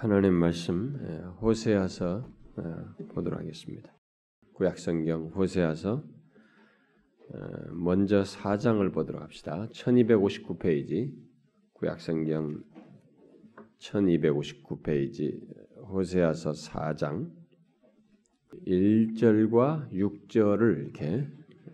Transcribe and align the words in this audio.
하나님 0.00 0.34
말씀 0.34 0.96
예, 1.02 1.16
호세아서 1.40 2.30
어, 2.56 3.04
보도록 3.08 3.40
하겠습니다. 3.40 3.92
구약성경 4.54 5.32
호세아서 5.34 6.04
어, 7.34 7.72
먼저 7.72 8.22
4장을 8.22 8.94
보도록 8.94 9.20
합시다. 9.20 9.66
1259페이지 9.72 11.12
구약성경 11.72 12.62
1259페이지 13.80 15.40
호세아서 15.88 16.52
4장 16.52 17.32
1절과 18.68 19.90
6절을 19.90 20.78
이렇게 20.80 21.26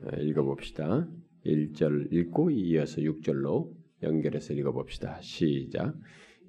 어, 0.03 0.17
읽어봅시다. 0.17 1.07
1절 1.45 2.11
읽고 2.11 2.53
이어서 2.53 3.03
6절로 3.03 3.71
연결해서 4.03 4.55
읽어봅시다. 4.55 5.21
시작. 5.21 5.95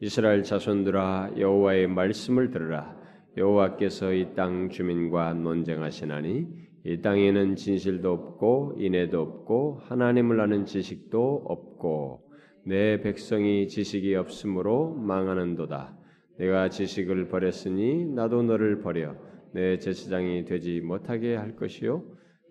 이스라엘 0.02 0.44
자손들아 0.44 1.32
여호와의 1.38 1.88
말씀을 1.88 2.52
들으라. 2.52 2.96
여호와께서 3.38 4.14
이 4.14 4.34
땅 4.36 4.70
주민과 4.70 5.34
논쟁하시나니 5.34 6.48
이 6.86 7.02
땅에는 7.02 7.56
진실도 7.56 8.12
없고 8.12 8.76
인애도 8.78 9.22
없고 9.22 9.80
하나님을 9.84 10.40
아는 10.40 10.66
지식도 10.66 11.46
없고 11.48 12.30
내 12.66 13.02
백성이 13.02 13.68
지식이 13.68 14.16
없으므로 14.16 14.94
망하는도다. 14.96 15.98
내가 16.38 16.70
지식을 16.70 17.30
버렸으니 17.30 18.06
나도 18.06 18.44
너를 18.44 18.82
버려 18.82 19.16
내 19.54 19.78
제사장이 19.78 20.44
되지 20.46 20.82
못하게 20.82 21.36
할 21.36 21.56
것이요 21.56 22.04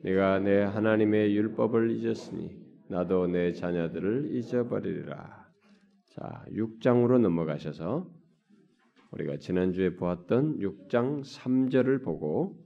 내가 0.02 0.38
내 0.38 0.62
하나님의 0.62 1.36
율법을 1.36 1.90
잊었으니 1.90 2.50
나도 2.88 3.26
내 3.26 3.52
자녀들을 3.52 4.30
잊어버리리라. 4.34 5.43
자, 6.16 6.44
6장으로 6.52 7.18
넘어가셔서 7.18 8.08
우리가 9.10 9.38
지난주에 9.38 9.96
보았던 9.96 10.58
6장 10.60 11.22
3절을 11.24 12.04
보고 12.04 12.56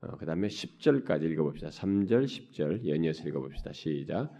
어, 0.00 0.16
그 0.16 0.26
다음에 0.26 0.46
10절까지 0.46 1.24
읽어봅시다. 1.24 1.70
3절, 1.70 2.24
10절 2.24 2.86
연이어서 2.86 3.28
읽어봅시다. 3.28 3.72
시작. 3.72 4.30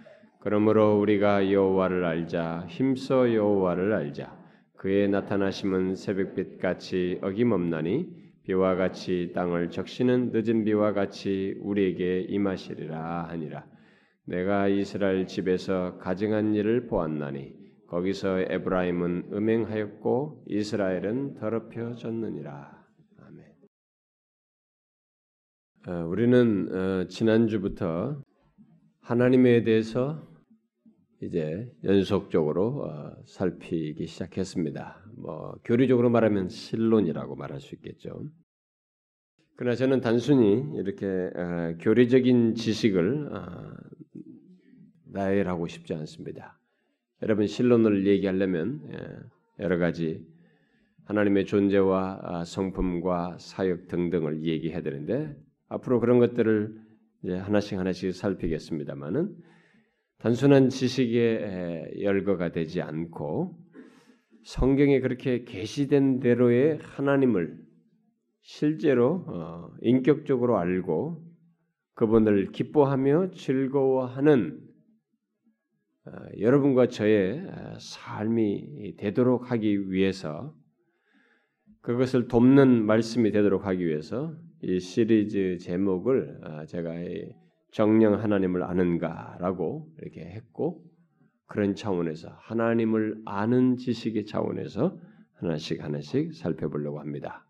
그러므로 0.41 1.01
우리가 1.01 1.51
여호와를 1.51 2.05
알자, 2.05 2.67
힘써 2.69 3.35
여호와를 3.35 3.93
알자. 3.93 4.39
그의 4.77 5.09
나타나심은 5.09 5.97
새벽빛 5.97 6.61
같이 6.61 7.19
어김없나니 7.23 8.07
비와 8.45 8.77
같이 8.77 9.33
땅을 9.34 9.71
적시는 9.71 10.31
늦은 10.33 10.65
비와 10.65 10.93
같이 10.93 11.57
우리에게 11.61 12.21
임하시리라 12.29 13.25
하니라. 13.31 13.67
내가 14.27 14.69
이스라엘 14.69 15.27
집에서 15.27 15.99
가증한 15.99 16.55
일을 16.55 16.87
보았나니 16.87 17.58
거기서 17.89 18.41
에브라임은 18.41 19.31
음행하였고 19.33 20.44
이스라엘은 20.47 21.34
더럽혀졌느니라. 21.34 22.86
아멘. 23.17 23.55
어, 25.89 26.06
우리는 26.06 26.69
어, 26.70 27.09
지난주부터 27.09 28.22
하나님에 29.00 29.62
대해서 29.62 30.28
이제 31.22 31.72
연속적으로 31.83 32.84
어, 32.84 33.25
살피기 33.27 34.06
시작했습니다. 34.06 35.06
뭐 35.16 35.55
교리적으로 35.64 36.11
말하면 36.11 36.50
신론이라고 36.50 37.36
말할 37.36 37.61
수 37.61 37.75
있겠죠. 37.77 38.22
그러나 39.56 39.75
저는 39.75 40.00
단순히 40.03 40.62
이렇게 40.77 41.06
어, 41.06 41.75
교리적인 41.81 42.55
지식을 42.55 43.34
어, 43.34 43.77
나열하고 45.06 45.69
싶지 45.69 45.94
않습니다. 45.94 46.61
여러분 47.23 47.47
신론을 47.47 48.07
얘기하려면 48.07 48.81
예, 48.93 49.65
여러 49.65 49.79
가지 49.79 50.25
하나님의 51.07 51.47
존재와 51.47 52.21
아, 52.23 52.45
성품과 52.45 53.39
사역 53.39 53.89
등등을 53.89 54.45
얘기해야 54.45 54.83
되는데 54.83 55.35
앞으로 55.69 56.01
그런 56.01 56.19
것들을 56.19 56.75
이제 57.25 57.35
하나씩 57.35 57.79
하나씩 57.79 58.15
살피겠습니다만은 58.15 59.34
단순한 60.19 60.69
지식에 60.69 61.95
열거가 62.03 62.53
되지 62.53 62.83
않고 62.83 63.59
성경에 64.45 65.01
그렇게 65.01 65.45
계시된 65.45 66.21
대로의 66.21 66.78
하나님을 66.83 67.59
실제로 68.41 69.25
어, 69.27 69.71
인격적으로 69.83 70.59
알고 70.59 71.23
그분을 71.95 72.53
기뻐하며 72.53 73.33
즐거워하는 73.33 74.61
어, 74.61 74.68
여러분과 76.39 76.89
저의 76.89 77.41
어, 77.47 77.79
삶이 77.79 78.97
되도록 78.97 79.51
하기 79.51 79.91
위해서 79.91 80.55
그것을 81.81 82.29
돕는 82.29 82.85
말씀이 82.85 83.31
되도록 83.31 83.67
하기 83.67 83.87
위해서 83.87 84.37
이 84.63 84.81
시리즈 84.81 85.59
제목을 85.59 86.41
어, 86.45 86.67
제가 86.67 86.91
정령 87.73 88.23
하나님을 88.23 88.63
아는가라고 88.63 89.89
이렇게 90.01 90.23
했고 90.23 90.83
그런 91.47 91.75
차원에서 91.75 92.29
하나님을 92.41 93.23
아는 93.25 93.77
지식의 93.77 94.27
차원에서 94.27 94.99
하나씩 95.35 95.83
하나씩 95.83 96.35
살펴보려고 96.35 97.01
합니다. 97.01 97.45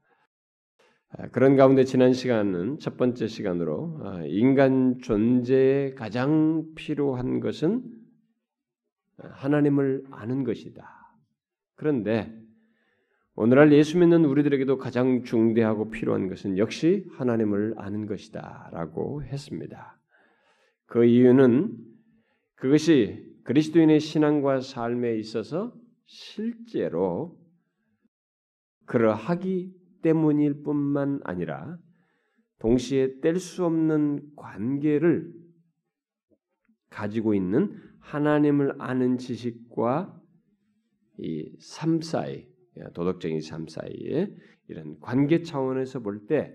그런 1.32 1.56
가운데 1.56 1.84
지난 1.84 2.12
시간은 2.12 2.78
첫 2.80 2.98
번째 2.98 3.26
시간으로 3.26 3.98
인간 4.26 4.98
존재에 4.98 5.94
가장 5.94 6.66
필요한 6.76 7.40
것은 7.40 7.82
하나님을 9.18 10.04
아는 10.10 10.44
것이다. 10.44 10.88
그런데 11.74 12.32
오늘날 13.34 13.72
예수 13.72 13.98
믿는 13.98 14.24
우리들에게도 14.24 14.78
가장 14.78 15.22
중대하고 15.22 15.90
필요한 15.90 16.28
것은 16.28 16.58
역시 16.58 17.06
하나님을 17.12 17.74
아는 17.76 18.06
것이다라고 18.06 19.22
했습니다. 19.22 20.00
그 20.86 21.04
이유는 21.04 21.76
그것이 22.56 23.24
그리스도인의 23.44 24.00
신앙과 24.00 24.60
삶에 24.60 25.16
있어서 25.18 25.72
실제로 26.06 27.38
그러하기 28.86 29.72
때문일 30.02 30.62
뿐만 30.64 31.20
아니라 31.22 31.78
동시에 32.58 33.20
뗄 33.20 33.38
수 33.38 33.64
없는 33.64 34.34
관계를 34.34 35.32
가지고 36.90 37.34
있는 37.34 37.87
하나님을 38.00 38.80
아는 38.80 39.18
지식과 39.18 40.14
이 41.18 41.56
삶 41.58 42.00
사이, 42.00 42.46
도덕적인 42.94 43.40
삶 43.40 43.66
사이에 43.66 44.32
이런 44.68 44.98
관계 45.00 45.42
차원에서 45.42 46.00
볼 46.00 46.26
때, 46.26 46.52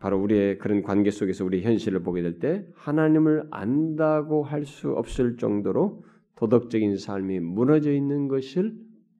바로 0.00 0.20
우리의 0.20 0.58
그런 0.58 0.82
관계 0.82 1.10
속에서 1.10 1.44
우리 1.44 1.62
현실을 1.62 2.02
보게 2.02 2.20
될 2.22 2.38
때, 2.40 2.66
하나님을 2.74 3.48
안다고 3.50 4.42
할 4.42 4.66
수 4.66 4.90
없을 4.90 5.36
정도로 5.36 6.04
도덕적인 6.36 6.96
삶이 6.96 7.40
무너져 7.40 7.92
있는 7.92 8.26
것을 8.28 8.76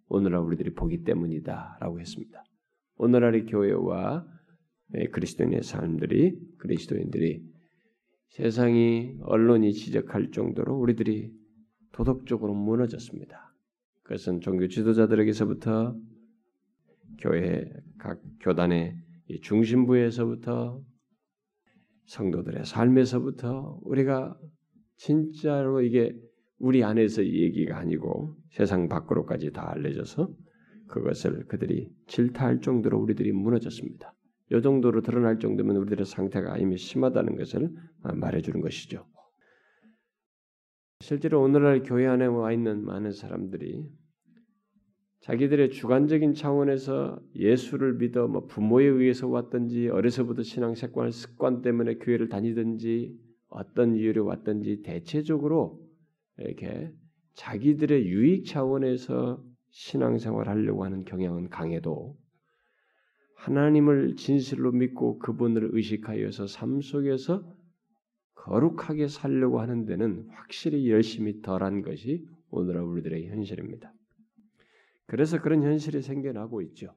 오늘날 0.08 0.40
우리들이 0.40 0.74
보기 0.74 1.04
때문이다라고 1.04 2.00
했습니다. 2.00 2.44
오늘날의 2.96 3.46
교회와 3.46 4.26
그리스도인의 5.12 5.62
삶들이 5.62 6.38
그리스도인들이 6.58 7.53
세상이 8.34 9.18
언론이 9.22 9.72
지적할 9.72 10.32
정도로 10.32 10.76
우리들이 10.76 11.30
도덕적으로 11.92 12.52
무너졌습니다. 12.52 13.54
그것은 14.02 14.40
종교 14.40 14.66
지도자들에게서부터 14.66 15.96
교회 17.20 17.70
각 17.96 18.20
교단의 18.40 18.96
중심부에서부터 19.40 20.82
성도들의 22.06 22.64
삶에서부터 22.66 23.78
우리가 23.84 24.36
진짜로 24.96 25.80
이게 25.80 26.12
우리 26.58 26.82
안에서 26.82 27.24
얘기가 27.24 27.78
아니고 27.78 28.34
세상 28.50 28.88
밖으로까지 28.88 29.52
다 29.52 29.70
알려져서 29.70 30.28
그것을 30.88 31.46
그들이 31.46 31.88
질타할 32.08 32.62
정도로 32.62 32.98
우리들이 33.00 33.30
무너졌습니다. 33.30 34.12
이 34.56 34.62
정도로 34.62 35.02
드러날 35.02 35.38
정도면 35.38 35.76
우리들의 35.76 36.06
상태가 36.06 36.58
이미 36.58 36.76
심하다는 36.76 37.36
것을 37.36 37.70
말해주는 38.02 38.60
것이죠. 38.60 39.06
실제로 41.00 41.42
오늘날 41.42 41.82
교회 41.82 42.06
안에 42.06 42.26
와 42.26 42.52
있는 42.52 42.84
많은 42.84 43.12
사람들이 43.12 43.84
자기들의 45.20 45.70
주관적인 45.70 46.34
차원에서 46.34 47.18
예수를 47.34 47.94
믿어 47.94 48.28
뭐 48.28 48.46
부모에 48.46 48.84
의해서 48.84 49.26
왔든지 49.26 49.88
어려서부터 49.88 50.42
신앙 50.42 50.74
습관 50.74 51.10
습관 51.10 51.62
때문에 51.62 51.94
교회를 51.96 52.28
다니든지 52.28 53.14
어떤 53.48 53.96
이유로 53.96 54.26
왔든지 54.26 54.82
대체적으로 54.82 55.80
이렇게 56.38 56.92
자기들의 57.34 58.06
유익 58.06 58.44
차원에서 58.46 59.42
신앙생활 59.70 60.48
하려고 60.48 60.84
하는 60.84 61.04
경향은 61.04 61.48
강해도 61.48 62.16
하나님을 63.34 64.16
진실로 64.16 64.72
믿고 64.72 65.18
그분을 65.18 65.70
의식하여서 65.72 66.46
삶 66.46 66.80
속에서 66.80 67.44
거룩하게 68.34 69.08
살려고 69.08 69.60
하는 69.60 69.86
데는 69.86 70.26
확실히 70.30 70.90
열심히 70.90 71.40
덜한 71.40 71.82
것이 71.82 72.26
오늘날 72.50 72.82
우리들의 72.82 73.28
현실입니다. 73.28 73.92
그래서 75.06 75.40
그런 75.40 75.62
현실이 75.62 76.02
생겨나고 76.02 76.62
있죠. 76.62 76.94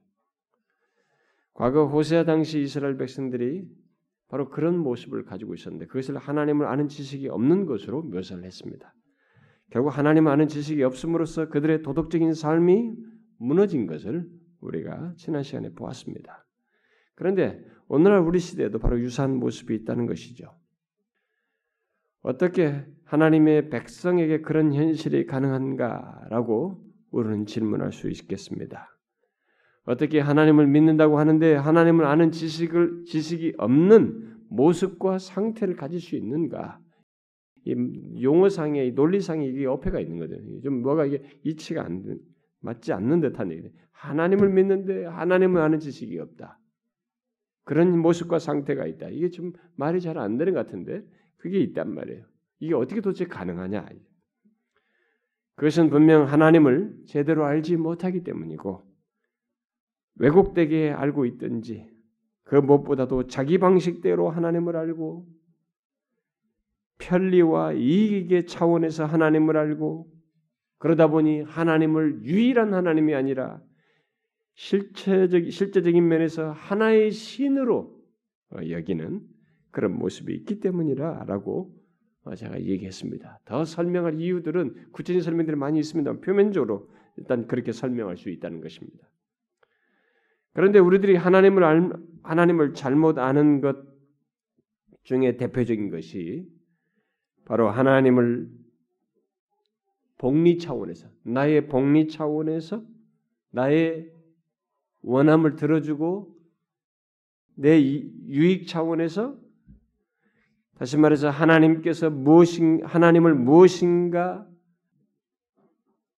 과거 1.54 1.86
호세아 1.86 2.24
당시 2.24 2.60
이스라엘 2.60 2.96
백성들이 2.96 3.66
바로 4.28 4.48
그런 4.50 4.78
모습을 4.78 5.24
가지고 5.24 5.54
있었는데 5.54 5.86
그것을 5.86 6.16
하나님을 6.18 6.66
아는 6.66 6.88
지식이 6.88 7.28
없는 7.28 7.66
것으로 7.66 8.02
묘사를 8.02 8.44
했습니다. 8.44 8.94
결국 9.70 9.90
하나님을 9.90 10.30
아는 10.30 10.48
지식이 10.48 10.82
없음으로써 10.82 11.48
그들의 11.48 11.82
도덕적인 11.82 12.34
삶이 12.34 12.94
무너진 13.38 13.86
것을 13.86 14.28
우리가 14.60 15.14
지난 15.16 15.42
시간에 15.42 15.70
보았습니다. 15.70 16.44
그런데 17.14 17.64
오늘날 17.88 18.20
우리 18.20 18.38
시대에도 18.38 18.78
바로 18.78 19.00
유사한 19.00 19.36
모습이 19.36 19.74
있다는 19.74 20.06
것이죠. 20.06 20.54
어떻게 22.22 22.84
하나님의 23.04 23.70
백성에게 23.70 24.42
그런 24.42 24.74
현실이 24.74 25.26
가능한가라고 25.26 26.84
우리는 27.10 27.46
질문할 27.46 27.92
수 27.92 28.10
있겠습니다. 28.10 28.94
어떻게 29.84 30.20
하나님을 30.20 30.66
믿는다고 30.66 31.18
하는데 31.18 31.54
하나님을 31.54 32.04
아는 32.04 32.30
지식을 32.30 33.04
지식이 33.06 33.54
없는 33.56 34.36
모습과 34.50 35.18
상태를 35.18 35.76
가질 35.76 36.00
수 36.00 36.16
있는가? 36.16 36.78
이 37.64 38.22
용어상의 38.22 38.92
논리상의 38.92 39.48
이게 39.48 39.66
어폐가 39.66 40.00
있는 40.00 40.18
거죠. 40.18 40.36
좀 40.62 40.82
뭐가 40.82 41.06
이게 41.06 41.22
이치가 41.44 41.84
안 41.84 42.04
맞지 42.60 42.92
않는 42.92 43.20
듯한 43.20 43.52
얘기. 43.52 43.72
하나님을 43.92 44.50
믿는데 44.50 45.06
하나님을 45.06 45.60
아는 45.60 45.78
지식이 45.80 46.18
없다. 46.18 46.58
그런 47.64 47.98
모습과 47.98 48.38
상태가 48.38 48.86
있다. 48.86 49.08
이게 49.08 49.30
좀 49.30 49.52
말이 49.76 50.00
잘 50.00 50.18
안 50.18 50.38
되는 50.38 50.54
것 50.54 50.66
같은데 50.66 51.04
그게 51.36 51.60
있단 51.60 51.94
말이에요. 51.94 52.24
이게 52.60 52.74
어떻게 52.74 53.00
도대체 53.00 53.26
가능하냐? 53.26 53.86
그것은 55.56 55.90
분명 55.90 56.24
하나님을 56.24 56.96
제대로 57.06 57.44
알지 57.44 57.76
못하기 57.76 58.22
때문이고 58.22 58.82
왜곡되게 60.16 60.90
알고 60.92 61.26
있든지 61.26 61.90
그 62.44 62.56
무엇보다도 62.56 63.26
자기 63.26 63.58
방식대로 63.58 64.30
하나님을 64.30 64.76
알고 64.76 65.26
편리와 66.98 67.72
이익의 67.74 68.46
차원에서 68.46 69.04
하나님을 69.04 69.56
알고 69.56 70.10
그러다 70.78 71.08
보니 71.08 71.42
하나님을 71.42 72.22
유일한 72.22 72.74
하나님이 72.74 73.14
아니라 73.14 73.60
실체적 74.54 75.50
실제적인 75.50 76.06
면에서 76.06 76.50
하나의 76.52 77.12
신으로 77.12 77.96
여기는 78.68 79.20
그런 79.70 79.98
모습이 79.98 80.34
있기 80.34 80.60
때문이라라고 80.60 81.74
제가 82.36 82.60
얘기했습니다. 82.60 83.40
더 83.44 83.64
설명할 83.64 84.20
이유들은 84.20 84.92
구체적인 84.92 85.22
설명들이 85.22 85.56
많이 85.56 85.78
있습니다. 85.78 86.20
표면적으로 86.20 86.90
일단 87.16 87.46
그렇게 87.46 87.72
설명할 87.72 88.16
수 88.16 88.30
있다는 88.30 88.60
것입니다. 88.60 89.08
그런데 90.54 90.78
우리들이 90.78 91.16
하나님을 91.16 91.64
알, 91.64 91.92
하나님을 92.22 92.74
잘못 92.74 93.18
아는 93.18 93.60
것 93.60 93.76
중에 95.04 95.36
대표적인 95.36 95.90
것이 95.90 96.46
바로 97.44 97.70
하나님을 97.70 98.48
복리 100.18 100.58
차원에서 100.58 101.08
나의 101.22 101.68
복리 101.68 102.08
차원에서 102.08 102.84
나의 103.50 104.12
원함을 105.02 105.56
들어주고 105.56 106.36
내 107.54 107.80
유익 107.80 108.66
차원에서 108.66 109.38
다시 110.76 110.96
말해서 110.96 111.30
하나님께서 111.30 112.10
무엇인 112.10 112.84
하나님을 112.84 113.34
무엇인가 113.34 114.48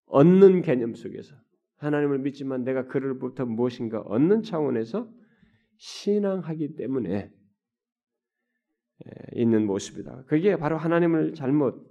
얻는 0.06 0.62
개념 0.62 0.94
속에서 0.94 1.34
하나님을 1.76 2.18
믿지만 2.18 2.64
내가 2.64 2.86
그를부터 2.86 3.46
무엇인가 3.46 4.00
얻는 4.00 4.42
차원에서 4.42 5.10
신앙하기 5.76 6.76
때문에 6.76 7.32
있는 9.32 9.66
모습이다. 9.66 10.24
그게 10.26 10.56
바로 10.56 10.76
하나님을 10.76 11.32
잘못 11.32 11.88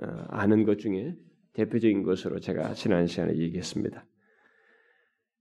어, 0.00 0.06
아는 0.28 0.64
것 0.64 0.78
중에 0.78 1.16
대표적인 1.54 2.02
것으로 2.02 2.40
제가 2.40 2.74
지난 2.74 3.06
시간에 3.06 3.36
얘기했습니다. 3.36 4.06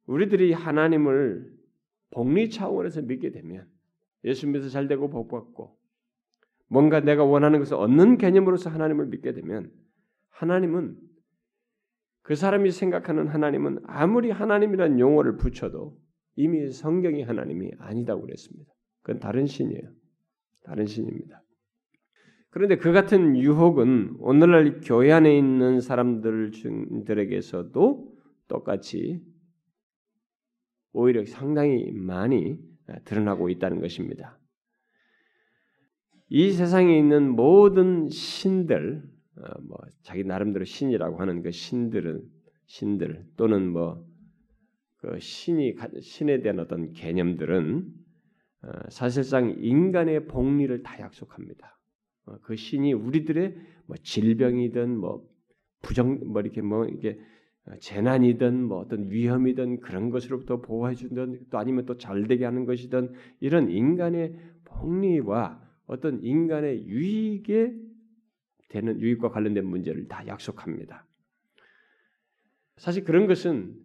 우리들이 0.06 0.54
하나님을 0.54 1.52
복리 2.12 2.50
차원에서 2.50 3.02
믿게 3.02 3.32
되면 3.32 3.68
예수 4.24 4.48
믿어 4.48 4.70
잘 4.70 4.88
되고 4.88 5.10
복 5.10 5.28
받고 5.30 5.78
뭔가 6.68 7.00
내가 7.00 7.24
원하는 7.24 7.60
것을 7.60 7.76
얻는 7.76 8.18
개념으로서 8.18 8.70
하나님을 8.70 9.08
믿게 9.08 9.34
되면 9.34 9.72
하나님은 10.30 10.98
그 12.22 12.36
사람이 12.36 12.72
생각하는 12.72 13.28
하나님은 13.28 13.80
아무리 13.86 14.32
하나님이라는 14.32 15.00
용어를 15.00 15.38
붙여도 15.38 15.98
이미 16.36 16.72
성경이 16.72 17.24
하나님이 17.24 17.72
아니다고 17.80 18.22
그랬습니다. 18.22 18.72
그건 19.02 19.20
다른 19.20 19.46
신이에요. 19.46 19.92
다른 20.64 20.86
신입니다. 20.86 21.44
그런데 22.54 22.78
그 22.78 22.92
같은 22.92 23.36
유혹은 23.36 24.18
오늘날 24.20 24.80
교회 24.82 25.12
안에 25.12 25.36
있는 25.38 25.82
사람들에게서도 25.82 28.14
똑같이 28.48 29.22
오히려 30.92 31.26
상당히 31.26 31.92
많이 31.92 32.60
드러나고 33.06 33.50
있다는 33.50 33.82
것입니다. 33.82 34.38
이 36.30 36.52
세상에 36.52 36.98
있는 36.98 37.30
모든 37.30 38.10
신들, 38.10 39.04
어, 39.38 39.62
뭐 39.68 39.78
자기 40.04 40.24
나름대로 40.24 40.66
신이라고 40.66 41.20
하는 41.20 41.42
그 41.42 41.50
신들은 41.52 42.22
신들 42.68 43.26
또는 43.36 43.70
뭐 43.70 44.14
그 45.04 45.20
신이 45.20 45.76
신에 46.00 46.42
대한 46.42 46.60
어떤 46.60 46.94
개념들은 46.94 47.86
어, 48.64 48.90
사실상 48.90 49.54
인간의 49.60 50.28
복리를 50.28 50.82
다 50.82 50.98
약속합니다. 50.98 51.78
어, 52.26 52.38
그 52.42 52.56
신이 52.56 52.94
우리들의 52.94 53.56
뭐 53.86 53.98
질병이든 54.02 54.98
뭐 54.98 55.28
부정 55.82 56.20
뭐 56.32 56.42
이렇게 56.42 56.62
뭐 56.62 56.86
이게 56.86 57.20
재난이든 57.80 58.64
뭐 58.64 58.80
어떤 58.80 59.10
위험이든 59.10 59.80
그런 59.80 60.10
것으로부터 60.10 60.62
보호해 60.62 60.96
주든 60.96 61.40
또 61.50 61.58
아니면 61.58 61.86
또 61.86 61.98
잘되게 61.98 62.46
하는 62.46 62.66
것이든 62.66 63.14
이런 63.40 63.70
인간의 63.70 64.36
복리와 64.66 65.62
어떤 65.86 66.22
인간의 66.24 66.86
유익에 66.88 67.74
되는 68.70 69.00
유익과 69.00 69.30
관련된 69.30 69.66
문제를 69.66 70.08
다 70.08 70.26
약속합니다. 70.28 71.06
사실 72.78 73.04
그런 73.04 73.28
것은 73.28 73.76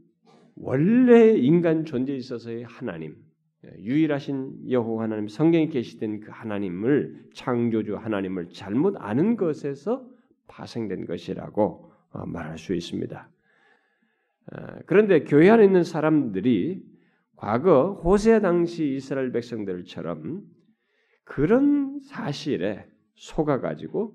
원래 0.56 1.37
인간 1.37 1.85
존재에 1.85 2.17
있어서의 2.17 2.64
하나님, 2.64 3.16
유일하신 3.64 4.70
여호와 4.70 5.04
하나님, 5.04 5.28
성경에 5.28 5.68
계시된 5.68 6.20
그 6.20 6.30
하나님을 6.30 7.24
창조주 7.34 7.96
하나님을 7.96 8.50
잘못 8.50 8.94
아는 8.98 9.36
것에서 9.36 10.08
파생된 10.46 11.06
것이라고 11.06 11.92
어, 12.10 12.26
말할 12.26 12.58
수 12.58 12.74
있습니다. 12.74 13.30
어, 14.52 14.56
그런데 14.86 15.24
교회 15.24 15.50
안에 15.50 15.64
있는 15.64 15.82
사람들이 15.82 16.82
과거 17.36 17.94
호세 18.04 18.40
당시 18.40 18.94
이스라엘 18.94 19.32
백성들처럼 19.32 20.42
그런 21.24 22.00
사실에 22.00 22.86
속아 23.14 23.60
가지고 23.60 24.14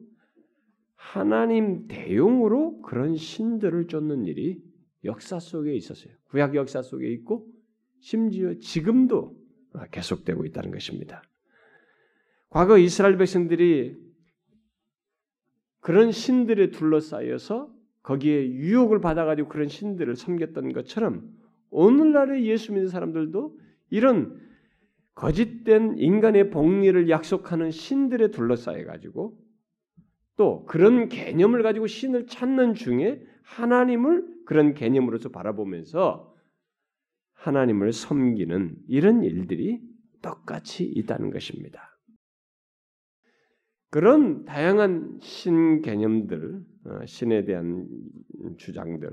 하나님 0.95 1.87
대용으로 1.87 2.81
그런 2.81 3.15
신들을 3.15 3.87
쫓는 3.87 4.25
일이 4.25 4.61
역사 5.03 5.39
속에 5.39 5.73
있었어요. 5.75 6.13
구약 6.29 6.55
역사 6.55 6.81
속에 6.81 7.07
있고 7.11 7.47
심지어 8.03 8.53
지금도 8.59 9.33
계속되고 9.91 10.45
있다는 10.45 10.71
것입니다. 10.71 11.23
과거 12.49 12.77
이스라엘 12.77 13.17
백성들이 13.17 13.95
그런 15.79 16.11
신들에 16.11 16.71
둘러싸여서 16.71 17.73
거기에 18.03 18.45
유혹을 18.45 18.99
받아가지고 18.99 19.47
그런 19.47 19.69
신들을 19.69 20.17
섬겼던 20.17 20.73
것처럼 20.73 21.31
오늘날의 21.69 22.45
예수 22.45 22.73
믿는 22.73 22.89
사람들도 22.89 23.57
이런 23.89 24.37
거짓된 25.15 25.97
인간의 25.97 26.49
복리를 26.49 27.09
약속하는 27.09 27.71
신들에 27.71 28.31
둘러싸여 28.31 28.85
가지고 28.85 29.37
또 30.35 30.65
그런 30.65 31.07
개념을 31.07 31.63
가지고 31.63 31.87
신을 31.87 32.27
찾는 32.27 32.73
중에 32.73 33.25
하나님을 33.43 34.27
그런 34.45 34.73
개념으로서 34.73 35.29
바라보면서 35.29 36.33
하나님을 37.43 37.91
섬기는 37.91 38.77
이런 38.87 39.23
일들이 39.23 39.81
똑같이 40.21 40.85
있다는 40.85 41.29
것입니다. 41.29 41.89
그런 43.89 44.45
다양한 44.45 45.19
신 45.21 45.81
개념들, 45.81 46.63
어, 46.85 47.05
신에 47.05 47.43
대한 47.43 47.87
주장들, 48.57 49.09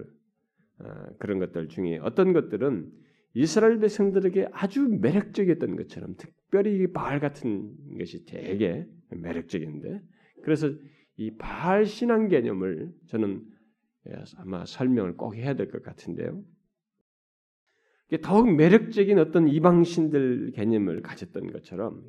어, 0.78 0.84
그런 1.18 1.40
것들 1.40 1.68
중에 1.68 1.98
어떤 1.98 2.32
것들은 2.32 2.90
이스라엘 3.34 3.78
백성들에게 3.80 4.48
아주 4.52 4.88
매력적이었던 4.88 5.76
것처럼 5.76 6.14
특별히 6.16 6.92
바알 6.92 7.18
같은 7.20 7.74
것이 7.98 8.24
되게 8.26 8.86
매력적인데 9.10 10.02
그래서 10.42 10.68
이 11.16 11.36
바알 11.36 11.84
신앙 11.84 12.28
개념을 12.28 12.92
저는 13.08 13.44
아마 14.38 14.64
설명을 14.64 15.16
꼭 15.16 15.34
해야 15.34 15.54
될 15.54 15.70
것 15.70 15.82
같은데요. 15.82 16.42
더욱 18.18 18.54
매력적인 18.54 19.18
어떤 19.18 19.48
이방신들 19.48 20.52
개념을 20.52 21.02
가졌던 21.02 21.52
것처럼 21.52 22.02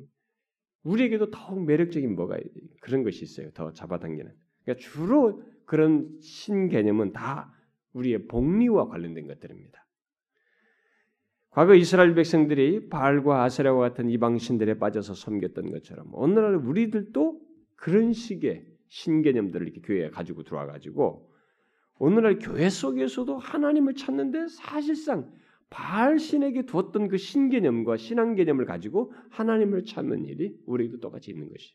우리에게도 0.82 1.30
더욱 1.30 1.64
매력적인 1.64 2.14
뭐가 2.16 2.38
그런 2.80 3.04
것이 3.04 3.24
있어요. 3.24 3.50
더 3.52 3.72
잡아당기는. 3.72 4.32
그러니까 4.64 4.82
주로 4.82 5.42
그런 5.64 6.18
신 6.20 6.68
개념은 6.68 7.12
다 7.12 7.52
우리의 7.92 8.26
복리와 8.26 8.88
관련된 8.88 9.26
것들입니다. 9.26 9.86
과거 11.50 11.74
이스라엘 11.74 12.14
백성들이 12.14 12.88
바알과 12.88 13.42
아세라와 13.44 13.90
같은 13.90 14.08
이방 14.08 14.38
신들에 14.38 14.78
빠져서 14.78 15.14
섬겼던 15.14 15.70
것처럼 15.70 16.08
오늘날 16.14 16.56
우리들도 16.56 17.40
그런 17.76 18.12
식의 18.12 18.64
신개념들을 18.88 19.66
이렇게 19.66 19.82
교회에 19.82 20.10
가지고 20.10 20.44
들어와 20.44 20.66
가지고 20.66 21.30
오늘날 21.98 22.38
교회 22.38 22.70
속에서도 22.70 23.36
하나님을 23.36 23.94
찾는데 23.94 24.48
사실상 24.48 25.30
바알 25.72 26.18
신에게 26.18 26.66
두었던 26.66 27.08
그 27.08 27.16
신개념과 27.16 27.96
신앙 27.96 28.34
개념을 28.34 28.66
가지고 28.66 29.12
하나님을 29.30 29.84
찾는 29.84 30.26
일이 30.26 30.54
우리도 30.66 31.00
똑같이 31.00 31.30
있는 31.30 31.48
것이. 31.48 31.72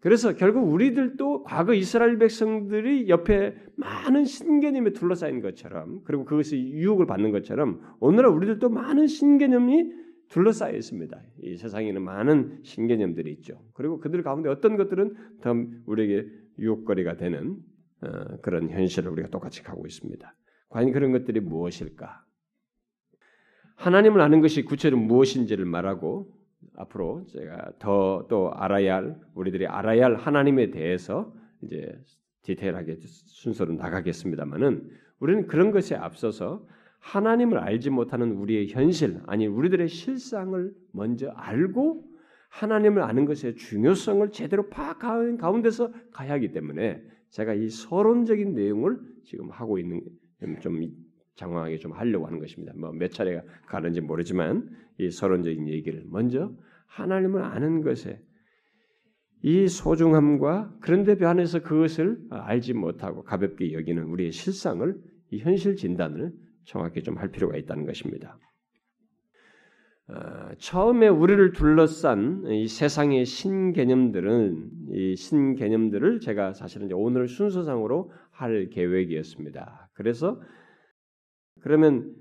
그래서 0.00 0.34
결국 0.34 0.62
우리들도 0.72 1.42
과거 1.42 1.74
이스라엘 1.74 2.16
백성들이 2.16 3.10
옆에 3.10 3.54
많은 3.76 4.24
신개념에 4.24 4.94
둘러싸인 4.94 5.42
것처럼 5.42 6.00
그리고 6.04 6.24
그것이 6.24 6.56
유혹을 6.56 7.04
받는 7.06 7.30
것처럼 7.30 7.82
오늘날 8.00 8.32
우리들도 8.32 8.70
많은 8.70 9.06
신개념이 9.06 9.92
둘러싸여 10.30 10.74
있습니다. 10.74 11.20
이 11.42 11.56
세상에는 11.58 12.02
많은 12.02 12.60
신개념들이 12.62 13.30
있죠. 13.32 13.62
그리고 13.74 14.00
그들 14.00 14.22
가운데 14.22 14.48
어떤 14.48 14.78
것들은 14.78 15.14
더 15.42 15.54
우리에게 15.84 16.26
유혹거리가 16.58 17.18
되는 17.18 17.58
어, 18.00 18.36
그런 18.40 18.70
현실을 18.70 19.10
우리가 19.10 19.28
똑같이 19.28 19.62
가고 19.62 19.84
있습니다. 19.86 20.34
과연 20.70 20.92
그런 20.92 21.12
것들이 21.12 21.40
무엇일까? 21.40 22.24
하나님을 23.80 24.20
아는 24.20 24.40
것이 24.42 24.62
구체적으로 24.62 25.06
무엇인지를 25.06 25.64
말하고 25.64 26.30
앞으로 26.76 27.24
제가 27.28 27.72
더 27.78 28.26
또 28.28 28.52
알아야 28.52 28.96
할 28.96 29.16
우리들이 29.34 29.66
알아야 29.66 30.04
할 30.04 30.16
하나님에 30.16 30.70
대해서 30.70 31.32
이제 31.62 31.98
디테일하게 32.42 32.96
순서로 33.00 33.74
나가겠습니다만은 33.74 34.90
우리는 35.18 35.46
그런 35.46 35.70
것에 35.70 35.94
앞서서 35.94 36.66
하나님을 36.98 37.58
알지 37.58 37.88
못하는 37.88 38.32
우리의 38.32 38.68
현실 38.68 39.20
아니 39.26 39.46
우리들의 39.46 39.88
실상을 39.88 40.72
먼저 40.92 41.30
알고 41.30 42.04
하나님을 42.50 43.02
아는 43.02 43.24
것의 43.24 43.56
중요성을 43.56 44.30
제대로 44.32 44.68
파악하는 44.68 45.38
가운데서 45.38 45.90
가야 46.12 46.34
하기 46.34 46.52
때문에 46.52 47.02
제가 47.30 47.54
이 47.54 47.70
서론적인 47.70 48.54
내용을 48.54 48.98
지금 49.24 49.50
하고 49.50 49.78
있는 49.78 50.02
좀 50.60 50.82
장황하게 51.36 51.78
좀 51.78 51.92
하려고 51.92 52.26
하는 52.26 52.38
것입니다. 52.38 52.72
뭐 52.76 52.92
몇 52.92 53.10
차례가 53.12 53.42
가는지 53.66 54.00
모르지만 54.00 54.68
이 54.98 55.10
서론적인 55.10 55.68
얘기를 55.68 56.04
먼저 56.08 56.52
하나님을 56.86 57.42
아는 57.42 57.82
것에 57.82 58.20
이 59.42 59.68
소중함과 59.68 60.74
그런데 60.80 61.16
반해서 61.16 61.60
그것을 61.62 62.18
알지 62.30 62.74
못하고 62.74 63.22
가볍게 63.22 63.72
여기는 63.72 64.02
우리의 64.02 64.32
실상을 64.32 64.94
이 65.30 65.38
현실 65.38 65.76
진단을 65.76 66.32
정확히 66.64 67.02
좀 67.02 67.16
할 67.16 67.30
필요가 67.30 67.56
있다는 67.56 67.86
것입니다. 67.86 68.38
어, 70.08 70.54
처음에 70.58 71.06
우리를 71.08 71.52
둘러싼 71.52 72.44
이 72.48 72.66
세상의 72.66 73.24
신개념들은 73.24 74.70
이 74.92 75.16
신개념들을 75.16 76.20
제가 76.20 76.52
사실은 76.52 76.90
오늘 76.92 77.28
순서상으로 77.28 78.12
할 78.30 78.68
계획이었습니다. 78.70 79.90
그래서 79.94 80.40
그러면 81.60 82.14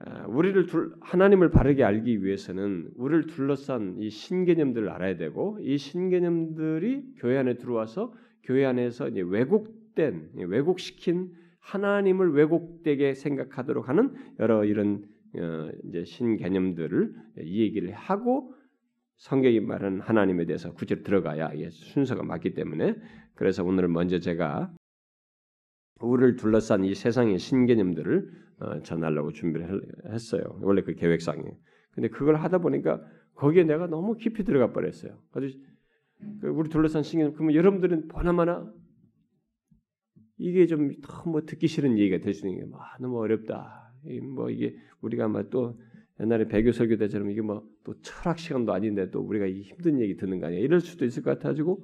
아, 0.00 0.26
우리를 0.28 0.66
둘, 0.66 0.92
하나님을 1.00 1.50
바르게 1.50 1.82
알기 1.82 2.24
위해서는 2.24 2.90
우리를 2.96 3.26
둘러싼 3.26 3.96
이 3.98 4.10
신개념들을 4.10 4.88
알아야 4.88 5.16
되고 5.16 5.58
이 5.60 5.76
신개념들이 5.76 7.14
교회 7.16 7.36
안에 7.36 7.54
들어와서 7.54 8.14
교회 8.44 8.64
안에서 8.64 9.08
이제 9.08 9.20
왜곡된 9.20 10.30
왜곡시킨 10.36 11.32
하나님을 11.58 12.32
왜곡되게 12.32 13.14
생각하도록 13.14 13.88
하는 13.88 14.14
여러 14.38 14.64
이런 14.64 15.04
어, 15.34 15.70
이제 15.84 16.04
신개념들을 16.04 17.14
이 17.42 17.60
얘기를 17.60 17.92
하고 17.92 18.54
성경이 19.16 19.60
말하는 19.60 20.00
하나님에 20.00 20.46
대해서 20.46 20.72
구체로 20.72 21.02
들어가야 21.02 21.50
순서가 21.70 22.22
맞기 22.22 22.54
때문에 22.54 22.94
그래서 23.34 23.64
오늘 23.64 23.88
먼저 23.88 24.20
제가 24.20 24.72
우리를 26.00 26.36
둘러싼 26.36 26.84
이 26.84 26.94
세상의 26.94 27.38
신개념들을 27.38 28.30
어, 28.60 28.82
전하려고 28.82 29.32
준비를 29.32 29.82
했어요. 30.06 30.42
원래 30.62 30.82
그 30.82 30.94
계획상에. 30.94 31.42
근데 31.92 32.08
그걸 32.08 32.36
하다 32.36 32.58
보니까 32.58 33.02
거기에 33.34 33.64
내가 33.64 33.86
너무 33.86 34.16
깊이 34.16 34.44
들어가 34.44 34.72
버렸어요. 34.72 35.18
아주 35.32 35.50
그 36.40 36.48
우리 36.48 36.68
둘러싼 36.68 37.02
신경 37.02 37.32
그러면 37.32 37.54
여러분들은 37.54 38.08
보나마나 38.08 38.72
이게 40.36 40.66
좀 40.66 40.92
너무 41.02 41.44
듣기 41.46 41.66
싫은 41.66 41.98
얘기가 41.98 42.16
있는 42.30 42.56
게 42.56 42.66
아, 42.74 42.96
너무 43.00 43.18
어렵다. 43.18 43.92
뭐 44.34 44.50
이게 44.50 44.76
우리가 45.00 45.28
막또 45.28 45.78
옛날에 46.20 46.48
배교 46.48 46.72
설교 46.72 46.96
때처럼 46.96 47.30
이게 47.30 47.40
뭐 47.40 47.78
또 47.88 47.98
철학 48.02 48.38
시간도 48.38 48.74
아닌데 48.74 49.10
또 49.10 49.22
우리가 49.22 49.46
이 49.46 49.62
힘든 49.62 49.98
얘기 49.98 50.14
듣는 50.14 50.40
거 50.40 50.46
아니야. 50.46 50.60
이럴 50.60 50.82
수도 50.82 51.06
있을 51.06 51.22
것 51.22 51.30
같아가지고 51.30 51.82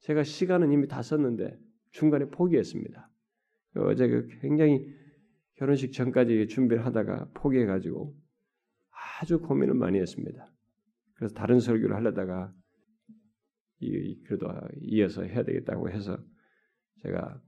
제가 0.00 0.24
시간은 0.24 0.72
이미 0.72 0.88
다 0.88 1.02
썼는데 1.02 1.58
중간에 1.90 2.24
포기했습니다. 2.30 3.10
어제 3.76 4.08
그 4.08 4.28
굉장히 4.40 4.86
결혼식 5.54 5.92
전까지 5.92 6.48
준비를 6.48 6.84
하다가 6.84 7.28
포기해가지고 7.34 8.14
아주 9.20 9.40
고민을 9.40 9.74
많이 9.74 9.98
했습니다. 9.98 10.50
그래서 11.14 11.34
다른 11.34 11.60
설교를 11.60 11.94
하려다가 11.94 12.52
이, 13.80 14.22
그래도 14.24 14.48
이어서 14.80 15.22
해야 15.22 15.42
되겠다고 15.42 15.90
해서 15.90 16.18
제가 17.02 17.40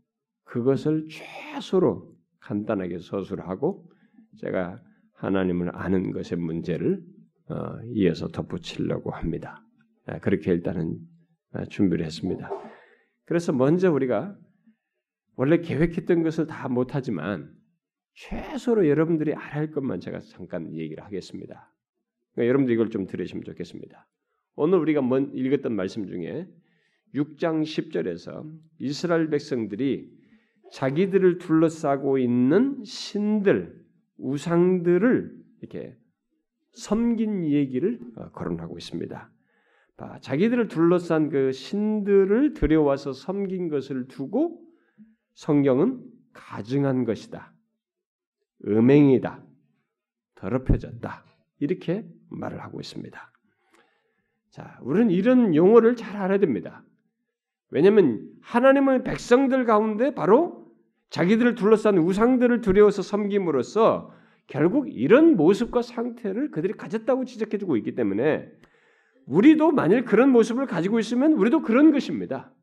그것을 0.44 1.08
최소로 1.08 2.14
간단하게 2.40 2.98
서술하고 2.98 3.90
제가 4.38 4.82
하나님을 5.14 5.74
아는 5.74 6.12
것의 6.12 6.38
문제를 6.38 7.02
어, 7.48 7.80
이어서 7.92 8.28
덧붙이려고 8.28 9.10
합니다. 9.10 9.64
아, 10.06 10.18
그렇게 10.18 10.50
일단은 10.52 10.98
아, 11.52 11.64
준비를 11.66 12.04
했습니다. 12.04 12.50
그래서 13.24 13.52
먼저 13.52 13.92
우리가 13.92 14.36
원래 15.36 15.60
계획했던 15.60 16.22
것을 16.22 16.46
다 16.46 16.68
못하지만 16.68 17.52
최소로 18.14 18.88
여러분들이 18.88 19.34
알아야 19.34 19.54
할 19.54 19.70
것만 19.70 20.00
제가 20.00 20.20
잠깐 20.20 20.72
얘기를 20.74 21.04
하겠습니다. 21.04 21.72
그러니까 22.32 22.48
여러분들 22.48 22.74
이걸 22.74 22.90
좀 22.90 23.06
들으시면 23.06 23.44
좋겠습니다. 23.44 24.06
오늘 24.56 24.78
우리가 24.78 25.02
먼 25.02 25.32
읽었던 25.34 25.74
말씀 25.74 26.06
중에 26.06 26.48
6장 27.14 27.62
10절에서 27.62 28.52
이스라엘 28.78 29.30
백성들이 29.30 30.10
자기들을 30.72 31.38
둘러싸고 31.38 32.18
있는 32.18 32.82
신들, 32.84 33.84
우상들을 34.18 35.36
이렇게 35.60 35.96
섬긴 36.72 37.44
얘기를 37.44 38.00
어, 38.16 38.30
거론하고 38.30 38.76
있습니다. 38.78 39.30
자기들을 40.20 40.66
둘러싼 40.66 41.30
그 41.30 41.52
신들을 41.52 42.54
들여와서 42.54 43.12
섬긴 43.12 43.68
것을 43.68 44.08
두고 44.08 44.63
성경은 45.34 46.02
가증한 46.32 47.04
것이다. 47.04 47.52
음행이다. 48.66 49.42
더럽혀졌다. 50.34 51.24
이렇게 51.60 52.06
말을 52.30 52.62
하고 52.62 52.80
있습니다. 52.80 53.32
자, 54.50 54.78
우리는 54.82 55.10
이런 55.10 55.54
용어를 55.54 55.96
잘 55.96 56.16
알아야 56.16 56.38
됩니다. 56.38 56.84
왜냐하면 57.70 58.28
하나님은 58.42 59.02
백성들 59.02 59.64
가운데 59.64 60.14
바로 60.14 60.64
자기들을 61.10 61.56
둘러싼 61.56 61.98
우상들을 61.98 62.60
두려워서 62.60 63.02
섬김으로써 63.02 64.12
결국 64.46 64.88
이런 64.88 65.36
모습과 65.36 65.82
상태를 65.82 66.50
그들이 66.50 66.74
가졌다고 66.74 67.24
지적해주고 67.24 67.76
있기 67.78 67.94
때문에 67.94 68.48
우리도 69.26 69.72
만일 69.72 70.04
그런 70.04 70.30
모습을 70.30 70.66
가지고 70.66 70.98
있으면 70.98 71.32
우리도 71.32 71.62
그런 71.62 71.92
것입니다. 71.92 72.53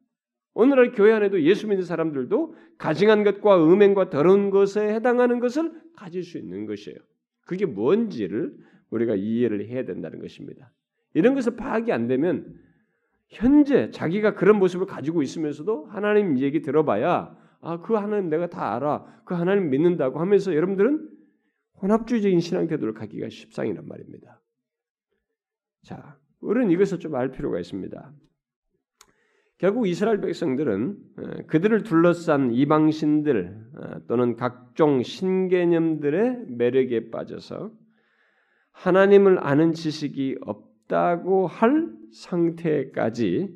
오늘날 0.54 0.92
교회 0.92 1.14
안에도 1.14 1.42
예수 1.42 1.68
믿는 1.68 1.86
사람들도 1.86 2.56
가증한 2.78 3.24
것과 3.24 3.64
음행과 3.64 4.10
더러운 4.10 4.50
것에 4.50 4.94
해당하는 4.94 5.40
것을 5.40 5.72
가질 5.96 6.24
수 6.24 6.38
있는 6.38 6.66
것이에요. 6.66 6.98
그게 7.46 7.66
뭔지를 7.66 8.56
우리가 8.90 9.16
이해를 9.16 9.68
해야 9.68 9.86
된다는 9.86 10.20
것입니다. 10.20 10.72
이런 11.14 11.36
것을 11.36 11.56
파악이 11.56 11.92
안 11.92 12.08
되면 12.08 12.54
현재 13.30 13.92
자기가 13.92 14.36
그런 14.36 14.60
모습을 14.60 14.86
가지고 14.86 15.22
있으면서도 15.22 15.86
하나님 15.86 16.38
얘기 16.40 16.62
들어봐야 16.62 17.38
아, 17.62 17.80
그 17.80 17.94
하나님 17.94 18.30
내가 18.30 18.48
다 18.48 18.76
알아. 18.76 19.22
그 19.24 19.36
하나님 19.36 19.70
믿는다고 19.70 20.20
하면서 20.20 20.54
여러분들은 20.56 21.10
혼합주의적인 21.82 22.40
신앙 22.40 22.68
태도를 22.68 22.94
갖기가 22.94 23.30
십상이란 23.30 23.88
말입니다. 23.88 24.42
자, 25.84 26.18
우리는 26.42 26.72
이것을 26.72 27.00
좀 27.00 27.16
알 27.16 27.32
필요가 27.32 27.60
있습니다. 27.60 28.14
결국 29.62 29.88
이스라엘 29.88 30.20
백성들은 30.22 30.98
어, 31.18 31.24
그들을 31.46 31.84
둘러싼 31.84 32.52
이방신들 32.52 33.66
어, 33.76 34.08
또는 34.08 34.36
각종 34.36 35.04
신개념들의 35.04 36.46
매력에 36.48 37.12
빠져서 37.12 37.72
하나님을 38.72 39.38
아는 39.38 39.74
지식이 39.74 40.40
없다고 40.42 41.46
할 41.46 41.94
상태까지 42.12 43.56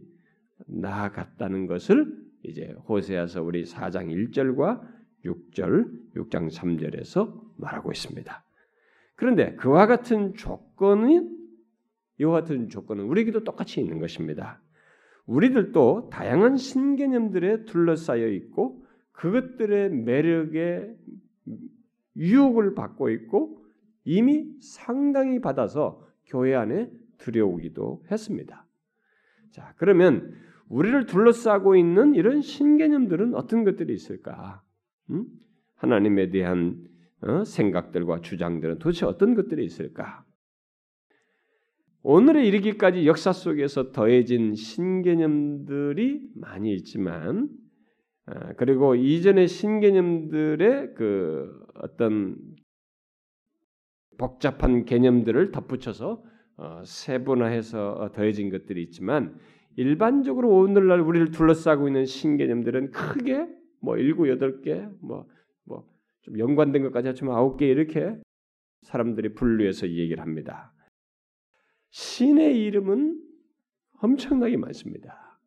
나아갔다는 0.68 1.66
것을 1.66 2.06
이제 2.44 2.76
호세아서 2.88 3.42
우리 3.42 3.64
4장 3.64 4.10
1절과 4.32 4.82
6절, 5.26 6.14
6장 6.18 6.54
3절에서 6.54 7.34
말하고 7.58 7.92
있습니다. 7.92 8.46
그런데 9.16 9.56
그와 9.56 9.88
같은 9.88 10.36
조건은 10.36 11.36
이와 12.20 12.42
같은 12.42 12.70
조건은 12.70 13.06
우리에게도 13.06 13.44
똑같이 13.44 13.82
있는 13.82 13.98
것입니다. 13.98 14.62
우리들도 15.26 16.10
다양한 16.12 16.58
신개념들에 16.58 17.66
둘러싸여 17.66 18.28
있고 18.28 18.86
그것들의 19.12 19.90
매력에 19.90 20.96
유혹을 22.16 22.76
받고 22.76 23.10
있고 23.10 23.66
이미 24.04 24.48
상당히 24.60 25.40
받아서 25.42 26.06
교회 26.26 26.54
안에 26.54 26.92
들여오기도 27.18 28.04
했습니다. 28.12 28.66
자, 29.52 29.74
그러면 29.78 30.34
우리를 30.68 31.06
둘러싸고 31.06 31.76
있는 31.76 32.16
이런 32.16 32.42
신개념들은 32.42 33.36
어떤 33.36 33.64
것들이 33.64 33.94
있을까? 33.94 34.62
음? 35.10 35.26
하나님에 35.76 36.30
대한 36.30 36.84
어? 37.22 37.44
생각들과 37.44 38.22
주장들은 38.22 38.80
도대체 38.80 39.06
어떤 39.06 39.34
것들이 39.34 39.64
있을까? 39.64 40.25
오늘에 42.08 42.46
이르기까지 42.46 43.08
역사 43.08 43.34
속에서 43.34 43.92
더해진 43.92 44.54
신개념들이 44.54 46.30
많이 46.36 46.72
있지만 46.76 47.50
아, 48.28 48.54
그리고 48.54 48.94
이전의 48.94 49.48
신개념들의 49.48 50.94
그 50.94 51.60
어떤 51.74 52.38
복잡한 54.20 54.86
개념들을 54.86 55.52
덧붙여서 55.52 56.24
어, 56.58 56.82
세분화해서 56.86 58.12
더해진 58.14 58.52
것들이 58.52 58.84
있지만 58.84 59.36
일반적으로 59.76 60.56
오늘날 60.56 61.02
우리를 61.02 61.32
둘러싸고 61.32 61.88
있는 61.88 62.06
신개념들은 62.06 62.92
크게 62.92 63.48
뭐 63.82 63.98
일곱 63.98 64.30
여덟 64.30 64.62
개, 64.62 64.88
뭐 65.02 65.26
뭐 65.66 65.96
좀 66.26 66.40
연관된 66.40 66.82
것까지 66.84 67.08
합치면 67.08 67.36
아홉 67.36 67.58
개 67.58 67.68
이렇게 67.68 68.16
사람들이 68.82 69.36
분류해서 69.36 69.88
얘기를 69.90 70.22
합니다. 70.22 70.74
신의 71.96 72.62
이름은 72.66 73.22
엄청나게 74.02 74.58
많습니다. 74.58 75.40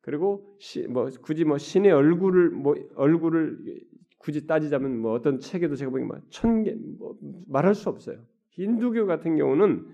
그리고 0.00 0.56
시, 0.58 0.86
뭐 0.86 1.10
굳이 1.20 1.44
뭐 1.44 1.58
신의 1.58 1.92
얼굴을 1.92 2.48
뭐 2.48 2.74
얼굴을 2.94 3.82
굳이 4.16 4.46
따지자면 4.46 4.96
뭐 4.98 5.12
어떤 5.12 5.38
책에도 5.38 5.76
제가 5.76 5.90
보기엔 5.90 6.08
천개 6.30 6.74
뭐 6.98 7.18
말할 7.46 7.74
수 7.74 7.90
없어요. 7.90 8.24
힌두교 8.52 9.04
같은 9.04 9.36
경우는 9.36 9.86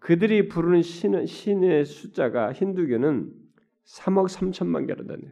그들이 0.00 0.48
부르는 0.48 0.82
신, 0.82 1.24
신의 1.24 1.84
숫자가 1.84 2.52
힌두교는 2.52 3.32
3억 3.84 4.26
3천만 4.28 4.88
개로 4.88 5.06
다녀요. 5.06 5.30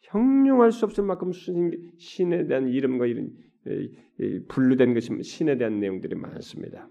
형용할 0.00 0.72
수 0.72 0.84
없을 0.84 1.04
만큼 1.04 1.30
신에 1.30 2.48
대한 2.48 2.66
이름과 2.66 3.06
이런 3.06 3.36
분류된 4.48 4.94
것이 4.94 5.22
신에 5.22 5.56
대한 5.56 5.78
내용들이 5.78 6.16
많습니다. 6.16 6.88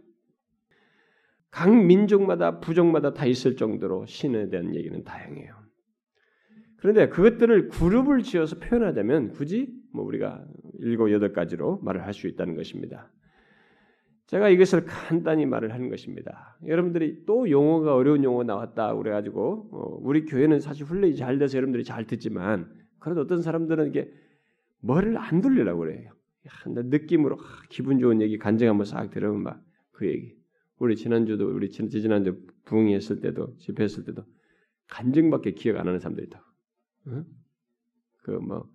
각 1.52 1.74
민족마다 1.76 2.60
부족마다 2.60 3.14
다 3.14 3.26
있을 3.26 3.56
정도로 3.56 4.06
신에 4.06 4.50
대한 4.50 4.76
얘기는 4.76 5.04
다양해요. 5.04 5.56
그런데 6.78 7.10
그것들을 7.10 7.70
그룹을 7.70 8.22
지어서 8.22 8.60
표현하자면 8.60 9.32
굳이 9.32 9.74
뭐 9.94 10.06
우리가 10.06 10.46
일곱 10.80 11.12
여덟 11.12 11.34
가지로 11.34 11.80
말을 11.80 12.04
할 12.04 12.14
수 12.14 12.28
있다는 12.28 12.56
것입니다. 12.56 13.12
제가 14.28 14.50
이것을 14.50 14.86
간단히 14.86 15.46
말을 15.46 15.74
하는 15.74 15.90
것입니다. 15.90 16.58
여러분들이 16.68 17.26
또 17.26 17.50
용어가 17.50 17.96
어려운 17.96 18.24
용어 18.24 18.44
나왔다 18.44 18.94
그래가지고 18.96 19.70
어, 19.72 19.98
우리 20.02 20.26
교회는 20.26 20.60
사실 20.60 20.86
훈련이 20.86 21.16
잘 21.16 21.40
돼서 21.40 21.58
여러분들이 21.58 21.84
잘 21.86 22.06
듣지만 22.06 22.70
그래도 23.00 23.22
어떤 23.22 23.42
사람들은 23.42 23.88
이게 23.88 24.12
머리를 24.82 25.18
안 25.18 25.42
돌리려고 25.42 25.80
그래요. 25.80 26.12
느낌으로 26.76 27.38
기분 27.70 28.00
좋은 28.00 28.22
얘기 28.22 28.38
간증 28.38 28.68
한번 28.70 28.86
싹 28.86 29.10
들으면 29.10 29.44
막 29.44 29.68
그 29.98 30.08
얘기. 30.08 30.37
우리 30.80 30.96
지난주도 30.96 31.50
우리 31.54 31.70
지난주 31.70 32.46
부흥했을 32.66 33.20
때도 33.20 33.58
집회했을 33.58 34.04
때도 34.04 34.24
간증밖에 34.88 35.52
기억 35.52 35.78
안 35.78 35.88
하는 35.88 36.00
사람들이 36.00 36.28
있다. 36.28 36.44
응? 37.08 37.26
그뭐 38.24 38.70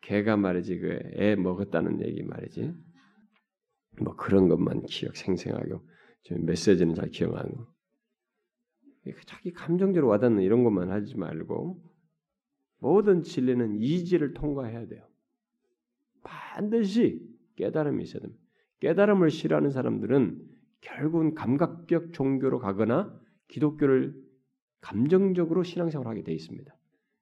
개가 0.00 0.36
말이지 0.36 0.78
그 0.78 0.98
애 1.16 1.36
먹었다는 1.36 2.04
얘기 2.06 2.22
말이지. 2.22 2.74
뭐 4.02 4.14
그런 4.16 4.48
것만 4.48 4.86
기억 4.86 5.16
생생하고 5.16 5.84
좀 6.22 6.44
메시지는 6.44 6.94
잘 6.94 7.08
기억 7.10 7.36
안 7.36 7.46
하고 7.46 7.66
자기 9.26 9.52
감정적으로 9.52 10.08
와닿는 10.08 10.42
이런 10.42 10.64
것만 10.64 10.90
하지 10.90 11.16
말고 11.16 11.82
모든 12.80 13.22
진리는 13.22 13.76
이지를 13.80 14.34
통과해야 14.34 14.86
돼요. 14.86 15.04
반드시 16.22 17.20
깨달음이 17.56 18.04
있어야 18.04 18.20
됩니다. 18.22 18.42
깨달음을 18.80 19.30
싫어하는 19.30 19.70
사람들은 19.70 20.47
결국은 20.80 21.34
감각적 21.34 22.12
종교로 22.12 22.58
가거나 22.58 23.18
기독교를 23.48 24.14
감정적으로 24.80 25.62
신앙생활을 25.62 26.10
하게 26.10 26.22
돼 26.22 26.32
있습니다. 26.32 26.72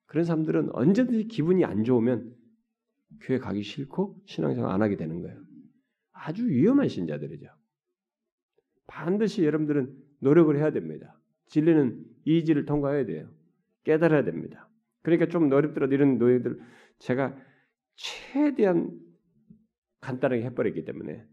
그런 0.06 0.24
사람들은 0.24 0.74
언제든지 0.74 1.28
기분이 1.28 1.64
안 1.64 1.84
좋으면 1.84 2.34
교회 3.20 3.38
가기 3.38 3.62
싫고 3.62 4.22
신앙생활 4.26 4.70
안 4.70 4.82
하게 4.82 4.96
되는 4.96 5.22
거예요. 5.22 5.40
아주 6.12 6.48
위험한 6.48 6.88
신자들이죠. 6.88 7.46
반드시 8.86 9.44
여러분들은 9.44 9.94
노력을 10.20 10.56
해야 10.56 10.70
됩니다. 10.70 11.18
진리는 11.46 12.04
이지를 12.24 12.64
통과해야 12.64 13.04
돼요. 13.06 13.30
깨달아야 13.84 14.24
됩니다. 14.24 14.68
그러니까 15.02 15.28
좀 15.28 15.50
어렵더라도 15.52 15.94
이런 15.94 16.18
노예들 16.18 16.60
제가 16.98 17.36
최대한 17.94 18.90
간단하게 20.00 20.42
해버렸기 20.42 20.84
때문에 20.84 21.24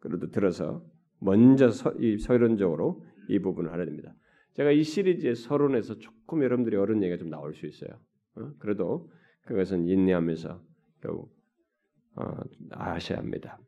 그래도 0.00 0.30
들어서 0.30 0.84
먼저 1.20 1.70
서, 1.70 1.92
이 1.98 2.18
서론적으로 2.18 3.04
이 3.28 3.38
부분을 3.38 3.70
알아야 3.70 3.86
됩니다. 3.86 4.14
제가 4.54 4.70
이 4.72 4.82
시리즈의 4.82 5.36
서론에서 5.36 5.98
조금 5.98 6.42
여러분들이 6.42 6.76
어려운 6.76 7.02
얘기가 7.02 7.18
좀 7.18 7.30
나올 7.30 7.54
수 7.54 7.66
있어요. 7.66 7.90
어? 8.36 8.52
그래도 8.58 9.10
그것은 9.46 9.86
인내하면서 9.86 10.62
결국 11.02 11.32
어, 12.16 12.24
아셔야 12.70 13.18
합니다. 13.18 13.58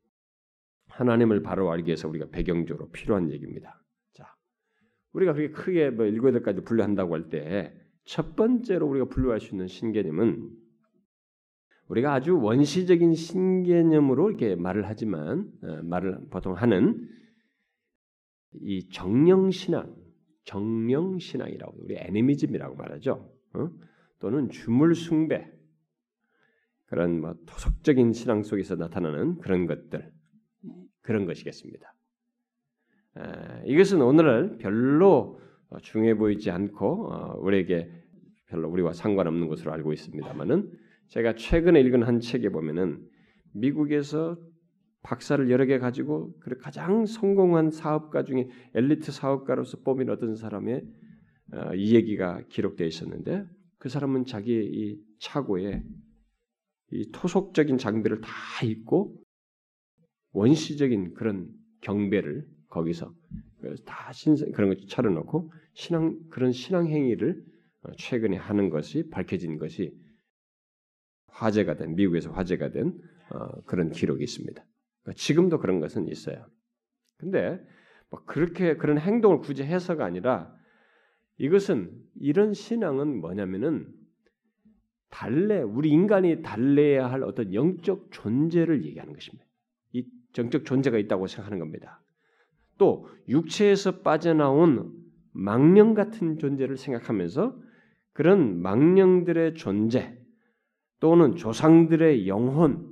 하나님을 0.89 1.43
바로 1.43 1.71
알기 1.71 1.87
위해서 1.87 2.09
우리가 2.09 2.27
배경적으로 2.31 2.91
필요한 2.91 3.31
얘기입니다. 3.31 3.83
자, 4.13 4.27
우리가 5.13 5.33
그렇게 5.33 5.53
크게 5.53 5.91
뭐 5.91 6.05
일곱 6.07 6.29
여덟 6.29 6.43
가지 6.43 6.61
분류한다고 6.63 7.15
할 7.15 7.29
때 7.31 7.83
첫 8.05 8.35
번째로 8.35 8.87
우리가 8.89 9.07
분류할 9.07 9.41
수 9.41 9.55
있는 9.55 9.67
신개념은 9.67 10.51
우리가 11.89 12.15
아주 12.15 12.39
원시적인 12.41 13.15
신개념으로 13.15 14.31
이렇게 14.31 14.55
말을 14.57 14.89
하지만 14.89 15.51
어, 15.63 15.81
말을 15.83 16.29
보통 16.31 16.55
하는 16.55 17.09
이 18.61 18.89
정령 18.91 19.51
신앙, 19.51 19.95
정령 20.45 21.19
신앙이라고 21.19 21.77
우리 21.83 21.97
애니미즘이라고 21.97 22.77
말하죠. 22.77 23.33
어? 23.55 23.71
또는 24.19 24.51
주물 24.51 24.95
숭배 24.95 25.51
그런 26.87 27.21
뭐 27.21 27.35
토속적인 27.47 28.13
신앙 28.13 28.43
속에서 28.43 28.77
나타나는 28.77 29.39
그런 29.39 29.67
것들 29.67 30.13
그런 31.01 31.27
것이겠습니다. 31.27 31.95
에, 33.19 33.63
이것은 33.67 34.03
오늘날 34.03 34.59
별로 34.59 35.41
중요해 35.81 36.17
보이지 36.17 36.51
않고 36.51 37.13
어, 37.13 37.39
우리에게 37.41 37.91
별로 38.47 38.69
우리와 38.69 38.93
상관없는 38.93 39.49
것으로 39.49 39.73
알고 39.73 39.93
있습니다만은 39.93 40.71
제가 41.09 41.35
최근에 41.35 41.81
읽은 41.81 42.03
한 42.03 42.21
책에 42.21 42.51
보면은 42.51 43.07
미국에서 43.55 44.39
박사를 45.03 45.51
여러 45.51 45.67
개 45.67 45.79
가지고 45.79 46.35
가장 46.61 47.07
성공한 47.07 47.71
사업가 47.71 48.25
중에 48.25 48.49
엘리트 48.75 49.11
사업가로서 49.11 49.79
뽑힌 49.81 50.09
어떤 50.11 50.37
사람의 50.37 50.83
어, 51.53 51.75
이 51.75 51.95
얘기가 51.95 52.43
기록되어 52.49 52.87
있었는데 52.87 53.45
그 53.79 53.89
사람은 53.89 54.27
자기 54.27 54.53
이 54.55 55.01
차고에 55.19 55.83
이 56.93 57.11
토속적인 57.11 57.79
장비를 57.79 58.21
다 58.21 58.31
입고 58.65 59.17
원시적인 60.33 61.15
그런 61.15 61.49
경배를 61.81 62.47
거기서 62.69 63.13
다 63.85 64.13
신선 64.13 64.53
그런 64.53 64.71
걸 64.71 64.87
차려놓고 64.87 65.53
신앙 65.75 66.19
그런 66.31 66.53
신앙 66.53 66.87
행위를 66.87 67.43
어, 67.83 67.93
최근에 67.99 68.37
하는 68.37 68.71
것이 68.71 69.09
밝혀진 69.11 69.59
것이 69.59 69.93
화제가 71.27 71.77
된 71.77 71.97
미국에서 71.97 72.31
화제가 72.31 72.71
된 72.71 72.97
어, 73.31 73.63
그런 73.63 73.91
기록이 73.91 74.23
있습니다. 74.23 74.65
그러니까 75.03 75.19
지금도 75.19 75.59
그런 75.59 75.81
것은 75.81 76.09
있어요. 76.09 76.47
근데 77.17 77.61
뭐 78.11 78.23
그렇게 78.25 78.77
그런 78.77 78.99
행동을 78.99 79.39
굳이 79.39 79.63
해서가 79.63 80.05
아니라 80.05 80.55
이것은 81.39 81.91
이런 82.21 82.55
신앙은 82.55 83.21
뭐냐면은 83.21 83.93
달래 85.11 85.61
우리 85.61 85.91
인간이 85.91 86.43
달래야 86.43 87.11
할 87.11 87.23
어떤 87.23 87.53
영적 87.53 88.09
존재를 88.11 88.85
얘기하는 88.85 89.13
것입니다. 89.13 89.45
이 89.93 90.07
정적 90.33 90.65
존재가 90.65 90.99
있다고 90.99 91.27
생각하는 91.27 91.59
겁니다. 91.59 92.03
또 92.79 93.09
육체에서 93.29 94.01
빠져나온 94.01 94.93
망령 95.33 95.95
같은 95.95 96.39
존재를 96.39 96.77
생각하면서 96.77 97.59
그런 98.13 98.61
망령들의 98.61 99.55
존재 99.55 100.19
또는 101.01 101.37
조상들의 101.37 102.29
영혼 102.29 102.92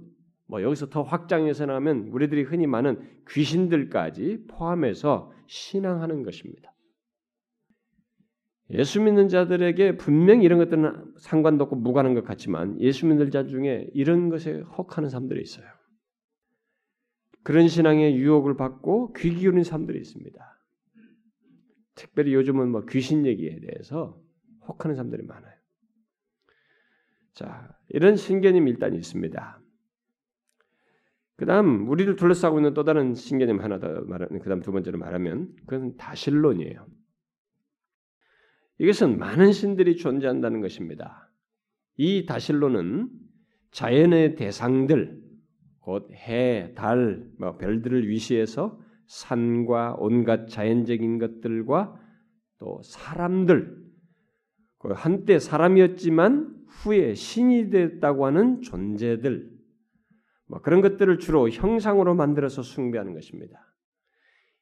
뭐 0.51 0.63
여기서 0.63 0.91
더 0.91 1.03
확장해서 1.03 1.67
나면 1.67 2.09
우리들이 2.09 2.43
흔히 2.43 2.67
많은 2.67 3.01
귀신들까지 3.29 4.47
포함해서 4.49 5.33
신앙하는 5.47 6.25
것입니다. 6.25 6.75
예수 8.71 9.01
믿는 9.01 9.29
자들에게 9.29 9.97
분명히 9.97 10.45
이런 10.45 10.59
것들은 10.59 11.15
상관도 11.19 11.65
없고 11.65 11.77
무관한 11.77 12.15
것 12.15 12.25
같지만 12.25 12.81
예수 12.81 13.07
믿는 13.07 13.31
자 13.31 13.47
중에 13.47 13.89
이런 13.95 14.29
것에 14.29 14.61
혹하는 14.77 15.09
사람들이 15.09 15.41
있어요. 15.41 15.67
그런 17.45 17.69
신앙의 17.69 18.17
유혹을 18.17 18.57
받고 18.57 19.13
귀 19.15 19.35
기울인 19.35 19.63
사람들이 19.63 19.99
있습니다. 20.01 20.59
특별히 21.95 22.35
요즘은 22.35 22.71
뭐 22.71 22.85
귀신 22.87 23.25
얘기에 23.25 23.61
대해서 23.61 24.21
혹하는 24.67 24.97
사람들이 24.97 25.23
많아요. 25.25 25.55
자, 27.35 27.77
이런 27.89 28.17
신개념이 28.17 28.71
일단 28.71 28.95
있습니다. 28.95 29.60
그다음 31.40 31.88
우리를 31.88 32.16
둘러싸고 32.16 32.59
있는 32.59 32.74
또 32.74 32.85
다른 32.85 33.14
신개념 33.14 33.61
하나 33.61 33.79
더 33.79 34.03
말하는 34.03 34.40
그다음 34.40 34.61
두 34.61 34.72
번째로 34.72 34.98
말하면 34.98 35.48
그건 35.64 35.96
다신론이에요. 35.96 36.87
이것은 38.76 39.18
많은 39.18 39.53
신들이 39.53 39.96
존재한다는 39.96 40.61
것입니다. 40.61 41.33
이 41.96 42.26
다신론은 42.26 43.09
자연의 43.70 44.35
대상들, 44.35 45.18
곧 45.79 46.11
해, 46.12 46.74
달, 46.74 47.24
뭐 47.38 47.57
별들을 47.57 48.07
위시해서 48.07 48.79
산과 49.07 49.96
온갖 49.98 50.46
자연적인 50.46 51.18
것들과 51.18 51.98
또 52.59 52.83
사람들, 52.85 53.79
그 54.76 54.92
한때 54.92 55.38
사람이었지만 55.38 56.55
후에 56.68 57.14
신이 57.14 57.70
됐다고 57.70 58.26
하는 58.26 58.61
존재들, 58.61 59.60
뭐 60.51 60.61
그런 60.61 60.81
것들을 60.81 61.21
주로 61.21 61.49
형상으로 61.49 62.15
만들어서 62.15 62.63
숭배하는 62.63 63.15
것입니다. 63.15 63.65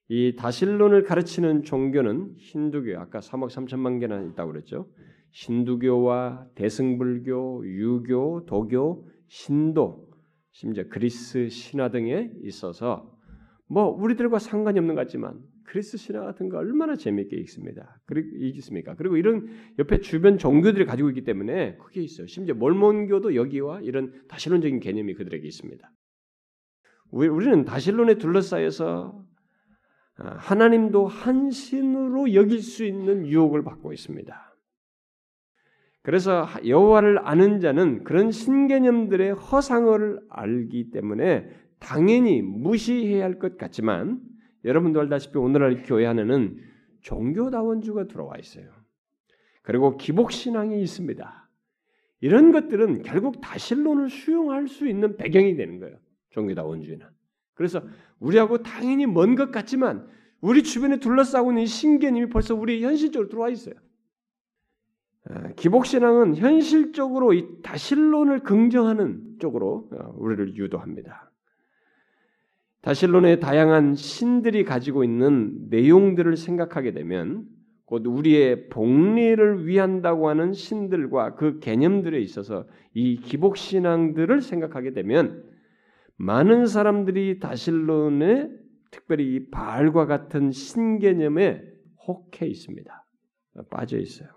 이 0.08 0.36
다실론을 0.36 1.02
가르치는 1.02 1.62
종교는 1.64 2.34
힌두교, 2.36 2.98
아까 2.98 3.20
3억 3.20 3.48
3천만 3.48 3.98
개나 3.98 4.20
있다고 4.22 4.52
그랬죠. 4.52 4.88
힌두교와 5.30 6.46
대승불교, 6.54 7.66
유교, 7.66 8.44
도교, 8.46 9.08
신도, 9.28 10.08
심지어 10.52 10.84
그리스 10.88 11.48
신화 11.48 11.90
등에 11.90 12.32
있어서 12.42 13.14
뭐 13.66 13.88
우리들과 13.88 14.38
상관이 14.38 14.78
없는 14.78 14.94
것 14.94 15.02
같지만 15.02 15.40
그리스 15.68 15.98
신화 15.98 16.24
같은 16.24 16.48
거 16.48 16.56
얼마나 16.56 16.96
재미있게 16.96 17.36
읽습니다. 17.40 18.00
읽습니까? 18.10 18.94
그리고 18.94 19.18
이런 19.18 19.48
옆에 19.78 20.00
주변 20.00 20.38
종교들이 20.38 20.86
가지고 20.86 21.10
있기 21.10 21.24
때문에 21.24 21.76
그게 21.76 22.00
있어요. 22.00 22.26
심지어 22.26 22.54
몰몬교도 22.54 23.34
여기와 23.34 23.80
이런 23.82 24.26
다실론적인 24.28 24.80
개념이 24.80 25.12
그들에게 25.12 25.46
있습니다. 25.46 25.92
우리는 27.10 27.66
다실론에 27.66 28.14
둘러싸여서 28.16 29.26
아, 30.20 30.36
하나님도 30.36 31.06
한 31.06 31.50
신으로 31.50 32.32
여길 32.32 32.60
수 32.60 32.84
있는 32.84 33.26
유혹을 33.26 33.62
받고 33.62 33.92
있습니다. 33.92 34.56
그래서 36.02 36.46
여호와를 36.66 37.18
아는 37.26 37.60
자는 37.60 38.04
그런 38.04 38.30
신개념들의 38.30 39.32
허상을 39.32 40.20
알기 40.30 40.90
때문에 40.90 41.46
당연히 41.78 42.40
무시해야 42.40 43.24
할 43.24 43.38
것 43.38 43.58
같지만 43.58 44.20
여러분도 44.68 45.00
알다시피 45.00 45.38
오늘날 45.38 45.82
교회 45.82 46.06
안에는 46.06 46.58
종교다원주가 47.00 48.06
들어와 48.06 48.36
있어요. 48.38 48.70
그리고 49.62 49.96
기복신앙이 49.96 50.80
있습니다. 50.82 51.48
이런 52.20 52.52
것들은 52.52 53.02
결국 53.02 53.40
다신론을 53.40 54.10
수용할 54.10 54.68
수 54.68 54.86
있는 54.86 55.16
배경이 55.16 55.56
되는 55.56 55.78
거예요. 55.80 55.96
종교다원주의는. 56.30 57.06
그래서 57.54 57.82
우리하고 58.20 58.62
당연히 58.62 59.06
먼 59.06 59.36
것 59.36 59.50
같지만 59.50 60.06
우리 60.40 60.62
주변에 60.62 60.98
둘러싸고 60.98 61.50
있는 61.50 61.66
신개념이 61.66 62.28
벌써 62.28 62.54
우리 62.54 62.82
현실적으로 62.82 63.28
들어와 63.28 63.48
있어요. 63.48 63.74
아, 65.30 65.48
기복신앙은 65.52 66.36
현실적으로 66.36 67.32
이 67.32 67.62
다신론을 67.62 68.40
긍정하는 68.40 69.38
쪽으로 69.40 69.88
어, 69.92 70.14
우리를 70.16 70.56
유도합니다. 70.56 71.27
다신론의 72.82 73.40
다양한 73.40 73.94
신들이 73.94 74.64
가지고 74.64 75.04
있는 75.04 75.68
내용들을 75.68 76.36
생각하게 76.36 76.92
되면 76.92 77.46
곧 77.84 78.06
우리의 78.06 78.68
복리를 78.68 79.66
위한다고 79.66 80.28
하는 80.28 80.52
신들과 80.52 81.34
그 81.34 81.58
개념들에 81.58 82.20
있어서 82.20 82.66
이 82.92 83.16
기복 83.16 83.56
신앙들을 83.56 84.42
생각하게 84.42 84.92
되면 84.92 85.42
많은 86.16 86.66
사람들이 86.66 87.38
다신론에 87.38 88.50
특별히 88.90 89.34
이 89.34 89.50
바알과 89.50 90.06
같은 90.06 90.50
신개념에 90.50 91.62
혹해 92.06 92.46
있습니다. 92.46 93.04
빠져 93.70 93.98
있어요. 93.98 94.28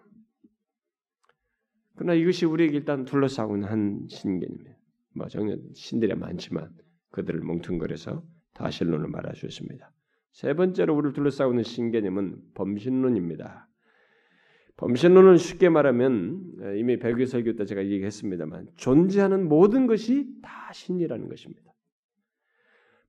그러나 1.95 2.13
이것이 2.13 2.45
우리에게 2.45 2.77
일단 2.77 3.06
둘러싸고 3.06 3.56
있는 3.56 3.69
한 3.69 4.08
신개념이에요. 4.10 4.75
뭐 5.15 5.27
정말 5.27 5.60
신들이 5.73 6.13
많지만 6.15 6.69
그들을 7.12 7.41
뭉뚱그려서 7.41 8.23
다신론을 8.62 9.08
말해주었습니다. 9.08 9.91
세 10.32 10.54
번째로 10.54 10.95
우리를 10.95 11.13
둘러싸고 11.13 11.52
있는 11.52 11.63
신개념은 11.63 12.38
범신론입니다. 12.54 13.67
범신론은 14.78 15.38
쉽게 15.38 15.69
말하면 15.69 16.76
이미 16.78 16.97
배교 16.97 17.26
설교 17.26 17.56
때 17.56 17.65
제가 17.65 17.86
얘기했습니다만 17.86 18.67
존재하는 18.78 19.47
모든 19.47 19.88
것이 19.88 20.28
다 20.41 20.71
신이라는 20.74 21.28
것입니다. 21.28 21.71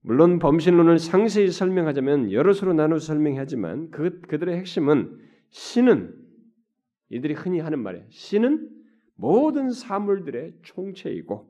물론 0.01 0.39
범신론을 0.39 0.99
상세히 0.99 1.49
설명하자면 1.49 2.33
여러 2.33 2.53
수로 2.53 2.73
나눠 2.73 2.99
설명하지만 2.99 3.91
그 3.91 4.21
그들의 4.23 4.57
핵심은 4.59 5.17
신은 5.51 6.15
이들이 7.11 7.35
흔히 7.35 7.61
하는 7.61 7.79
말이에요. 7.79 8.07
신은 8.11 8.69
모든 9.15 9.71
사물들의 9.71 10.55
총체이고 10.63 11.49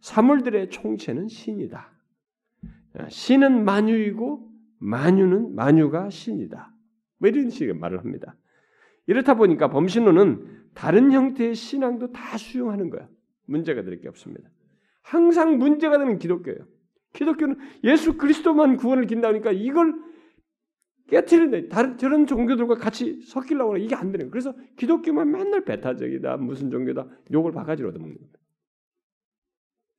사물들의 0.00 0.70
총체는 0.70 1.28
신이다. 1.28 1.95
신은 3.08 3.64
만유이고 3.64 4.50
만유는 4.78 5.54
만유가 5.54 6.10
신이다. 6.10 6.72
뭐 7.18 7.28
이런 7.28 7.50
식의 7.50 7.74
말을 7.74 7.98
합니다. 7.98 8.36
이렇다 9.06 9.34
보니까 9.34 9.70
범신론은 9.70 10.70
다른 10.74 11.12
형태의 11.12 11.54
신앙도 11.54 12.12
다 12.12 12.36
수용하는 12.36 12.90
거야. 12.90 13.08
문제가 13.46 13.82
될 13.82 14.00
게 14.00 14.08
없습니다. 14.08 14.50
항상 15.02 15.58
문제가 15.58 15.98
되는 15.98 16.18
기독교예요. 16.18 16.66
기독교는 17.12 17.56
예수 17.84 18.16
그리스도만 18.16 18.76
구원을 18.76 19.06
긴다니까 19.06 19.52
이걸 19.52 19.94
깨트리는데 21.08 21.68
다른 21.68 21.96
저런 21.96 22.26
종교들과 22.26 22.74
같이 22.74 23.20
섞이려고 23.22 23.74
하는 23.74 23.84
이게 23.84 23.94
안 23.94 24.10
되는 24.10 24.26
거예요. 24.26 24.30
그래서 24.30 24.54
기독교만 24.76 25.30
맨날 25.30 25.64
배타적이다 25.64 26.36
무슨 26.38 26.70
종교다 26.70 27.06
욕을 27.32 27.52
바가지로 27.52 27.90
얻어먹는 27.90 28.16
겁니다. 28.16 28.38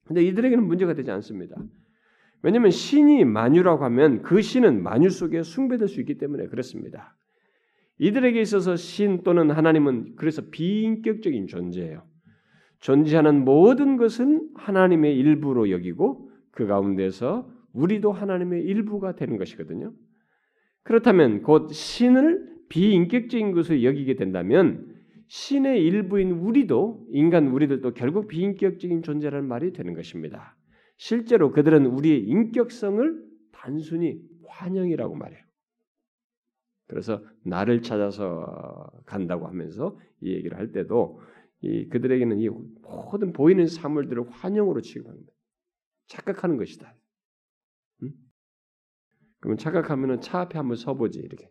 근데 0.06 0.24
이들에게는 0.24 0.66
문제가 0.68 0.94
되지 0.94 1.10
않습니다. 1.12 1.56
왜냐하면 2.44 2.72
신이 2.72 3.26
만유라고 3.26 3.84
하면 3.86 4.22
그 4.22 4.42
신은 4.42 4.84
만유 4.84 5.10
속에 5.10 5.44
숭배될 5.44 5.88
수 5.88 6.00
있기 6.02 6.18
때문에 6.18 6.48
그렇습니다. 6.48 7.16
이들에게 8.00 8.40
있어서 8.42 8.76
신 8.76 9.24
또는 9.24 9.50
하나님은 9.52 10.16
그래서 10.16 10.44
비인격적인 10.52 11.48
존재예요. 11.48 12.04
존재하는 12.80 13.44
모든 13.44 13.98
것은 13.98 14.50
하나님의 14.56 15.18
일부로 15.18 15.72
여기고 15.72 16.30
그 16.52 16.68
가운데서 16.68 17.50
우리도 17.74 18.12
하나님의 18.12 18.64
일부가 18.64 19.16
되는 19.16 19.38
것이거든요. 19.38 19.94
그렇다면 20.84 21.42
곧 21.42 21.72
신을 21.72 22.58
비인격적인 22.70 23.52
것을 23.52 23.84
여기게 23.84 24.16
된다면 24.16 24.96
신의 25.28 25.84
일부인 25.84 26.32
우리도 26.32 27.08
인간 27.12 27.48
우리들도 27.48 27.94
결국 27.94 28.28
비인격적인 28.28 29.04
존재라는 29.04 29.48
말이 29.48 29.74
되는 29.74 29.94
것입니다. 29.94 30.57
실제로 30.98 31.52
그들은 31.52 31.86
우리의 31.86 32.24
인격성을 32.24 33.26
단순히 33.52 34.22
환영이라고 34.48 35.16
말해요. 35.16 35.44
그래서 36.88 37.24
나를 37.44 37.82
찾아서 37.82 38.90
간다고 39.06 39.48
하면서 39.48 39.98
이 40.22 40.34
얘기를 40.34 40.58
할 40.58 40.72
때도 40.72 41.22
이 41.62 41.88
그들에게는 41.90 42.40
이 42.40 42.50
모든 42.50 43.34
보이는 43.34 43.66
사물들을 43.68 44.30
환영으로 44.30 44.82
취급합니다. 44.82 45.32
착각하는 46.08 46.58
것이다. 46.58 46.96
그러면 49.40 49.58
착각하면은 49.58 50.22
차 50.22 50.42
앞에 50.42 50.58
한번 50.58 50.78
서보지 50.78 51.20
이렇게. 51.20 51.50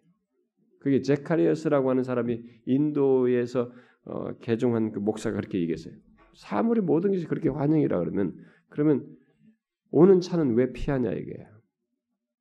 그게 0.80 1.02
제카리아스라고 1.02 1.90
하는 1.90 2.02
사람이 2.02 2.42
인도에서 2.66 3.72
어, 4.04 4.36
개종한 4.38 4.92
그 4.92 5.00
목사가 5.00 5.36
그렇게 5.36 5.60
얘기했어요. 5.60 5.94
사물이 6.34 6.80
모든 6.82 7.10
것이 7.10 7.26
그렇게 7.26 7.48
환영이라 7.48 7.98
그러면 7.98 8.36
그러면 8.68 9.16
오는 9.90 10.20
차는 10.20 10.54
왜 10.54 10.72
피하냐 10.72 11.12
이게. 11.12 11.46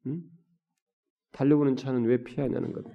응? 0.07 0.23
달려오는 1.31 1.75
차는 1.75 2.05
왜 2.05 2.23
피하냐는 2.23 2.71
것. 2.71 2.85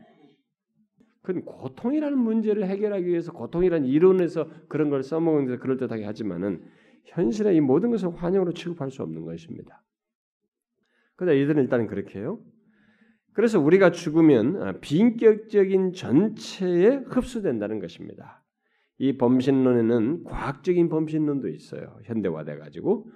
그건 1.22 1.44
고통이라는 1.44 2.18
문제를 2.18 2.66
해결하기 2.66 3.06
위해서 3.06 3.32
고통이라는 3.32 3.86
이론에서 3.86 4.48
그런 4.68 4.88
걸 4.90 5.02
써먹는 5.02 5.46
데 5.46 5.58
그럴 5.58 5.76
듯하게 5.76 6.04
하지만은 6.04 6.64
현실에 7.04 7.54
이 7.54 7.60
모든 7.60 7.90
것을 7.90 8.14
환영으로 8.14 8.52
취급할 8.52 8.90
수 8.90 9.02
없는 9.02 9.24
것입니다. 9.24 9.82
그러나 11.16 11.38
이들은 11.38 11.62
일단 11.62 11.86
그렇게 11.86 12.18
해요. 12.18 12.40
그래서 13.32 13.60
우리가 13.60 13.90
죽으면 13.90 14.62
아, 14.62 14.72
비인격적인 14.80 15.92
전체에 15.92 17.02
흡수된다는 17.06 17.78
것입니다. 17.78 18.42
이 18.98 19.16
범신론에는 19.16 20.24
과학적인 20.24 20.88
범신론도 20.88 21.48
있어요. 21.48 21.98
현대화돼 22.04 22.56
가지고 22.58 23.10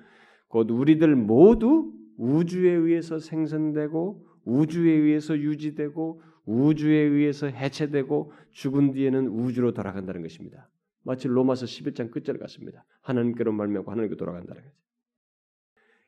곧 0.55 0.71
우리들 0.71 1.17
모두 1.17 1.93
우주에 2.17 2.71
의해서 2.71 3.19
생성되고 3.19 4.25
우주에 4.45 4.93
의해서 4.93 5.37
유지되고 5.37 6.23
우주에 6.47 6.97
의해서 6.97 7.49
해체되고 7.49 8.31
죽은 8.53 8.93
뒤에는 8.93 9.27
우주로 9.27 9.75
돌아간다는 9.75 10.23
것입니다. 10.23 10.71
마치 11.03 11.27
로마서 11.27 11.67
11장 11.67 12.13
끝절 12.13 12.39
같습니다. 12.39 12.85
하나님께로 13.01 13.51
말미암고 13.51 13.91
하나님께 13.91 14.15
돌아간다는 14.15 14.63
거죠. 14.63 14.75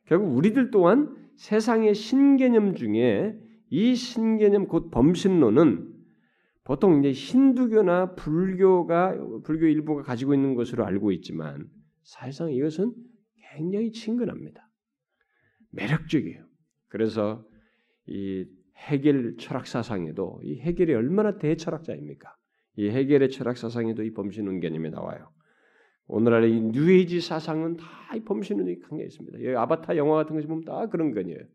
결국 0.05 0.37
우리들 0.37 0.71
또한 0.71 1.13
세상의 1.35 1.93
신개념 1.93 2.73
중에 2.75 3.37
이 3.69 3.95
신개념 3.95 4.67
곧 4.67 4.91
범신론은 4.91 5.93
보통 6.63 6.99
이제 6.99 7.11
힌두교나 7.11 8.15
불교가 8.15 9.13
불교 9.43 9.65
일부가 9.65 10.03
가지고 10.03 10.33
있는 10.33 10.55
것으로 10.55 10.85
알고 10.85 11.11
있지만 11.11 11.69
사실상 12.03 12.53
이것은 12.53 12.93
굉장히 13.53 13.91
친근합니다. 13.91 14.67
매력적이에요. 15.71 16.45
그래서 16.87 17.45
이 18.07 18.45
해겔 18.77 19.37
철학 19.37 19.67
사상에도 19.67 20.39
이 20.43 20.59
해겔이 20.59 20.93
얼마나 20.93 21.37
대철학자입니까? 21.37 22.35
이 22.77 22.89
헤겔의 22.89 23.31
철학 23.31 23.57
사상에도 23.57 24.03
이 24.03 24.13
범신론 24.13 24.59
개념이 24.59 24.89
나와요. 24.91 25.31
오늘날의 26.07 26.55
이 26.55 26.61
뉴에이지 26.61 27.21
사상은 27.21 27.75
다 27.77 27.97
이 28.15 28.23
범신론이 28.23 28.79
강해 28.81 29.03
있습니다. 29.03 29.43
여기 29.43 29.55
아바타 29.55 29.97
영화 29.97 30.15
같은 30.15 30.35
것이 30.35 30.47
보면 30.47 30.63
다 30.63 30.87
그런 30.87 31.11
거예요. 31.11 31.45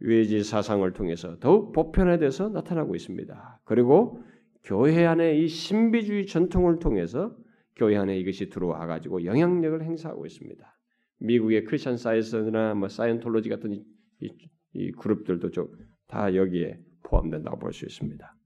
뉴에이지 0.00 0.42
사상을 0.42 0.90
통해서 0.92 1.38
더욱 1.38 1.72
보편화돼서 1.72 2.48
나타나고 2.48 2.96
있습니다. 2.96 3.60
그리고 3.64 4.20
교회 4.64 5.06
안에 5.06 5.38
이 5.38 5.46
신비주의 5.46 6.26
전통을 6.26 6.80
통해서 6.80 7.36
교회 7.76 7.96
안에 7.96 8.18
이것이 8.18 8.48
들어와 8.50 8.86
가지고 8.86 9.24
영향력을 9.24 9.82
행사하고 9.82 10.26
있습니다. 10.26 10.78
미국의 11.18 11.64
크리스천 11.64 11.96
사이언스나 11.96 12.74
뭐 12.74 12.88
사이언톨로지 12.88 13.48
같은 13.48 13.72
이, 13.72 13.84
이, 14.20 14.30
이 14.74 14.92
그룹들도 14.92 15.50
좀다 15.50 16.34
여기에 16.34 16.78
포함된다고 17.02 17.58
볼 17.58 17.72
수 17.72 17.84
있습니다. 17.86 18.36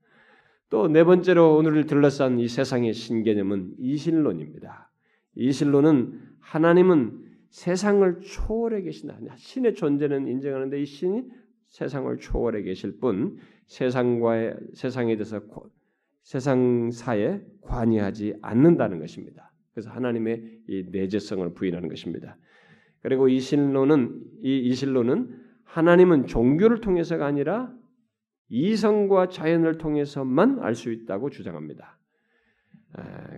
또 0.68 0.88
네 0.88 1.04
번째로 1.04 1.56
오늘 1.56 1.86
들러싼 1.86 2.38
이 2.38 2.48
세상의 2.48 2.92
신개념은 2.92 3.74
이신론입니다. 3.78 4.90
이신론은 5.36 6.20
하나님은 6.40 7.24
세상을 7.50 8.20
초월해 8.20 8.82
계신다. 8.82 9.18
신의 9.36 9.74
존재는 9.74 10.26
인정하는데 10.28 10.80
이 10.80 10.84
신이 10.84 11.22
세상을 11.68 12.16
초월해 12.18 12.62
계실 12.62 12.98
뿐 12.98 13.38
세상과의 13.66 14.56
세상에 14.74 15.16
대해서 15.16 15.40
세상 16.26 16.90
사에 16.90 17.40
관여하지 17.60 18.34
않는다는 18.42 18.98
것입니다. 18.98 19.52
그래서 19.72 19.90
하나님의 19.90 20.62
이 20.68 20.84
내재성을 20.90 21.54
부인하는 21.54 21.88
것입니다. 21.88 22.36
그리고 23.00 23.28
이 23.28 23.38
신론은 23.38 24.24
이 24.42 24.58
이신론은 24.58 25.40
하나님은 25.62 26.26
종교를 26.26 26.80
통해서가 26.80 27.24
아니라 27.24 27.72
이성과 28.48 29.28
자연을 29.28 29.78
통해서만 29.78 30.58
알 30.62 30.74
수 30.74 30.90
있다고 30.90 31.30
주장합니다. 31.30 31.96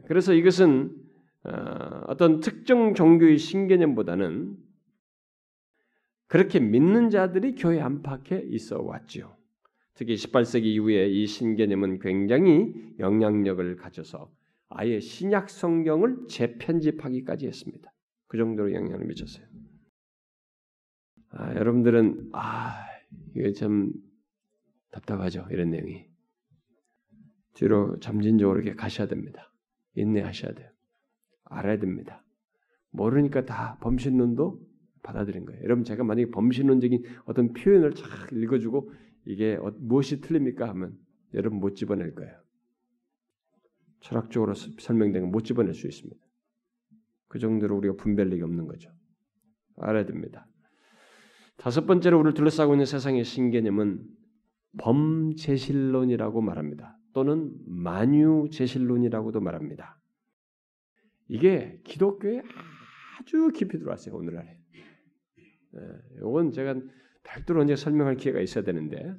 그래서 0.07 0.33
이것은 0.33 0.91
어, 1.45 1.51
어떤 2.07 2.41
특정 2.41 2.95
종교의 2.95 3.37
신개념보다는 3.37 4.57
그렇게 6.27 6.59
믿는 6.59 7.11
자들이 7.11 7.55
교회 7.55 7.81
안팎에 7.81 8.45
있어 8.49 8.81
왔죠. 8.81 9.38
특히 9.99 10.15
18세기 10.15 10.67
이후에 10.67 11.09
이 11.09 11.27
신개념은 11.27 11.99
굉장히 11.99 12.73
영향력을 13.01 13.75
가져서 13.75 14.31
아예 14.69 15.01
신약 15.01 15.51
성경을 15.51 16.29
재편집하기까지 16.29 17.49
했습니다. 17.49 17.93
그 18.29 18.39
정도로 18.39 18.73
영향을 18.75 19.07
미쳤어요. 19.07 19.45
아, 21.31 21.53
여러분들은 21.57 22.31
아 22.33 22.77
이게 23.35 23.53
참 23.53 23.93
답답하죠 24.93 25.49
이런 25.51 25.71
내용이 25.71 26.07
뒤로 27.55 27.99
점진적으로 27.99 28.61
이렇게 28.61 28.77
가셔야 28.77 29.09
됩니다. 29.09 29.53
인내하셔야 29.97 30.53
돼요. 30.53 30.71
알아야 31.47 31.81
됩니다. 31.81 32.25
모르니까 32.91 33.47
다 33.47 33.79
범신론도 33.81 34.61
받아들인 35.03 35.45
거예요. 35.45 35.61
여러분 35.65 35.83
제가 35.83 36.05
만약에 36.05 36.31
범신론적인 36.31 37.03
어떤 37.25 37.53
표현을 37.53 37.95
쫙 37.95 38.33
읽어주고 38.33 38.93
이게 39.25 39.57
어, 39.57 39.73
무엇이 39.79 40.21
틀립니까 40.21 40.69
하면 40.71 40.99
여러분 41.35 41.61
못 41.61 41.75
집어낼 41.75 42.15
거예요. 42.15 42.35
철학적으로 44.01 44.55
설명된 44.55 45.23
건못 45.23 45.45
집어낼 45.45 45.75
수 45.75 45.87
있습니다. 45.87 46.21
그 47.29 47.39
정도로 47.39 47.77
우리가 47.77 47.95
분별력이 47.97 48.43
없는 48.43 48.67
거죠. 48.67 48.91
알아야 49.77 50.07
됩니다. 50.07 50.47
다섯 51.57 51.87
번째로 51.87 52.19
우리를 52.21 52.35
둘러싸고 52.35 52.75
있는 52.75 52.87
세상의 52.87 53.25
신개념은 53.25 54.07
범제실론이라고 54.79 56.41
말합니다. 56.41 56.97
또는 57.13 57.53
만유제실론이라고도 57.67 59.41
말합니다. 59.41 60.01
이게 61.27 61.81
기독교에 61.85 62.43
아주 63.19 63.51
깊이 63.55 63.79
들어왔어요 63.79 64.15
오늘날에. 64.15 64.59
이건 66.19 66.49
예, 66.49 66.51
제가 66.53 66.81
별도로 67.29 67.61
언제 67.61 67.77
설명할 67.77 68.17
기회가 68.17 68.41
있어야 68.41 68.65
되는데 68.65 69.15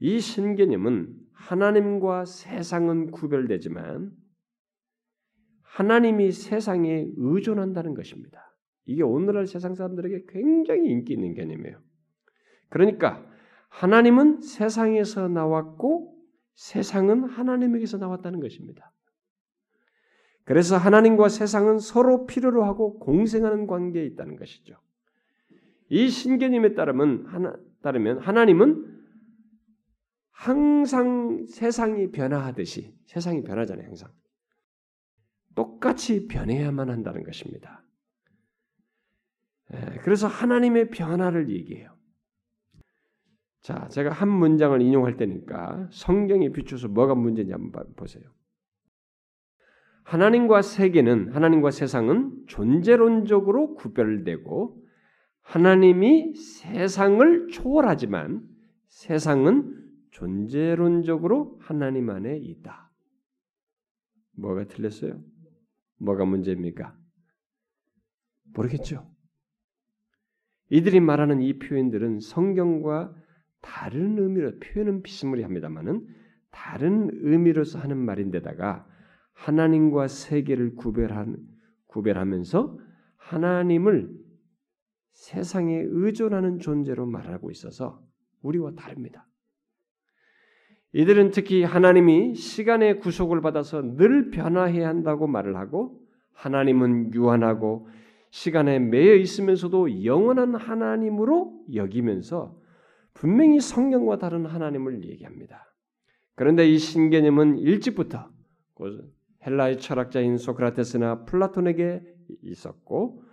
이 0.00 0.20
신개념은 0.20 1.14
하나님과 1.32 2.24
세상은 2.24 3.10
구별되지만 3.10 4.12
하나님이 5.62 6.32
세상에 6.32 7.06
의존한다는 7.16 7.94
것입니다. 7.94 8.54
이게 8.86 9.02
오늘날 9.02 9.46
세상 9.46 9.74
사람들에게 9.74 10.24
굉장히 10.28 10.88
인기 10.88 11.12
있는 11.12 11.34
개념이에요. 11.34 11.78
그러니까 12.70 13.24
하나님은 13.68 14.40
세상에서 14.40 15.28
나왔고 15.28 16.16
세상은 16.54 17.24
하나님에게서 17.24 17.98
나왔다는 17.98 18.40
것입니다. 18.40 18.92
그래서 20.44 20.78
하나님과 20.78 21.28
세상은 21.28 21.78
서로 21.78 22.24
필요로 22.26 22.64
하고 22.64 22.98
공생하는 22.98 23.66
관계에 23.66 24.06
있다는 24.06 24.36
것이죠. 24.36 24.76
이 25.88 26.08
신개념에 26.08 26.74
따르면 26.74 27.26
하나, 27.26 27.56
따르면 27.82 28.18
하나님은 28.18 28.98
항상 30.30 31.46
세상이 31.46 32.10
변화하듯이 32.10 32.94
세상이 33.06 33.42
변하잖아요, 33.42 33.86
항상. 33.86 34.10
똑같이 35.54 36.28
변해야만 36.28 36.90
한다는 36.90 37.24
것입니다. 37.24 37.82
예, 39.74 39.98
그래서 40.02 40.28
하나님의 40.28 40.90
변화를 40.90 41.50
얘기해요. 41.50 41.96
자, 43.60 43.88
제가 43.88 44.10
한 44.10 44.28
문장을 44.28 44.80
인용할 44.80 45.16
테니까 45.16 45.88
성경에 45.90 46.50
비춰서 46.50 46.88
뭐가 46.88 47.14
문제인지 47.14 47.52
한번 47.52 47.92
보세요. 47.96 48.22
하나님과 50.04 50.62
세계는 50.62 51.34
하나님과 51.34 51.70
세상은 51.70 52.44
존재론적으로 52.46 53.74
구별되고 53.74 54.87
하나님이 55.48 56.34
세상을 56.34 57.48
초월하지만 57.48 58.46
세상은 58.86 59.82
존재론적으로 60.10 61.58
하나님 61.62 62.10
안에 62.10 62.36
있다. 62.36 62.90
뭐가 64.36 64.66
틀렸어요? 64.66 65.18
뭐가 66.00 66.26
문제입니까? 66.26 66.94
모르겠죠. 68.52 69.10
이들이 70.68 71.00
말하는 71.00 71.40
이 71.40 71.58
표현들은 71.58 72.20
성경과 72.20 73.14
다른 73.62 74.18
의미로 74.18 74.58
표현은 74.58 75.00
비스무리합니다만은 75.00 76.06
다른 76.50 77.08
의미로서 77.22 77.78
하는 77.78 77.96
말인데다가 77.96 78.86
하나님과 79.32 80.08
세계를 80.08 80.74
구별한 80.74 81.38
구별하면서 81.86 82.78
하나님을 83.16 84.27
세상에 85.18 85.82
의존하는 85.84 86.60
존재로 86.60 87.04
말하고 87.04 87.50
있어서 87.50 88.00
우리와 88.40 88.72
다릅니다. 88.76 89.26
이들은 90.92 91.32
특히 91.32 91.64
하나님이 91.64 92.36
시간의 92.36 93.00
구속을 93.00 93.40
받아서 93.40 93.82
늘 93.82 94.30
변화해야 94.30 94.88
한다고 94.88 95.26
말을 95.26 95.56
하고 95.56 96.00
하나님은 96.34 97.14
유한하고 97.14 97.88
시간에 98.30 98.78
매여 98.78 99.16
있으면서도 99.16 100.04
영원한 100.04 100.54
하나님으로 100.54 101.64
여기면서 101.74 102.56
분명히 103.12 103.60
성경과 103.60 104.18
다른 104.18 104.46
하나님을 104.46 105.04
얘기합니다. 105.04 105.74
그런데 106.36 106.68
이 106.68 106.78
신개념은 106.78 107.58
일찍부터 107.58 108.30
헬라의 109.44 109.78
철학자인 109.78 110.38
소크라테스나 110.38 111.24
플라톤에게 111.24 112.02
있었고 112.42 113.27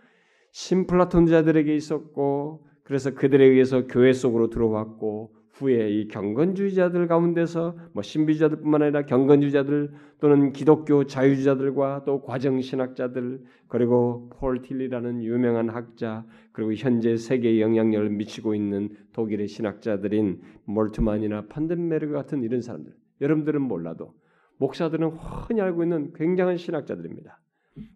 신플라톤자들에게 0.55 1.75
있었고 1.75 2.65
그래서 2.83 3.13
그들에 3.13 3.43
의해서 3.43 3.87
교회 3.87 4.13
속으로 4.13 4.49
들어왔고 4.49 5.35
후에 5.51 5.89
이 5.89 6.07
경건주의자들 6.07 7.07
가운데서 7.07 7.75
뭐 7.91 8.01
신비주의자들뿐만 8.01 8.81
아니라 8.81 9.05
경건주의자들 9.05 9.91
또는 10.21 10.53
기독교 10.53 11.05
자유주의자들과 11.05 12.03
또 12.05 12.21
과정신학자들 12.21 13.41
그리고 13.67 14.29
폴 14.29 14.61
틸리라는 14.61 15.23
유명한 15.23 15.69
학자 15.69 16.25
그리고 16.53 16.73
현재 16.73 17.17
세계에 17.17 17.59
영향력을 17.59 18.09
미치고 18.11 18.55
있는 18.55 18.95
독일의 19.11 19.49
신학자들인 19.49 20.41
몰트만이나 20.63 21.47
판덴메르 21.47 22.13
같은 22.13 22.43
이런 22.43 22.61
사람들 22.61 22.93
여러분들은 23.19 23.61
몰라도 23.61 24.13
목사들은 24.57 25.09
흔히 25.09 25.59
알고 25.59 25.83
있는 25.83 26.13
굉장한 26.13 26.55
신학자들입니다. 26.55 27.41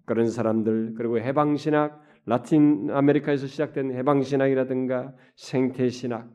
그런 0.06 0.28
사람들 0.28 0.96
그리고 0.98 1.20
해방신학 1.20 2.09
라틴 2.30 2.92
아메리카에서 2.92 3.48
시작된 3.48 3.92
해방 3.92 4.22
신학이라든가 4.22 5.16
생태 5.36 5.90
신학 5.90 6.30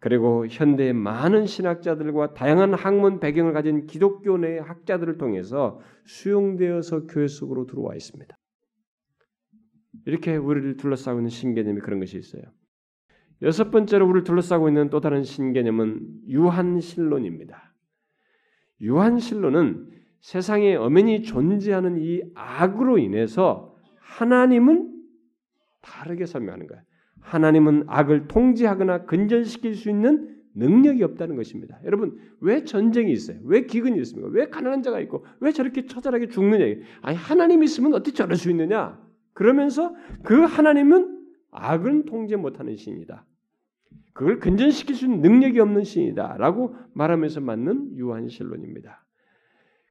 그리고 0.00 0.46
현대의 0.46 0.92
많은 0.92 1.46
신학자들과 1.46 2.34
다양한 2.34 2.74
학문 2.74 3.18
배경을 3.18 3.54
가진 3.54 3.86
기독교 3.86 4.36
내 4.36 4.58
학자들을 4.58 5.16
통해서 5.16 5.80
수용되어서 6.04 7.06
교회 7.06 7.26
속으로 7.26 7.64
들어와 7.64 7.94
있습니다. 7.94 8.36
이렇게 10.04 10.36
우리를 10.36 10.76
둘러싸고 10.76 11.20
있는 11.20 11.30
신개념이 11.30 11.80
그런 11.80 11.98
것이 11.98 12.18
있어요. 12.18 12.42
여섯 13.40 13.70
번째로 13.70 14.04
우리를 14.06 14.24
둘러싸고 14.24 14.68
있는 14.68 14.90
또 14.90 15.00
다른 15.00 15.22
신개념은 15.22 16.26
유한신론입니다. 16.28 17.74
유한신론은 18.82 19.88
세상에 20.20 20.74
엄연히 20.74 21.22
존재하는 21.22 21.96
이 21.98 22.20
악으로 22.34 22.98
인해서 22.98 23.71
하나님은 24.12 24.92
다르게 25.80 26.26
설명하는 26.26 26.66
거예요. 26.66 26.82
하나님은 27.20 27.84
악을 27.86 28.28
통제하거나 28.28 29.06
근절시킬 29.06 29.74
수 29.74 29.88
있는 29.88 30.36
능력이 30.54 31.02
없다는 31.02 31.36
것입니다. 31.36 31.78
여러분 31.84 32.18
왜 32.40 32.64
전쟁이 32.64 33.12
있어요? 33.12 33.38
왜 33.44 33.64
기근이 33.64 33.98
있습니까? 34.00 34.28
왜 34.32 34.48
가난한 34.48 34.82
자가 34.82 35.00
있고 35.00 35.24
왜 35.40 35.52
저렇게 35.52 35.86
처절하게 35.86 36.28
죽느냐? 36.28 36.64
아니 37.00 37.16
하나님이 37.16 37.64
있으면 37.64 37.94
어떻게 37.94 38.12
저럴 38.12 38.36
수 38.36 38.50
있느냐? 38.50 39.00
그러면서 39.32 39.94
그 40.22 40.42
하나님은 40.42 41.20
악을 41.50 42.04
통제 42.04 42.36
못하는 42.36 42.76
신이다. 42.76 43.24
그걸 44.12 44.40
근전시킬 44.40 44.94
수 44.94 45.06
있는 45.06 45.22
능력이 45.22 45.58
없는 45.58 45.84
신이다라고 45.84 46.76
말하면서 46.92 47.40
맞는 47.40 47.96
유한신론입니다. 47.96 49.04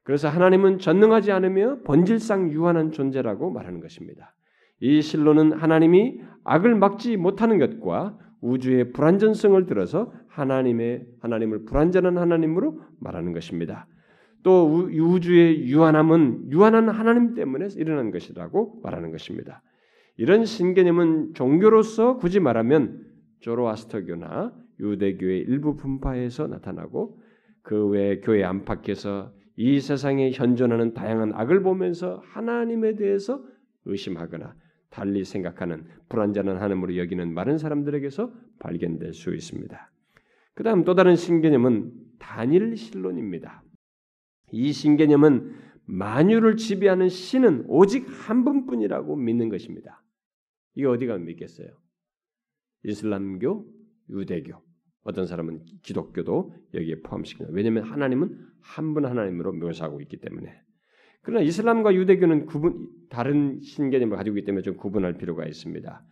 그래서 0.04 0.28
하나님은 0.28 0.78
전능하지 0.78 1.32
않으며 1.32 1.78
본질상 1.84 2.50
유한한 2.52 2.90
존재라고 2.90 3.50
말하는 3.50 3.80
것입니다. 3.80 4.34
이 4.80 5.00
신론은 5.00 5.52
하나님이 5.52 6.20
악을 6.44 6.74
막지 6.74 7.16
못하는 7.16 7.58
것과 7.58 8.18
우주의 8.40 8.92
불완전성을 8.92 9.64
들어서 9.66 10.12
하나님의 10.28 11.06
하나님을 11.20 11.64
불완전한 11.64 12.18
하나님으로 12.18 12.80
말하는 12.98 13.32
것입니다. 13.32 13.86
또 14.42 14.66
우주의 14.66 15.68
유한함은 15.68 16.50
유한한 16.50 16.88
하나님 16.88 17.34
때문에 17.34 17.68
일어난 17.76 18.10
것이라고 18.10 18.80
말하는 18.82 19.12
것입니다. 19.12 19.62
이런 20.16 20.44
신개념은 20.44 21.34
종교로서 21.34 22.16
굳이 22.16 22.40
말하면 22.40 23.06
조로아스터교나 23.40 24.52
유대교의 24.80 25.42
일부 25.42 25.76
분파에서 25.76 26.48
나타나고 26.48 27.20
그 27.62 27.90
외 27.90 28.18
교회 28.20 28.42
안팎에서 28.42 29.32
이 29.56 29.80
세상에 29.80 30.30
현존하는 30.30 30.94
다양한 30.94 31.32
악을 31.34 31.62
보면서 31.62 32.22
하나님에 32.26 32.94
대해서 32.94 33.44
의심하거나 33.84 34.54
달리 34.90 35.24
생각하는 35.24 35.86
불완전한 36.08 36.56
하나님으로 36.56 36.96
여기는 36.96 37.32
많은 37.32 37.58
사람들에게서 37.58 38.32
발견될 38.58 39.14
수 39.14 39.34
있습니다. 39.34 39.90
그 40.54 40.62
다음 40.62 40.84
또 40.84 40.94
다른 40.94 41.16
신개념은 41.16 41.92
단일 42.18 42.76
신론입니다. 42.76 43.62
이 44.52 44.72
신개념은 44.72 45.54
만유를 45.84 46.56
지배하는 46.56 47.08
신은 47.08 47.64
오직 47.66 48.06
한 48.06 48.44
분뿐이라고 48.44 49.16
믿는 49.16 49.48
것입니다. 49.48 50.02
이게 50.74 50.86
어디가 50.86 51.18
믿겠어요? 51.18 51.68
이슬람교, 52.84 53.66
유대교, 54.10 54.62
어떤 55.04 55.26
사람은 55.26 55.60
기독교도 55.82 56.54
여기에 56.74 56.96
포함시킵니다. 57.02 57.48
왜냐하면 57.50 57.84
하나님은 57.84 58.38
한 58.60 58.94
분 58.94 59.04
하나님으로 59.06 59.52
묘사하고 59.54 60.00
있기 60.02 60.18
때문에. 60.18 60.54
그러나 61.22 61.44
이슬람과 61.44 61.94
유대교는 61.94 62.46
구분 62.46 62.88
다른 63.10 63.60
신개념을 63.60 64.16
가지고 64.16 64.38
있기 64.38 64.46
때문에 64.46 64.62
좀 64.62 64.76
구분할 64.76 65.14
필요가 65.18 65.46
있습니다. 65.46 66.04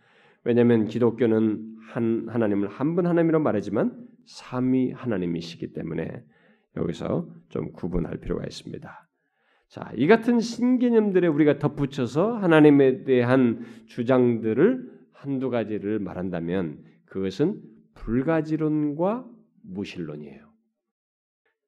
왜냐하면 0.43 0.85
기독교는 0.85 1.77
한 1.89 2.27
하나님을 2.29 2.67
한 2.69 2.95
분 2.95 3.05
하나님이라 3.07 3.39
말하지만 3.39 3.95
삼위 4.25 4.91
하나님이시기 4.91 5.73
때문에 5.73 6.23
여기서 6.77 7.29
좀 7.49 7.71
구분할 7.73 8.17
필요가 8.19 8.43
있습니다. 8.45 9.07
자, 9.69 9.91
이 9.95 10.07
같은 10.07 10.39
신개념들에 10.39 11.27
우리가 11.27 11.59
덧붙여서 11.59 12.37
하나님에 12.37 13.03
대한 13.03 13.65
주장들을 13.87 14.91
한두 15.13 15.49
가지를 15.49 15.99
말한다면 15.99 16.79
그것은 17.05 17.61
불가지론과 18.01 19.25
무신론이에요. 19.63 20.49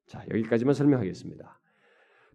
자, 0.06 0.24
여기까지만 0.30 0.74
설명하겠습니다. 0.74 1.60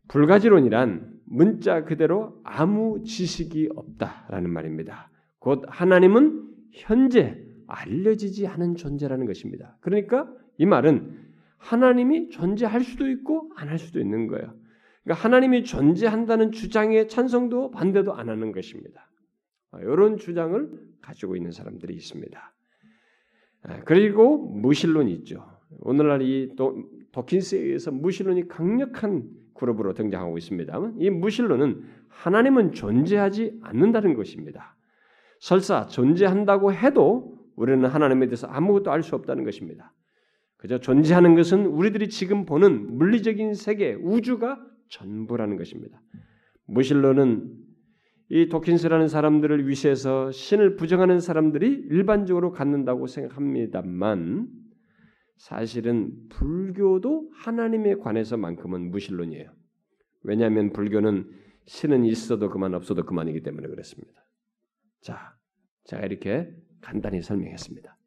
불가지론이란 0.08 1.20
문자 1.26 1.84
그대로 1.84 2.40
아무 2.44 3.04
지식이 3.04 3.70
없다라는 3.76 4.50
말입니다. 4.50 5.12
곧 5.38 5.64
하나님은 5.68 6.48
현재 6.72 7.44
알려지지 7.68 8.48
않은 8.48 8.76
존재라는 8.76 9.26
것입니다. 9.26 9.78
그러니까 9.82 10.32
이 10.58 10.66
말은 10.66 11.28
하나님이 11.58 12.30
존재할 12.30 12.82
수도 12.82 13.08
있고 13.10 13.52
안 13.56 13.68
할 13.68 13.78
수도 13.78 14.00
있는 14.00 14.28
거예요. 14.28 14.56
그러니까 15.04 15.24
하나님이 15.26 15.64
존재한다는 15.66 16.52
주장에 16.52 17.08
찬성도 17.08 17.70
반대도 17.72 18.14
안 18.14 18.30
하는 18.30 18.52
것입니다. 18.52 19.12
이런 19.74 20.18
주장을 20.18 20.72
가지고 21.02 21.36
있는 21.36 21.52
사람들이 21.52 21.94
있습니다. 21.94 22.54
아, 23.64 23.80
그리고 23.86 24.38
무신론이 24.38 25.12
있죠. 25.16 25.46
오늘날 25.82 26.22
이 26.22 26.56
도킨스에 27.12 27.60
의해서 27.60 27.92
무신론이 27.92 28.48
강력한 28.48 29.30
그룹으로 29.54 29.94
등장하고 29.94 30.38
있습니다만 30.38 30.96
이 31.00 31.10
무신론은 31.10 31.84
하나님은 32.08 32.72
존재하지 32.72 33.60
않는다는 33.62 34.14
것입니다. 34.14 34.76
설사 35.40 35.86
존재한다고 35.88 36.74
해도 36.74 37.38
우리는 37.56 37.86
하나님에 37.86 38.28
대해서 38.28 38.48
아무것도 38.48 38.92
알 38.92 39.04
수 39.04 39.16
없다는 39.16 39.44
것입니다. 39.44 39.94
그저 40.58 40.80
존재하는 40.80 41.36
것은 41.36 41.66
우리들이 41.66 42.10
지금 42.10 42.46
보는 42.46 42.98
물리적인 42.98 43.54
세계, 43.54 43.94
우주가 43.94 44.60
전부라는 44.90 45.58
것입니다. 45.58 46.02
무신론은 46.66 47.50
이 48.30 48.48
도킨스라는 48.48 49.08
사람들을 49.08 49.68
위시해서 49.68 50.32
신을 50.32 50.76
부정하는 50.76 51.20
사람들이 51.20 51.68
일반적으로 51.90 52.52
갖는다고 52.52 53.08
생각합니다만 53.08 54.48
사실은 55.38 56.12
불교도 56.30 57.32
하나님에 57.34 57.96
관해서만큼은 57.96 58.92
무신론이에요. 58.92 59.52
왜냐하면 60.24 60.74
불교는 60.74 61.28
신은 61.66 62.06
있어도 62.06 62.50
그만 62.50 62.76
없어도 62.76 63.04
그만이기 63.04 63.42
때문에 63.42 63.68
그렇습니다. 63.68 64.12
자, 65.02 65.36
제가 65.86 66.06
이렇게 66.06 66.54
간단히 66.82 67.22
설명했습니다. 67.22 67.98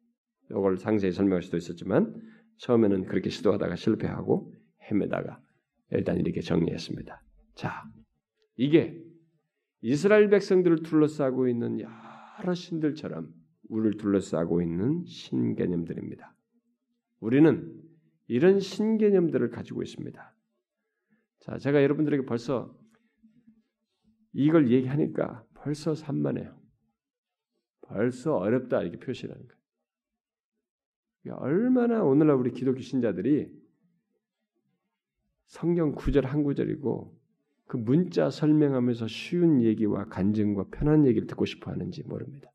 이걸 0.51 0.77
상세히 0.77 1.11
설명할 1.11 1.41
수도 1.41 1.57
있었지만 1.57 2.13
처음에는 2.57 3.05
그렇게 3.05 3.29
시도하다가 3.29 3.75
실패하고 3.75 4.53
헤매다가 4.89 5.41
일단 5.91 6.17
이렇게 6.17 6.39
정리했습니다. 6.41 7.21
자, 7.55 7.83
이게 8.55 9.02
이스라엘 9.85 10.29
백성들을 10.29 10.83
둘러싸고 10.83 11.49
있는 11.49 11.81
여러 11.81 12.53
신들처럼 12.53 13.33
우리를 13.67 13.97
둘러싸고 13.97 14.61
있는 14.61 15.03
신개념들입니다. 15.05 16.33
우리는 17.19 17.83
이런 18.27 18.61
신개념들을 18.61 19.49
가지고 19.49 19.83
있습니다. 19.83 20.35
자, 21.41 21.57
제가 21.57 21.83
여러분들에게 21.83 22.25
벌써 22.25 22.73
이걸 24.31 24.71
얘기하니까 24.71 25.45
벌써 25.53 25.93
산만해요. 25.95 26.57
벌써 27.81 28.37
어렵다 28.37 28.83
이렇게 28.83 28.99
표시하는 28.99 29.45
거예요. 31.25 31.37
얼마나 31.39 32.03
오늘날 32.03 32.37
우리 32.37 32.51
기독교 32.51 32.79
신자들이 32.79 33.51
성경 35.47 35.91
구절 35.91 36.25
한 36.25 36.43
구절이고 36.43 37.22
그 37.67 37.77
문자 37.77 38.29
설명하면서 38.29 39.07
쉬운 39.07 39.61
얘기와 39.61 40.05
간증과 40.05 40.65
편한 40.71 41.05
얘기를 41.05 41.27
듣고 41.27 41.45
싶어 41.45 41.71
하는지 41.71 42.03
모릅니다. 42.03 42.51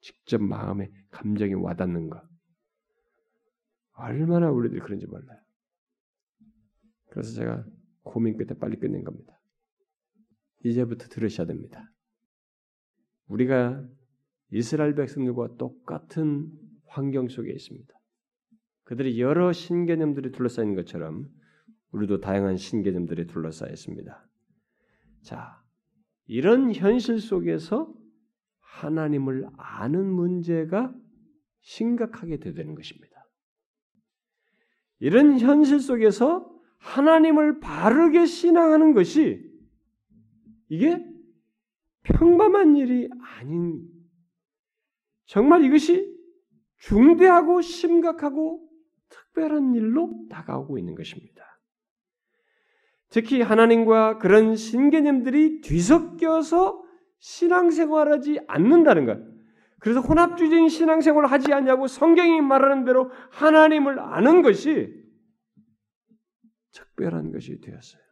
직접 0.00 0.40
마음에 0.40 0.90
감정이 1.10 1.54
와닿는 1.54 2.10
것. 2.10 2.22
얼마나 3.94 4.50
우리들이 4.50 4.80
그런지 4.80 5.06
몰라요. 5.06 5.40
그래서 7.10 7.32
제가 7.32 7.64
고민 8.02 8.36
끝에 8.36 8.58
빨리 8.58 8.78
끝낸 8.78 9.02
겁니다. 9.02 9.40
이제부터 10.64 11.08
들으셔야 11.08 11.46
됩니다. 11.46 11.90
우리가 13.28 13.84
이스라엘 14.52 14.94
백성들과 14.94 15.56
똑같은 15.56 16.50
환경 16.86 17.28
속에 17.28 17.50
있습니다. 17.50 17.92
그들이 18.84 19.20
여러 19.20 19.52
신개념들이 19.52 20.30
둘러싸인 20.30 20.74
것처럼 20.74 21.28
우리도 21.92 22.20
다양한 22.20 22.56
신개념들이 22.56 23.26
둘러싸여 23.26 23.70
있습니다. 23.70 24.28
자, 25.22 25.62
이런 26.26 26.74
현실 26.74 27.20
속에서 27.20 27.94
하나님을 28.60 29.48
아는 29.56 30.10
문제가 30.12 30.94
심각하게 31.60 32.38
되는 32.38 32.74
것입니다. 32.74 33.26
이런 34.98 35.38
현실 35.38 35.80
속에서 35.80 36.52
하나님을 36.78 37.60
바르게 37.60 38.26
신앙하는 38.26 38.94
것이 38.94 39.44
이게 40.68 41.04
평범한 42.02 42.76
일이 42.76 43.08
아닌 43.20 43.88
정말 45.26 45.64
이것이 45.64 46.14
중대하고 46.78 47.62
심각하고 47.62 48.68
특별한 49.08 49.74
일로 49.74 50.26
다가오고 50.30 50.78
있는 50.78 50.94
것입니다. 50.94 51.45
특히 53.16 53.40
하나님과 53.40 54.18
그런 54.18 54.56
신개념들이 54.56 55.62
뒤섞여서 55.62 56.84
신앙생활하지 57.18 58.40
않는다는 58.46 59.06
것. 59.06 59.18
그래서 59.78 60.00
혼합주의적인 60.00 60.68
신앙생활을 60.68 61.32
하지 61.32 61.50
않냐고 61.54 61.86
성경이 61.86 62.42
말하는 62.42 62.84
대로 62.84 63.10
하나님을 63.30 64.00
아는 64.00 64.42
것이 64.42 64.92
특별한 66.74 67.32
것이 67.32 67.58
되었어요. 67.62 68.02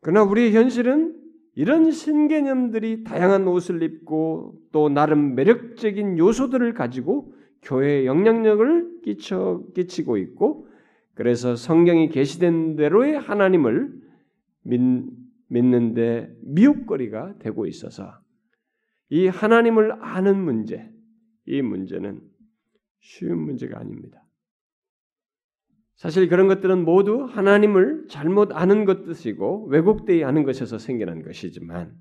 그러나 0.00 0.22
우리의 0.22 0.54
현실은 0.54 1.14
이런 1.54 1.90
신개념들이 1.90 3.04
다양한 3.04 3.46
옷을 3.46 3.82
입고 3.82 4.54
또 4.72 4.88
나름 4.88 5.34
매력적인 5.34 6.16
요소들을 6.16 6.72
가지고 6.72 7.34
교회에 7.60 8.06
영향력을 8.06 9.02
끼쳐 9.02 9.62
끼치고 9.74 10.16
있고 10.16 10.69
그래서 11.20 11.54
성경이 11.54 12.08
계시된 12.08 12.76
대로의 12.76 13.18
하나님을 13.18 13.92
믿, 14.62 14.80
믿는데 15.48 16.34
미혹거리가 16.44 17.36
되고 17.40 17.66
있어서 17.66 18.18
이 19.10 19.26
하나님을 19.26 20.02
아는 20.02 20.42
문제, 20.42 20.90
이 21.44 21.60
문제는 21.60 22.22
쉬운 23.00 23.38
문제가 23.38 23.78
아닙니다. 23.78 24.24
사실 25.96 26.26
그런 26.26 26.48
것들은 26.48 26.86
모두 26.86 27.24
하나님을 27.24 28.06
잘못 28.08 28.52
아는 28.54 28.86
것이고 28.86 29.66
왜곡되이 29.66 30.24
아는 30.24 30.44
것에서 30.44 30.78
생겨난 30.78 31.22
것이지만 31.22 31.94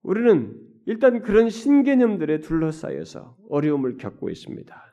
우리는 0.00 0.58
일단 0.86 1.20
그런 1.20 1.50
신개념들에 1.50 2.40
둘러싸여서 2.40 3.36
어려움을 3.50 3.98
겪고 3.98 4.30
있습니다. 4.30 4.91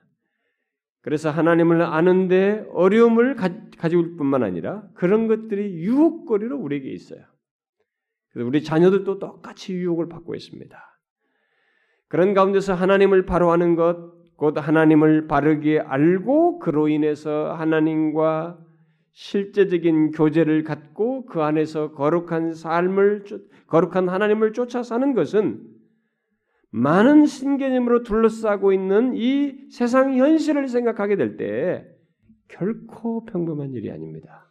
그래서 1.02 1.30
하나님을 1.30 1.82
아는데 1.82 2.66
어려움을 2.74 3.36
가, 3.36 3.50
지고 3.88 4.02
있을 4.02 4.18
뿐만 4.18 4.43
아니라 4.43 4.84
그런 4.93 5.28
것들이 5.28 5.74
유혹거리로 5.76 6.58
우리에게 6.58 6.89
있어요. 6.89 7.22
그래서 8.32 8.47
우리 8.47 8.64
자녀들도 8.64 9.20
똑같이 9.20 9.74
유혹을 9.74 10.10
받고 10.10 10.36
있습니다. 10.36 10.78
그런 12.08 12.34
가운데서 12.34 12.74
하나님을 12.74 13.26
바로 13.26 13.52
아는 13.52 13.76
것, 13.76 14.14
곧 14.36 14.58
하나님을 14.58 15.28
바르게 15.28 15.80
알고 15.80 16.60
그로 16.60 16.88
인해서 16.88 17.54
하나님과 17.54 18.58
실제적인 19.12 20.12
교제를 20.12 20.64
갖고 20.64 21.26
그 21.26 21.41
안에서 21.41 21.91
거룩한 21.91 22.54
삶을 22.54 23.26
거룩한 23.68 24.08
하나님을 24.08 24.54
쫓아 24.54 24.82
사는 24.82 25.14
것은 25.14 25.62
많은 26.72 27.26
신개념으로 27.26 28.04
둘러싸고 28.04 28.74
있는 28.74 29.16
이 29.16 29.70
세상 29.72 30.16
현실을 30.16 30.68
생각하게 30.68 31.16
될 31.16 31.38
때 31.38 31.86
결코 32.48 33.26
평범한 33.26 33.74
일이 33.74 33.92
아닙니다. 33.92 34.50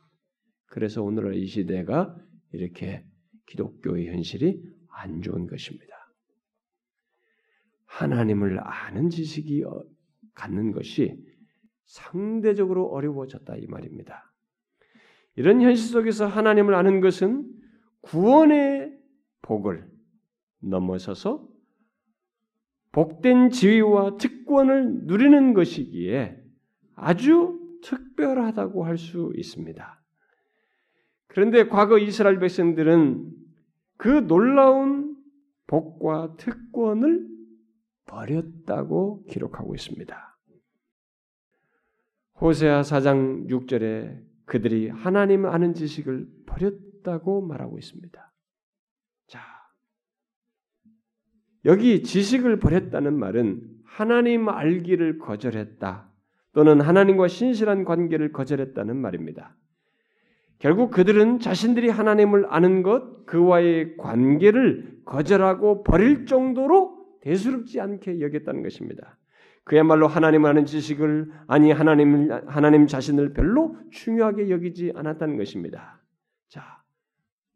그래서 0.66 1.02
오늘날 1.02 1.34
이 1.34 1.46
시대가 1.46 2.16
이렇게 2.52 3.04
기독교의 3.46 4.08
현실이 4.08 4.62
안 4.90 5.20
좋은 5.22 5.46
것입니다. 5.46 5.94
하나님을 7.86 8.60
아는 8.62 9.10
지식이 9.10 9.64
어, 9.64 9.84
갖는 10.34 10.72
것이 10.72 11.16
상대적으로 11.86 12.86
어려워졌다 12.88 13.56
이 13.56 13.66
말입니다. 13.66 14.32
이런 15.36 15.60
현실 15.62 15.88
속에서 15.88 16.26
하나님을 16.26 16.74
아는 16.74 17.00
것은 17.00 17.50
구원의 18.02 18.92
복을 19.42 19.88
넘어서서 20.60 21.48
복된 22.92 23.50
지위와 23.50 24.16
특권을 24.16 25.04
누리는 25.04 25.54
것이기에 25.54 26.42
아주 26.94 27.58
특별하다고 27.82 28.84
할 28.84 28.96
수 28.96 29.32
있습니다. 29.36 30.02
그런데 31.28 31.68
과거 31.68 31.98
이스라엘 31.98 32.38
백성들은 32.40 33.30
그 33.96 34.08
놀라운 34.26 35.16
복과 35.66 36.36
특권을 36.36 37.28
버렸다고 38.06 39.24
기록하고 39.26 39.74
있습니다. 39.74 40.38
호세아 42.40 42.82
4장 42.82 43.48
6절에 43.48 44.24
그들이 44.46 44.88
하나님 44.88 45.44
아는 45.44 45.74
지식을 45.74 46.26
버렸다고 46.46 47.42
말하고 47.42 47.78
있습니다. 47.78 48.27
여기 51.64 52.02
지식을 52.02 52.58
버렸다는 52.58 53.18
말은 53.18 53.60
하나님 53.84 54.48
알기를 54.48 55.18
거절했다. 55.18 56.08
또는 56.52 56.80
하나님과 56.80 57.28
신실한 57.28 57.84
관계를 57.84 58.32
거절했다는 58.32 58.96
말입니다. 58.96 59.54
결국 60.58 60.90
그들은 60.90 61.38
자신들이 61.38 61.88
하나님을 61.88 62.46
아는 62.48 62.82
것, 62.82 63.26
그와의 63.26 63.96
관계를 63.96 65.02
거절하고 65.04 65.84
버릴 65.84 66.26
정도로 66.26 66.98
대수롭지 67.20 67.80
않게 67.80 68.20
여겼다는 68.20 68.62
것입니다. 68.62 69.18
그야말로 69.64 70.08
하나님 70.08 70.46
아는 70.46 70.64
지식을 70.64 71.30
아니 71.46 71.70
하나님 71.70 72.30
하나님 72.46 72.86
자신을 72.86 73.34
별로 73.34 73.76
중요하게 73.90 74.48
여기지 74.50 74.92
않았다는 74.96 75.36
것입니다. 75.36 76.02
자, 76.48 76.82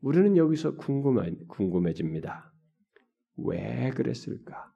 우리는 0.02 0.36
여기서 0.36 0.76
궁금해, 0.76 1.32
궁금해집니다. 1.48 2.51
왜 3.36 3.90
그랬을까? 3.90 4.72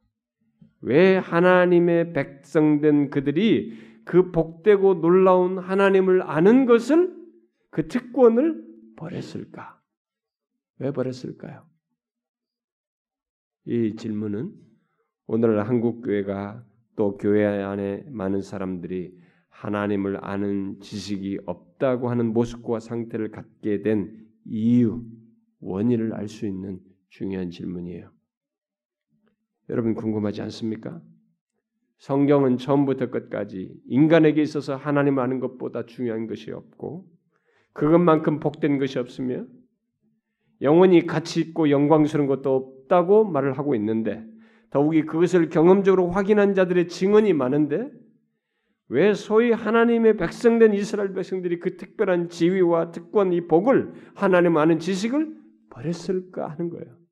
왜 0.80 1.16
하나님의 1.16 2.12
백성된 2.12 3.10
그들이 3.10 3.76
그 4.04 4.30
복되고 4.30 5.00
놀라운 5.00 5.58
하나님을 5.58 6.22
아는 6.22 6.66
것을 6.66 7.14
그 7.70 7.88
특권을 7.88 8.64
버렸을까? 8.96 9.80
왜 10.78 10.92
버렸을까요? 10.92 11.66
이 13.64 13.96
질문은 13.96 14.54
오늘 15.26 15.66
한국 15.66 16.02
교회가 16.02 16.64
또 16.94 17.16
교회 17.16 17.44
안에 17.44 18.04
많은 18.08 18.42
사람들이 18.42 19.18
하나님을 19.48 20.24
아는 20.24 20.78
지식이 20.80 21.40
없다고 21.46 22.10
하는 22.10 22.32
모습과 22.32 22.78
상태를 22.78 23.30
갖게 23.30 23.82
된 23.82 24.26
이유, 24.44 25.02
원인을 25.60 26.14
알 26.14 26.28
수 26.28 26.46
있는 26.46 26.78
중요한 27.08 27.50
질문이에요. 27.50 28.15
여러분 29.68 29.94
궁금하지 29.94 30.42
않습니까? 30.42 31.00
성경은 31.98 32.58
처음부터 32.58 33.10
끝까지 33.10 33.74
인간에게 33.86 34.42
있어서 34.42 34.76
하나님 34.76 35.18
아는 35.18 35.40
것보다 35.40 35.86
중요한 35.86 36.26
것이 36.26 36.52
없고 36.52 37.06
그것만큼 37.72 38.38
복된 38.38 38.78
것이 38.78 38.98
없으며 38.98 39.44
영원히 40.62 41.06
가치 41.06 41.40
있고 41.40 41.70
영광스러운 41.70 42.28
것도 42.28 42.54
없다고 42.54 43.24
말을 43.24 43.58
하고 43.58 43.74
있는데 43.74 44.24
더욱이 44.70 45.04
그것을 45.04 45.48
경험적으로 45.48 46.10
확인한 46.10 46.54
자들의 46.54 46.88
증언이 46.88 47.32
많은데 47.32 47.90
왜 48.88 49.14
소위 49.14 49.52
하나님의 49.52 50.16
백성된 50.16 50.74
이스라엘 50.74 51.12
백성들이 51.12 51.58
그 51.58 51.76
특별한 51.76 52.28
지위와 52.28 52.92
특권 52.92 53.32
이 53.32 53.46
복을 53.46 53.92
하나님 54.14 54.56
아는 54.56 54.78
지식을 54.78 55.34
버렸을까 55.70 56.48
하는 56.48 56.70
거예요. 56.70 57.05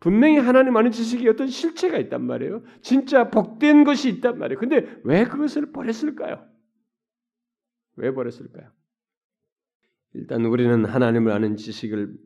분명히 0.00 0.38
하나님 0.38 0.76
아는 0.76 0.90
지식이 0.90 1.28
어떤 1.28 1.46
실체가 1.46 1.98
있단 1.98 2.24
말이에요. 2.24 2.62
진짜 2.80 3.30
복된 3.30 3.84
것이 3.84 4.08
있단 4.08 4.38
말이에요. 4.38 4.58
근데 4.58 5.00
왜 5.04 5.24
그것을 5.24 5.72
버렸을까요? 5.72 6.42
왜 7.96 8.12
버렸을까요? 8.12 8.70
일단 10.14 10.44
우리는 10.46 10.86
하나님을 10.86 11.30
아는 11.30 11.56
지식을 11.56 12.16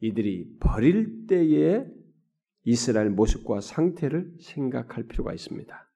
이들이 0.00 0.56
버릴 0.60 1.26
때의 1.26 1.86
이스라엘 2.62 3.10
모습과 3.10 3.60
상태를 3.60 4.32
생각할 4.40 5.08
필요가 5.08 5.32
있습니다. 5.32 5.90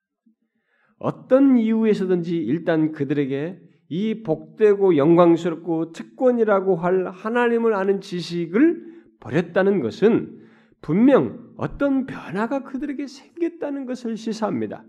어떤 0.99 1.57
이유에서든지 1.57 2.37
일단 2.37 2.91
그들에게 2.91 3.61
이 3.89 4.23
복되고 4.23 4.97
영광스럽고 4.97 5.93
특권이라고 5.93 6.77
할 6.77 7.07
하나님을 7.07 7.73
아는 7.75 8.01
지식을 8.01 8.88
버렸다는 9.21 9.81
것은 9.81 10.47
분명 10.81 11.53
어떤 11.57 12.07
변화가 12.07 12.63
그들에게 12.65 13.07
생겼다는 13.07 13.87
것을 13.87 14.17
시사합니다. 14.17 14.85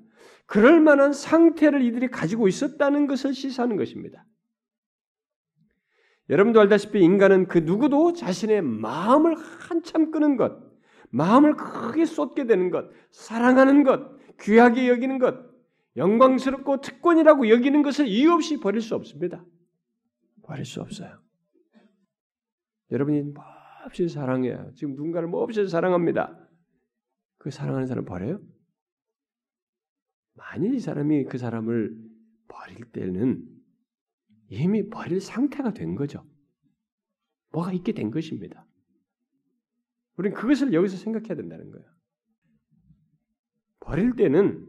그럴 0.45 0.79
만한 0.79 1.13
상태를 1.13 1.81
이들이 1.83 2.09
가지고 2.09 2.47
있었다는 2.47 3.07
것을 3.07 3.33
시사하는 3.33 3.77
것입니다. 3.77 4.25
여러분도 6.29 6.59
알다시피 6.59 6.99
인간은 6.99 7.47
그 7.47 7.59
누구도 7.59 8.13
자신의 8.13 8.61
마음을 8.61 9.35
한참 9.35 10.11
끄는 10.11 10.37
것, 10.37 10.59
마음을 11.09 11.55
크게 11.55 12.05
쏟게 12.05 12.45
되는 12.45 12.69
것, 12.69 12.89
사랑하는 13.11 13.83
것, 13.83 14.17
귀하게 14.41 14.89
여기는 14.89 15.17
것, 15.17 15.49
영광스럽고 15.97 16.81
특권이라고 16.81 17.49
여기는 17.49 17.81
것을 17.81 18.07
이유 18.07 18.31
없이 18.31 18.59
버릴 18.59 18.81
수 18.81 18.95
없습니다. 18.95 19.43
버릴 20.43 20.65
수 20.65 20.81
없어요. 20.81 21.19
여러분이 22.91 23.21
뭐 23.21 23.43
없이 23.85 24.07
사랑해요. 24.09 24.71
지금 24.75 24.95
누군가를 24.95 25.27
뭐 25.27 25.41
없이 25.41 25.67
사랑합니다. 25.67 26.37
그 27.37 27.51
사랑하는 27.51 27.87
사람 27.87 28.05
버려요? 28.05 28.41
만일 30.33 30.73
이 30.73 30.79
사람이 30.79 31.25
그 31.25 31.37
사람을 31.37 31.95
버릴 32.47 32.85
때는 32.91 33.43
이미 34.49 34.89
버릴 34.89 35.21
상태가 35.21 35.73
된 35.73 35.95
거죠. 35.95 36.25
뭐가 37.51 37.73
있게 37.73 37.93
된 37.93 38.11
것입니다. 38.11 38.65
우리는 40.17 40.35
그것을 40.35 40.73
여기서 40.73 40.97
생각해야 40.97 41.35
된다는 41.35 41.71
거예요. 41.71 41.87
버릴 43.79 44.15
때는 44.15 44.67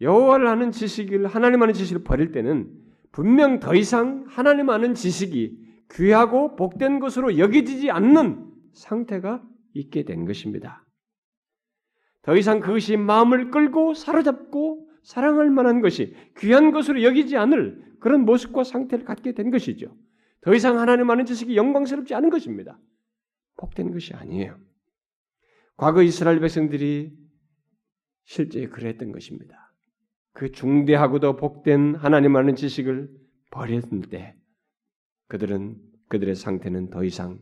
여호와를 0.00 0.46
아는 0.46 0.70
지식을 0.72 1.26
하나님 1.26 1.62
아는 1.62 1.74
지식을 1.74 2.04
버릴 2.04 2.32
때는 2.32 2.72
분명 3.12 3.60
더 3.60 3.74
이상 3.74 4.24
하나님 4.28 4.70
아는 4.70 4.94
지식이 4.94 5.67
귀하고 5.92 6.56
복된 6.56 7.00
것으로 7.00 7.38
여겨지지 7.38 7.90
않는 7.90 8.52
상태가 8.74 9.42
있게 9.74 10.04
된 10.04 10.24
것입니다. 10.24 10.84
더 12.22 12.36
이상 12.36 12.60
그것이 12.60 12.96
마음을 12.96 13.50
끌고 13.50 13.94
사로잡고 13.94 14.88
사랑할 15.02 15.50
만한 15.50 15.80
것이 15.80 16.14
귀한 16.38 16.72
것으로 16.72 17.02
여기지 17.02 17.36
않을 17.36 17.96
그런 18.00 18.24
모습과 18.24 18.64
상태를 18.64 19.04
갖게 19.04 19.32
된 19.32 19.50
것이죠. 19.50 19.96
더 20.42 20.54
이상 20.54 20.78
하나님 20.78 21.10
아는 21.10 21.24
지식이 21.24 21.56
영광스럽지 21.56 22.14
않은 22.14 22.30
것입니다. 22.30 22.78
복된 23.56 23.92
것이 23.92 24.14
아니에요. 24.14 24.58
과거 25.76 26.02
이스라엘 26.02 26.40
백성들이 26.40 27.16
실제 28.24 28.66
그랬던 28.66 29.12
것입니다. 29.12 29.72
그 30.32 30.52
중대하고도 30.52 31.36
복된 31.36 31.96
하나님 31.96 32.36
아는 32.36 32.54
지식을 32.54 33.08
버렸을 33.50 34.02
때 34.02 34.36
그들은 35.28 35.76
그들의 36.08 36.34
상태는 36.34 36.90
더 36.90 37.04
이상 37.04 37.38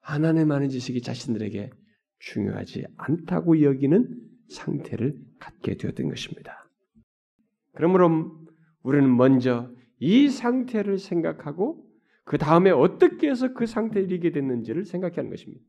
하나님 0.00 0.52
아는 0.52 0.68
지식이 0.68 1.02
자신들에게 1.02 1.70
중요하지 2.18 2.86
않다고 2.96 3.62
여기는 3.62 4.20
상태를 4.48 5.18
갖게 5.38 5.76
되었던 5.76 6.08
것입니다. 6.08 6.68
그러므로 7.74 8.40
우리는 8.82 9.16
먼저 9.16 9.70
이 9.98 10.28
상태를 10.28 10.98
생각하고 10.98 11.84
그 12.24 12.38
다음에 12.38 12.70
어떻게 12.70 13.28
해서 13.30 13.52
그 13.54 13.66
상태에 13.66 14.02
이르게 14.02 14.30
됐는지를 14.32 14.84
생각하는 14.84 15.30
것입니다. 15.30 15.64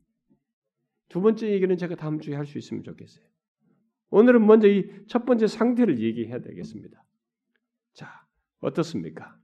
두 1.09 1.21
번째 1.21 1.51
얘기는 1.51 1.75
제가 1.77 1.95
다음 1.95 2.19
주에 2.19 2.35
할 2.35 2.45
수 2.45 2.57
있으면 2.57 2.83
좋겠어요. 2.83 3.25
오늘은 4.09 4.45
먼저 4.45 4.67
이 4.67 5.05
첫 5.07 5.25
번째 5.25 5.47
상태를 5.47 5.99
얘기해야 5.99 6.39
되겠습니다. 6.39 7.03
자, 7.93 8.25
어떻습니까? 8.59 9.37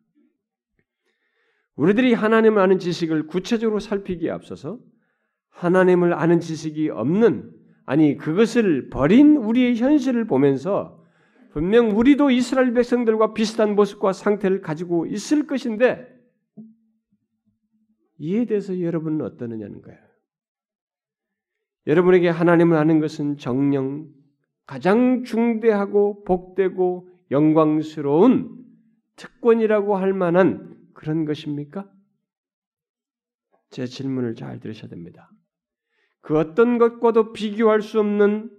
우리들이 1.75 2.13
하나님을 2.13 2.61
아는 2.61 2.79
지식을 2.79 3.27
구체적으로 3.27 3.79
살피기에 3.79 4.29
앞서서 4.29 4.79
하나님을 5.49 6.13
아는 6.13 6.39
지식이 6.39 6.89
없는 6.89 7.51
아니 7.85 8.17
그것을 8.17 8.89
버린 8.89 9.37
우리의 9.37 9.75
현실을 9.77 10.25
보면서 10.25 11.03
분명 11.51 11.97
우리도 11.97 12.31
이스라엘 12.31 12.73
백성들과 12.73 13.33
비슷한 13.33 13.75
모습과 13.75 14.13
상태를 14.13 14.61
가지고 14.61 15.05
있을 15.05 15.45
것인데 15.45 16.07
이에 18.17 18.45
대해서 18.45 18.79
여러분은 18.79 19.21
어떠느냐는 19.21 19.81
거예요. 19.81 19.99
여러분에게 21.85 22.29
하나님을 22.29 22.77
아는 22.77 22.99
것은 22.99 23.37
정령 23.37 24.07
가장 24.65 25.23
중대하고 25.23 26.23
복되고 26.23 27.09
영광스러운 27.31 28.63
특권이라고 29.15 29.97
할 29.97 30.13
만한 30.13 30.82
그런 31.03 31.25
것입니까? 31.25 31.91
제 33.69 33.85
질문을 33.85 34.35
잘 34.35 34.61
들으셔야 34.61 34.89
됩니다. 34.89 35.29
그 36.21 36.37
어떤 36.37 36.77
것과도 36.77 37.33
비교할 37.33 37.81
수 37.81 37.99
없는 37.99 38.49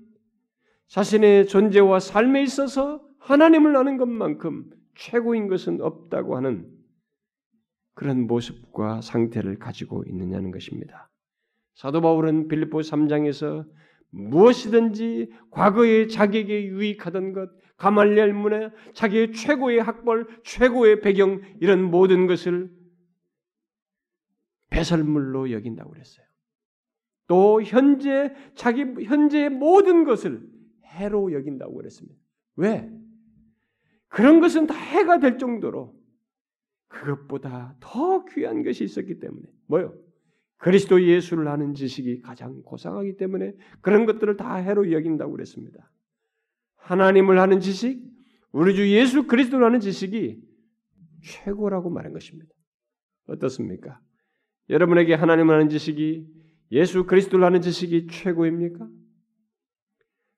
자신의 0.89 1.47
존재와 1.49 2.01
삶에 2.01 2.43
있어서 2.43 3.03
하나님을 3.19 3.75
아는 3.77 3.97
것만큼 3.97 4.69
최고인 4.95 5.49
것은 5.49 5.81
없다고 5.81 6.37
하는 6.37 6.71
그런 7.95 8.27
모습과 8.27 9.01
상태를 9.01 9.59
가지고 9.59 10.05
있느냐는 10.07 10.51
것입니다. 10.51 11.11
사도 11.75 12.03
바울은 12.03 12.49
빌립보 12.49 12.81
3장에서 12.81 13.67
무엇이든지 14.11 15.33
과거의 15.51 16.11
자기에게 16.11 16.67
유익하던 16.67 17.33
것, 17.33 17.49
가말리엘 17.77 18.33
문에 18.33 18.71
자기의 18.93 19.33
최고의 19.33 19.81
학벌, 19.81 20.27
최고의 20.45 21.01
배경 21.01 21.41
이런 21.61 21.83
모든 21.83 22.27
것을 22.27 22.71
배설물로 24.71 25.51
여긴다고 25.51 25.91
그랬어요. 25.91 26.27
또 27.27 27.63
현재 27.63 28.35
자기 28.55 28.83
현재의 28.83 29.51
모든 29.51 30.05
것을 30.05 30.47
해로 30.85 31.33
여긴다고 31.33 31.75
그랬습니다. 31.75 32.19
왜? 32.57 32.91
그런 34.09 34.41
것은 34.41 34.67
다 34.67 34.75
해가 34.75 35.19
될 35.19 35.39
정도로 35.39 35.95
그것보다 36.89 37.77
더 37.81 38.25
귀한 38.27 38.63
것이 38.63 38.85
있었기 38.85 39.19
때문에 39.19 39.47
뭐요? 39.67 39.95
그리스도 40.59 41.03
예수를 41.03 41.49
아는 41.49 41.75
지식이 41.75 42.21
가장 42.21 42.63
고상하기 42.63 43.17
때문에 43.17 43.55
그런 43.81 44.07
것들을 44.07 44.37
다 44.37 44.55
해로 44.57 44.93
여긴다고 44.93 45.33
그랬습니다. 45.33 45.91
하나님을 46.85 47.39
아는 47.39 47.61
지식, 47.61 48.03
우리 48.53 48.75
주 48.75 48.89
예수 48.91 49.27
그리스도를 49.27 49.67
아는 49.67 49.81
지식이 49.81 50.39
최고라고 51.23 51.91
말한 51.91 52.13
것입니다. 52.13 52.53
어떻습니까? 53.27 54.01
여러분에게 54.69 55.15
하나님을 55.15 55.55
아는 55.55 55.69
지식이 55.71 56.27
예수 56.73 57.07
그리스도를 57.07 57.45
아는 57.45 57.63
지식이 57.63 58.09
최고입니까? 58.09 58.87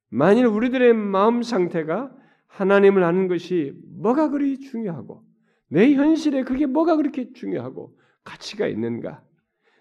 만일 0.09 0.47
우리들의 0.47 0.95
마음 0.95 1.43
상태가 1.43 2.15
하나님을 2.47 3.03
아는 3.03 3.27
것이 3.27 3.73
뭐가 3.99 4.31
그리 4.31 4.61
중요하고 4.61 5.25
내 5.69 5.95
현실에 5.95 6.45
그게 6.45 6.67
뭐가 6.67 6.97
그렇게 6.97 7.33
중요하고 7.33 7.99
가치가 8.23 8.69
있는가? 8.69 9.25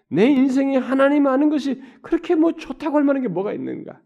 내 0.08 0.26
인생에 0.26 0.76
하나님 0.78 1.28
아는 1.28 1.48
것이 1.48 1.80
그렇게 2.02 2.34
뭐 2.34 2.52
좋다고 2.52 2.96
할 2.96 3.04
만한 3.04 3.22
게 3.22 3.28
뭐가 3.28 3.52
있는가? 3.52 4.00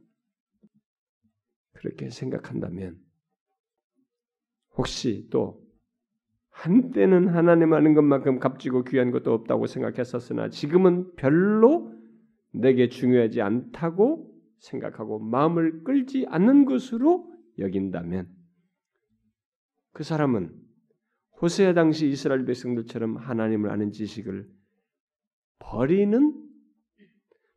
그렇게 1.80 2.10
생각한다면 2.10 2.98
혹시 4.76 5.26
또 5.30 5.66
한때는 6.50 7.28
하나님 7.28 7.72
아는 7.72 7.94
것만큼 7.94 8.38
값지고 8.38 8.84
귀한 8.84 9.10
것도 9.10 9.32
없다고 9.32 9.66
생각했었으나 9.66 10.50
지금은 10.50 11.14
별로 11.16 11.90
내게 12.52 12.88
중요하지 12.88 13.40
않다고 13.40 14.30
생각하고 14.58 15.20
마음을 15.20 15.82
끌지 15.82 16.26
않는 16.28 16.66
것으로 16.66 17.32
여긴다면 17.58 18.28
그 19.92 20.02
사람은 20.02 20.54
호세아 21.40 21.72
당시 21.72 22.08
이스라엘 22.08 22.44
백성들처럼 22.44 23.16
하나님을 23.16 23.70
아는 23.70 23.90
지식을 23.90 24.46
버리는 25.58 26.34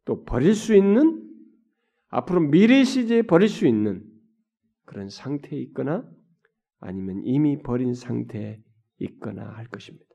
또 0.05 0.23
버릴 0.23 0.55
수 0.55 0.73
있는 0.73 1.29
앞으로 2.07 2.39
미래 2.39 2.85
시제에 2.85 3.23
버릴 3.23 3.49
수 3.49 3.67
있는 3.67 4.12
그런 4.93 5.09
상태에 5.09 5.59
있거나 5.59 6.07
아니면 6.79 7.23
이미 7.25 7.63
버린 7.63 7.95
상태에 7.95 8.61
있거나 8.99 9.43
할 9.43 9.67
것입니다. 9.67 10.05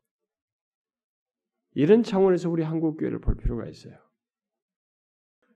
이런 1.75 2.05
차원에서 2.05 2.49
우리 2.49 2.63
한국 2.63 2.97
교회를 2.97 3.21
볼 3.21 3.37
필요가 3.37 3.67
있어요. 3.67 3.95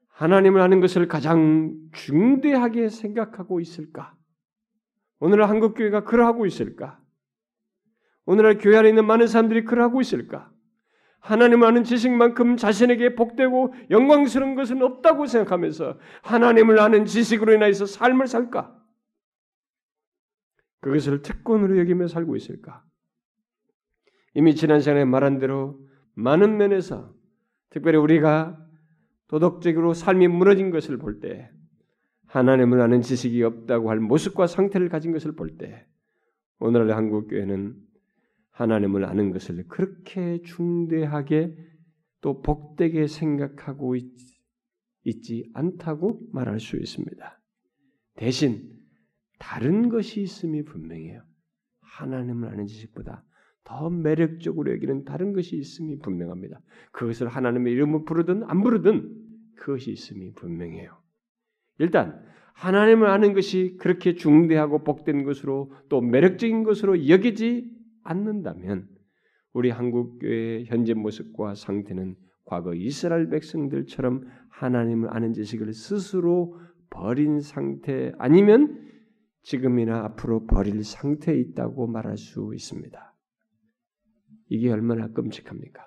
하나님을 0.09 0.61
아는 0.61 0.81
것을 0.81 1.07
가장 1.07 1.73
중대하게 1.93 2.89
생각하고 2.89 3.61
있을까? 3.61 4.17
오늘 5.21 5.49
한국 5.49 5.75
교회가 5.75 6.03
그러하고 6.03 6.45
있을까? 6.45 7.01
오늘날 8.27 8.59
교회 8.59 8.77
안에 8.77 8.89
있는 8.89 9.07
많은 9.07 9.29
사람들이 9.29 9.65
그러하고 9.65 10.01
있을까? 10.01 10.51
하나님 11.21 11.63
아는 11.63 11.85
지식만큼 11.85 12.57
자신에게 12.57 13.15
복되고 13.15 13.73
영광스러운 13.91 14.57
것은 14.57 14.83
없다고 14.83 15.27
생각하면서 15.27 16.01
하나님을 16.23 16.81
아는 16.81 17.05
지식으로 17.05 17.55
인하여서 17.55 17.87
삶을 17.87 18.27
살까? 18.27 18.82
그것을 20.83 21.23
특권으로 21.23 21.79
여기며 21.79 22.09
살고 22.09 22.37
있을까? 22.37 22.85
이미 24.35 24.55
지난 24.55 24.81
시간에 24.81 25.05
말한 25.05 25.39
대로 25.39 25.81
많은 26.15 26.57
면에서 26.57 27.15
특별히 27.71 27.99
우리가 27.99 28.59
도덕적으로 29.29 29.95
삶이 29.95 30.29
무너진 30.29 30.71
것을 30.71 30.99
볼 30.99 31.21
때, 31.21 31.51
하나님을 32.27 32.81
아는 32.81 33.01
지식이 33.01 33.43
없다고 33.43 33.91
할 33.91 34.01
모습과 34.01 34.47
상태를 34.47 34.89
가진 34.89 35.13
것을 35.13 35.33
볼 35.37 35.57
때, 35.57 35.87
오늘날 36.59 36.97
한국 36.97 37.29
교회는 37.29 37.77
하나님을 38.51 39.05
아는 39.05 39.31
것을 39.31 39.65
그렇게 39.69 40.43
중대하게 40.43 41.57
또 42.21 42.43
복되게 42.43 43.07
생각하고 43.07 43.95
있, 43.95 44.11
지 45.23 45.49
않다고 45.55 46.21
말할 46.33 46.61
수 46.61 46.77
있습니다. 46.77 47.41
대신 48.15 48.82
다른 49.43 49.89
것이 49.89 50.23
있음이 50.23 50.63
분명해요. 50.63 51.21
하나님을 51.81 52.49
아는 52.49 52.67
지식보다 52.67 53.25
더 53.65 53.91
매력적으로 53.91 54.71
여기는 54.73 55.05
다른 55.05 55.33
것이 55.33 55.57
있음이 55.57 55.99
분명합니다. 55.99 56.61
그것을 56.93 57.27
하나님의 57.27 57.73
이름을 57.73 58.05
부르든 58.05 58.45
안 58.45 58.63
부르든 58.63 59.13
그것이 59.57 59.91
있음이 59.91 60.35
분명해요. 60.35 60.97
일단 61.81 62.23
하나님을 62.55 63.09
아는 63.09 63.35
것이 63.35 63.77
그렇게 63.81 64.15
중대하고 64.15 64.85
복된 64.85 65.25
것으로 65.25 65.73
또 65.89 66.01
매력적인 66.01 66.63
것으로 66.63 67.09
여기지 67.09 67.69
않는다면 68.05 68.89
우리 69.53 69.71
한국 69.71 70.21
교회의 70.21 70.67
현재 70.67 70.95
모습과 70.95 71.57
상태는 71.57 72.15
과거 72.45 72.75
이스라엘 72.75 73.29
백성들처럼 73.29 74.25
하나님을 74.51 75.13
아는 75.13 75.33
지식을 75.33 75.73
스스로 75.73 76.61
버린 76.91 77.41
상태 77.41 78.13
아니면 78.19 78.92
지금이나 79.43 80.05
앞으로 80.05 80.47
버릴 80.47 80.85
상태에 80.85 81.37
있다고 81.37 81.87
말할 81.87 82.17
수 82.17 82.53
있습니다. 82.55 83.15
이게 84.49 84.71
얼마나 84.71 85.09
끔찍합니까? 85.09 85.87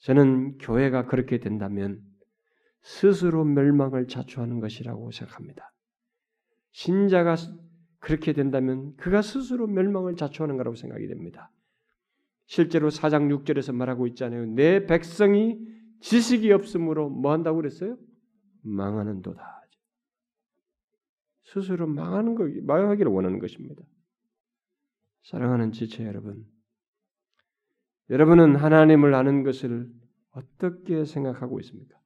저는 0.00 0.58
교회가 0.58 1.06
그렇게 1.06 1.38
된다면 1.38 2.00
스스로 2.82 3.44
멸망을 3.44 4.08
자초하는 4.08 4.60
것이라고 4.60 5.10
생각합니다. 5.12 5.72
신자가 6.72 7.36
그렇게 8.00 8.32
된다면 8.32 8.94
그가 8.96 9.22
스스로 9.22 9.66
멸망을 9.68 10.16
자초하는 10.16 10.56
거라고 10.56 10.74
생각이 10.74 11.06
됩니다. 11.06 11.52
실제로 12.46 12.90
4장 12.90 13.32
6절에서 13.44 13.72
말하고 13.72 14.06
있잖아요. 14.08 14.46
내 14.46 14.86
백성이 14.86 15.58
지식이 16.00 16.50
없으므로 16.52 17.08
뭐 17.08 17.32
한다고 17.32 17.58
그랬어요? 17.58 17.96
망하는 18.62 19.22
도다. 19.22 19.61
스스로 21.52 21.86
망하는 21.86 22.34
거, 22.34 22.48
망하기를 22.62 23.12
원하는 23.12 23.38
것입니다. 23.38 23.82
사랑하는 25.24 25.72
지체 25.72 26.04
여러분, 26.06 26.46
여러분은 28.08 28.56
하나님을 28.56 29.14
아는 29.14 29.42
것을 29.42 29.90
어떻게 30.30 31.04
생각하고 31.04 31.60
있습니까? 31.60 31.98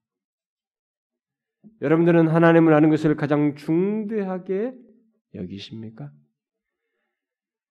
여러분들은 1.81 2.29
하나님을 2.29 2.75
아는 2.75 2.91
것을 2.91 3.17
가장 3.17 3.55
중대하게 3.55 4.75
여기십니까? 5.35 6.11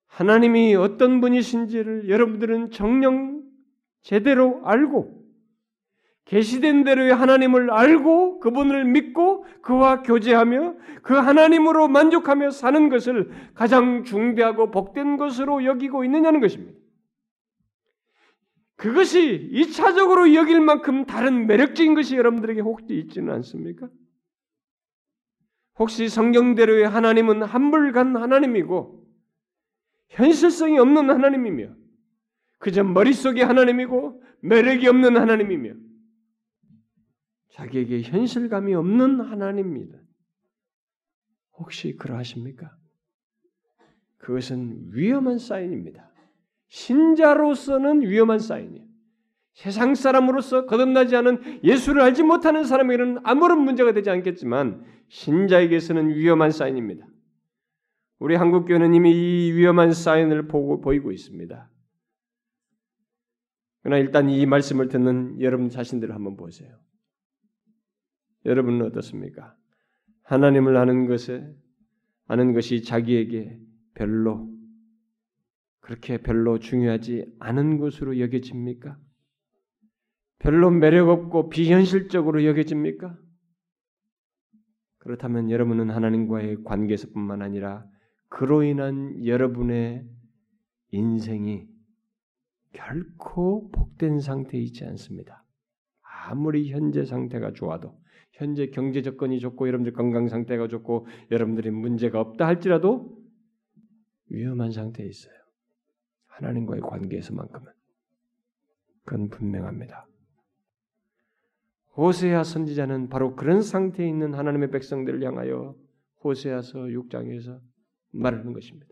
하나님이 0.08 0.76
어떤 0.76 1.20
분이신지를 1.20 2.10
여러분들은 2.10 2.72
정령 2.72 3.44
제대로 4.02 4.66
알고 4.66 5.25
계시된 6.26 6.84
대로의 6.84 7.14
하나님을 7.14 7.70
알고 7.70 8.40
그분을 8.40 8.84
믿고 8.86 9.46
그와 9.62 10.02
교제하며 10.02 10.76
그 11.04 11.14
하나님으로 11.14 11.88
만족하며 11.88 12.50
사는 12.50 12.90
것을 12.90 13.30
가장 13.54 14.04
중대하고 14.04 14.72
복된 14.72 15.18
것으로 15.18 15.66
여기고 15.66 16.04
있느냐는 16.04 16.40
것입니다. 16.40 16.78
그것이 18.76 19.50
2차적으로 19.54 20.34
여길 20.34 20.62
만큼 20.62 21.06
다른 21.06 21.48
매력적인 21.48 21.94
것이 21.94 22.16
여러분들에게 22.16 22.60
혹시 22.62 22.86
있지는 22.90 23.32
않습니까? 23.36 23.88
혹시 25.78 26.10
성경대로의 26.10 26.88
하나님은 26.88 27.44
한물간 27.44 28.16
하나님이고 28.16 29.06
현실성이 30.10 30.80
없는 30.80 31.10
하나님이며 31.10 31.76
그저 32.60 32.84
머릿속의 32.84 33.46
하나님이고 33.46 34.24
매력이 34.42 34.88
없는 34.88 35.18
하나님이며 35.18 35.74
자기에게 37.56 38.02
현실감이 38.02 38.74
없는 38.76 39.22
하나님입니다. 39.22 39.98
혹시 41.54 41.96
그러하십니까? 41.96 42.76
그것은 44.18 44.90
위험한 44.92 45.38
사인입니다. 45.38 46.12
신자로서는 46.68 48.02
위험한 48.02 48.40
사인이에요. 48.40 48.86
세상 49.54 49.96
사람으로서 49.96 50.66
거듭나지 50.66 51.16
않은 51.16 51.64
예수를 51.64 52.02
알지 52.02 52.24
못하는 52.24 52.66
사람에게는 52.66 53.20
아무런 53.24 53.62
문제가 53.62 53.94
되지 53.94 54.10
않겠지만 54.10 54.84
신자에게서는 55.08 56.10
위험한 56.10 56.52
사인입니다. 56.52 57.08
우리 58.20 58.36
한국 58.36 58.66
교회는 58.66 58.94
이미 58.94 59.12
이 59.12 59.54
위험한 59.54 59.94
사인을 59.94 60.50
보고 60.50 60.82
보이고 60.82 61.14
있습니다. 61.14 61.70
그러나 63.82 64.00
일단 64.00 64.30
이 64.30 64.46
말씀을 64.46 64.90
듣는 64.90 65.40
여러분 65.40 65.70
자신들을 65.70 66.14
한번 66.14 66.36
보세요. 66.36 66.78
여러분은 68.46 68.86
어떻습니까? 68.86 69.56
하나님을 70.24 70.78
아는 70.78 71.08
것에 71.08 71.46
아는 72.28 72.54
것이 72.54 72.84
자기에게 72.84 73.60
별로 73.94 74.50
그렇게 75.80 76.18
별로 76.18 76.58
중요하지 76.58 77.36
않은 77.40 77.78
것으로 77.78 78.20
여겨집니까? 78.20 78.98
별로 80.40 80.72
매력 80.72 81.10
없고 81.10 81.50
비현실적으로 81.50 82.44
여겨집니까? 82.44 83.18
그렇다면 84.98 85.52
여러분은 85.52 85.92
하나님과의 85.92 86.64
관계에서뿐만 86.64 87.44
아니라 87.44 87.86
그로 88.30 88.64
인한 88.64 89.24
여러분의 89.26 90.04
인생이 90.90 91.68
결코 92.74 93.70
복된 93.72 94.20
상태에 94.20 94.60
있지 94.60 94.84
않습니다. 94.86 95.46
아무리 96.02 96.72
현재 96.72 97.06
상태가 97.06 97.54
좋아도 97.54 97.96
현재 98.36 98.68
경제 98.68 99.02
조건이 99.02 99.40
좋고 99.40 99.68
여러분들 99.68 99.94
건강 99.94 100.28
상태가 100.28 100.68
좋고 100.68 101.08
여러분들이 101.32 101.72
문제가 101.72 102.20
없다 102.20 102.46
할지라도 102.46 103.18
위험한 104.30 104.72
상태에 104.72 105.08
있어요. 105.08 105.34
하나님과의 106.28 106.82
관계에서만큼은 106.82 107.72
그건 109.06 109.30
분명합니다. 109.30 110.08
호세아 111.96 112.44
선지자는 112.44 113.08
바로 113.08 113.36
그런 113.36 113.62
상태에 113.62 114.06
있는 114.06 114.34
하나님의 114.34 114.70
백성들을 114.72 115.24
향하여 115.24 115.76
호세아서 116.24 116.80
6장에서 116.80 117.62
말하는 118.12 118.52
것입니다. 118.52 118.92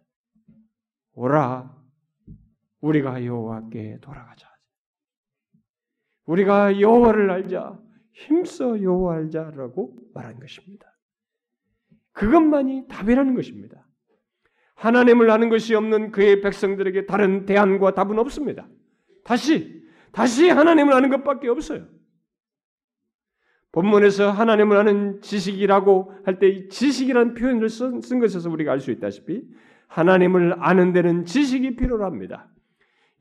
오라 1.16 1.76
우리가 2.80 3.26
여호와께 3.26 3.98
돌아가자. 4.02 4.48
우리가 6.26 6.80
여호와를 6.80 7.30
알자. 7.30 7.83
힘써 8.14 8.82
여호와 8.82 9.16
알자라고 9.16 9.96
말한 10.14 10.40
것입니다. 10.40 10.88
그것만이 12.14 12.88
답이라는 12.88 13.36
것입니다. 13.36 13.88
하나님을 14.76 15.30
아는 15.30 15.50
것이 15.50 15.76
없는 15.76 16.12
그의 16.12 16.42
백성들에게 16.42 17.06
다른 17.06 17.46
대안과 17.46 17.94
답은 17.94 18.20
없습니다. 18.20 18.68
다시 19.24 19.84
다시 20.12 20.50
하나님을 20.50 20.94
아는 20.94 21.10
것밖에 21.10 21.50
없어요. 21.50 21.88
본문에서 23.72 24.30
하나님을 24.30 24.78
아는 24.78 25.22
지식이라고 25.22 26.14
할때 26.26 26.68
지식이라는 26.68 27.34
표현을 27.34 27.70
쓴, 27.70 28.02
쓴 28.02 28.20
것에서 28.20 28.50
우리가 28.52 28.72
알 28.72 28.80
수 28.80 28.92
있다시피 28.92 29.44
하나님을 29.88 30.56
아는 30.60 30.94
데는 30.94 31.26
지식이 31.26 31.76
필요합니다. 31.76 32.52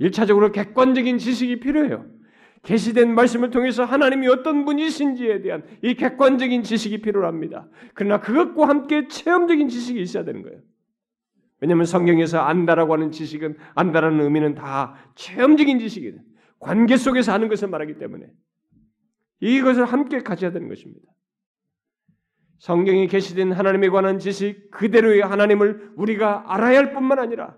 1차적으로 0.01 0.53
객관적인 0.53 1.17
지식이 1.19 1.61
필요해요. 1.61 2.05
계시된 2.63 3.15
말씀을 3.15 3.51
통해서 3.51 3.85
하나님이 3.85 4.29
어떤 4.29 4.65
분이신지에 4.65 5.43
대한 5.43 5.65
이 5.83 5.95
객관적인 5.95 6.63
지식이 6.63 7.03
필요합니다. 7.03 7.69
그러나 7.95 8.21
그것과 8.21 8.69
함께 8.69 9.09
체험적인 9.09 9.69
지식이 9.69 10.01
있어야 10.01 10.25
되는 10.25 10.43
거예요. 10.43 10.61
왜냐하면 11.61 11.87
성경에서 11.87 12.41
안다라고 12.41 12.93
하는 12.93 13.11
지식은 13.11 13.57
안다라는 13.75 14.25
의미는 14.25 14.55
다 14.55 14.95
체험적인 15.15 15.79
지식이에요. 15.81 16.15
관계 16.59 16.97
속에서 16.97 17.33
하는 17.33 17.49
것을 17.49 17.69
말하기 17.69 17.99
때문에 17.99 18.27
이것을 19.41 19.85
함께 19.85 20.23
가져야 20.23 20.53
되는 20.53 20.69
것입니다. 20.69 21.13
성경에 22.59 23.09
계시된 23.09 23.51
하나님에 23.51 23.89
관한 23.89 24.21
지식 24.21 24.71
그대로의 24.71 25.23
하나님을 25.23 25.95
우리가 25.97 26.45
알아야 26.47 26.79
할 26.79 26.93
뿐만 26.93 27.19
아니라 27.19 27.57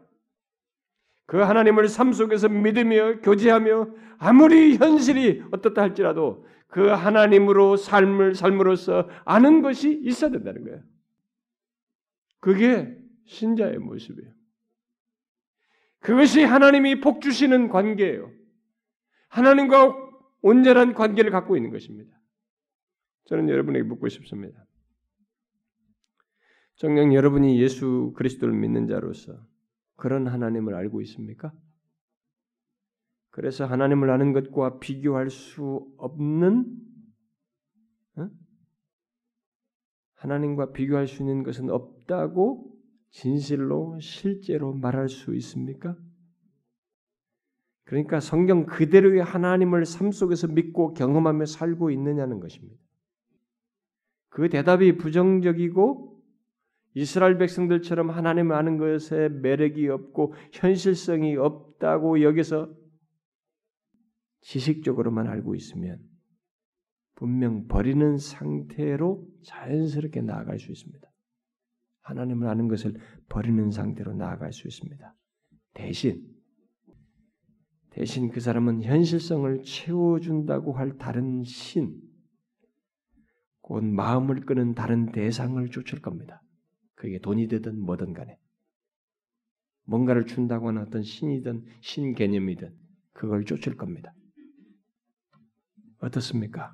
그 1.27 1.39
하나님을 1.39 1.89
삶 1.89 2.12
속에서 2.12 2.49
믿으며 2.49 3.20
교제하며 3.20 3.89
아무리 4.18 4.77
현실이 4.77 5.45
어떻다 5.53 5.83
할지라도 5.83 6.47
그 6.68 6.89
하나님으로 6.89 7.77
삶을 7.77 8.35
삶으로써 8.35 9.09
아는 9.25 9.62
것이 9.62 10.01
있어야 10.03 10.31
된다는 10.31 10.64
거예요. 10.64 10.83
그게 12.41 12.99
신자의 13.27 13.79
모습이에요. 13.79 14.33
그것이 16.01 16.43
하나님이 16.43 17.01
복 17.01 17.22
주시는 17.22 17.68
관계예요. 17.68 18.31
하나님과 19.29 19.97
온전한 20.43 20.93
관계를 20.93 21.31
갖고 21.31 21.57
있는 21.57 21.70
것입니다. 21.70 22.12
저는 23.25 23.49
여러분에게 23.49 23.85
묻고 23.85 24.09
싶습니다. 24.09 24.66
정녕 26.77 27.14
여러분이 27.14 27.59
예수 27.62 28.12
그리스도를 28.16 28.53
믿는 28.55 28.87
자로서 28.87 29.33
그런 29.97 30.26
하나님을 30.26 30.74
알고 30.74 31.01
있습니까? 31.03 31.53
그래서 33.30 33.64
하나님을 33.66 34.11
아는 34.11 34.32
것과 34.32 34.78
비교할 34.78 35.30
수 35.30 35.92
없는 35.97 36.66
어? 38.16 38.30
하나님과 40.14 40.72
비교할 40.72 41.09
수 41.09 41.22
있는 41.22 41.42
것은 41.42 41.68
없다고 41.70 42.72
진실로 43.11 43.99
실제로 44.01 44.72
말할 44.72 45.09
수 45.09 45.34
있습니까? 45.34 45.97
그러니까 47.84 48.20
성경 48.20 48.66
그대로의 48.66 49.22
하나님을 49.22 49.84
삶 49.84 50.11
속에서 50.11 50.49
믿고 50.49 50.95
경험하며 50.95 51.47
살고 51.47 51.90
있느냐는 51.90 52.40
것입니다. 52.40 52.80
그 54.28 54.49
대답이 54.49 54.97
부정적이고 54.97 56.14
이스라엘 56.95 57.38
백성들처럼 57.38 58.11
하나님을 58.11 58.55
아는 58.55 58.78
것에 58.78 59.28
매력이 59.28 59.88
없고 59.88 60.34
현실성이 60.53 61.36
없다고 61.36 62.22
여기서 62.22 62.72
지식적으로만 64.42 65.26
알고 65.26 65.55
있으면 65.55 65.99
분명 67.16 67.66
버리는 67.66 68.16
상태로 68.16 69.26
자연스럽게 69.45 70.20
나아갈 70.20 70.59
수 70.59 70.70
있습니다. 70.70 71.09
하나님을 72.03 72.49
아는 72.49 72.68
것을 72.68 72.95
버리는 73.28 73.70
상태로 73.70 74.14
나아갈 74.14 74.53
수 74.53 74.68
있습니다. 74.68 75.14
대신 75.72 76.34
대신 77.90 78.28
그 78.28 78.40
사람은 78.40 78.82
현실성을 78.82 79.62
채워준다고 79.62 80.72
할 80.72 80.99
다른 80.99 81.45
신, 81.45 81.97
곧 83.61 83.84
마음을 83.84 84.40
끄는 84.40 84.74
다른 84.74 85.12
대상을 85.12 85.66
쫓을 85.70 86.01
겁니다. 86.01 86.43
그게 87.05 87.19
돈이 87.19 87.49
되든 87.49 87.79
뭐든 87.79 88.15
간에. 88.15 88.39
뭔가를 89.85 90.25
준다고 90.25 90.69
하는 90.69 90.81
어떤 90.81 91.03
신이든 91.03 91.67
신 91.83 92.15
개념이든 92.15 92.75
그걸 93.13 93.45
쫓을 93.45 93.77
겁니다. 93.77 94.15
어떻습니까? 95.99 96.73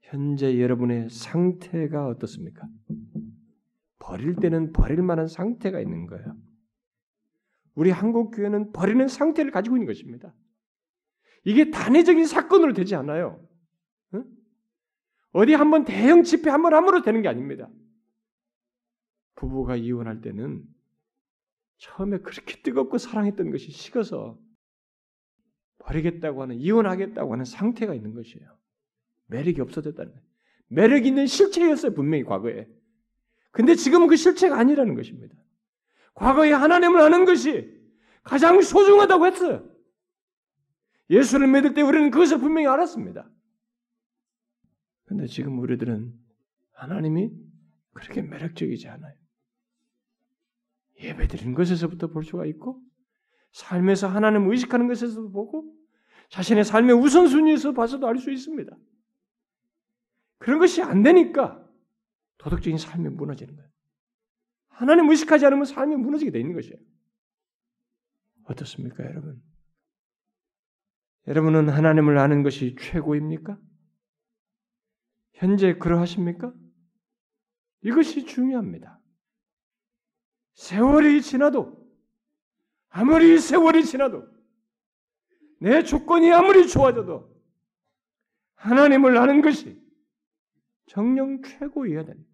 현재 0.00 0.60
여러분의 0.60 1.08
상태가 1.08 2.08
어떻습니까? 2.08 2.66
버릴 4.00 4.34
때는 4.34 4.72
버릴 4.72 5.00
만한 5.02 5.28
상태가 5.28 5.78
있는 5.78 6.06
거예요. 6.06 6.36
우리 7.76 7.90
한국 7.90 8.32
교회는 8.32 8.72
버리는 8.72 9.06
상태를 9.06 9.52
가지고 9.52 9.76
있는 9.76 9.86
것입니다. 9.86 10.34
이게 11.44 11.70
단회적인 11.70 12.26
사건으로 12.26 12.72
되지 12.72 12.96
않아요. 12.96 13.40
응? 14.14 14.24
어디 15.30 15.54
한번 15.54 15.84
대형 15.84 16.24
집회 16.24 16.50
한번 16.50 16.74
함으로 16.74 17.02
되는 17.02 17.22
게 17.22 17.28
아닙니다. 17.28 17.70
부부가 19.34 19.76
이혼할 19.76 20.20
때는 20.20 20.64
처음에 21.78 22.18
그렇게 22.18 22.62
뜨겁고 22.62 22.98
사랑했던 22.98 23.50
것이 23.50 23.70
식어서 23.72 24.38
버리겠다고 25.78 26.42
하는 26.42 26.56
이혼하겠다고 26.56 27.32
하는 27.32 27.44
상태가 27.44 27.94
있는 27.94 28.14
것이에요. 28.14 28.56
매력이 29.26 29.60
없어졌다는 29.60 30.12
거예요. 30.12 30.26
매력 30.68 31.04
있는 31.04 31.26
실체였어요 31.26 31.92
분명히 31.92 32.24
과거에. 32.24 32.68
근데 33.50 33.74
지금은 33.74 34.06
그 34.06 34.16
실체가 34.16 34.58
아니라는 34.58 34.94
것입니다. 34.94 35.34
과거에 36.14 36.52
하나님을 36.52 37.00
아는 37.00 37.24
것이 37.24 37.80
가장 38.22 38.60
소중하다고 38.60 39.26
했어요. 39.26 39.68
예수를 41.10 41.48
믿을 41.48 41.74
때 41.74 41.82
우리는 41.82 42.10
그것을 42.10 42.38
분명히 42.38 42.66
알았습니다. 42.68 43.28
근데 45.04 45.26
지금 45.26 45.58
우리들은 45.58 46.14
하나님이 46.72 47.30
그렇게 47.92 48.22
매력적이지 48.22 48.88
않아요. 48.88 49.14
예배 51.02 51.28
드리는 51.28 51.54
것에서부터 51.54 52.08
볼 52.08 52.24
수가 52.24 52.46
있고, 52.46 52.82
삶에서 53.52 54.08
하나님을 54.08 54.50
의식하는 54.52 54.88
것에서도 54.88 55.30
보고, 55.30 55.74
자신의 56.30 56.64
삶의 56.64 56.96
우선순위에서 56.96 57.72
봐서도 57.72 58.06
알 58.06 58.16
수 58.16 58.30
있습니다. 58.30 58.76
그런 60.38 60.58
것이 60.58 60.82
안 60.82 61.02
되니까 61.02 61.62
도덕적인 62.38 62.78
삶이 62.78 63.10
무너지는 63.10 63.54
거예요. 63.54 63.70
하나님 64.68 65.10
의식하지 65.10 65.46
않으면 65.46 65.64
삶이 65.64 65.96
무너지게 65.96 66.30
돼 66.30 66.40
있는 66.40 66.54
것이에요. 66.54 66.76
어떻습니까, 68.44 69.04
여러분? 69.04 69.40
여러분은 71.28 71.68
하나님을 71.68 72.18
아는 72.18 72.42
것이 72.42 72.74
최고입니까? 72.80 73.58
현재 75.34 75.74
그러하십니까? 75.74 76.52
이것이 77.82 78.24
중요합니다. 78.24 79.01
세월이 80.54 81.22
지나도, 81.22 81.82
아무리 82.88 83.38
세월이 83.38 83.84
지나도, 83.84 84.26
내 85.60 85.82
조건이 85.82 86.32
아무리 86.32 86.68
좋아져도, 86.68 87.32
하나님을 88.54 89.16
아는 89.16 89.42
것이 89.42 89.80
정령 90.86 91.42
최고여야 91.42 92.04
됩니다. 92.04 92.30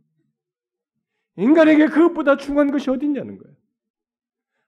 인간에게 1.36 1.86
그것보다 1.86 2.36
중요한 2.36 2.70
것이 2.70 2.90
어딨냐는 2.90 3.38
거예요. 3.38 3.56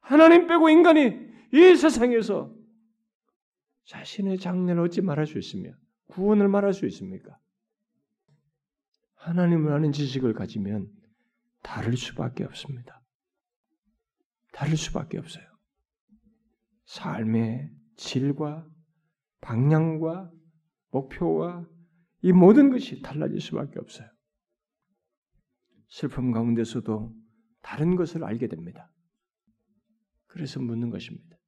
하나님 0.00 0.46
빼고 0.46 0.70
인간이 0.70 1.28
이 1.52 1.76
세상에서 1.76 2.54
자신의 3.84 4.38
장래를 4.38 4.82
어찌 4.82 5.00
말할 5.00 5.26
수 5.26 5.38
있으며 5.38 5.72
구원을 6.06 6.48
말할 6.48 6.72
수 6.72 6.86
있습니까? 6.86 7.38
하나님을 9.16 9.72
아는 9.72 9.92
지식을 9.92 10.32
가지면 10.32 10.88
다를 11.62 11.96
수밖에 11.96 12.44
없습니다. 12.44 13.00
다를 14.60 14.76
수밖에 14.76 15.16
없어요. 15.16 15.42
삶의 16.84 17.70
질과 17.96 18.68
방향과 19.40 20.30
목표와 20.90 21.66
이 22.20 22.32
모든 22.32 22.68
것이 22.68 23.00
달라질 23.00 23.40
수밖에 23.40 23.78
없어요. 23.78 24.06
슬픔 25.88 26.30
가운데서도 26.30 27.10
다른 27.62 27.96
것을 27.96 28.22
알게 28.22 28.48
됩니다. 28.48 28.92
그래서 30.26 30.60
묻는 30.60 30.90
것입니다. 30.90 31.38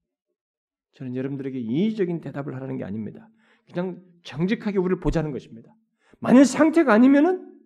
저는 0.94 1.14
여러분들에게 1.14 1.58
이의적인 1.58 2.22
대답을 2.22 2.54
하라는 2.54 2.78
게 2.78 2.84
아닙니다. 2.84 3.28
그냥 3.66 4.02
정직하게 4.24 4.78
우리를 4.78 5.00
보자는 5.00 5.32
것입니다. 5.32 5.70
만일 6.18 6.46
상태가 6.46 6.94
아니면은 6.94 7.60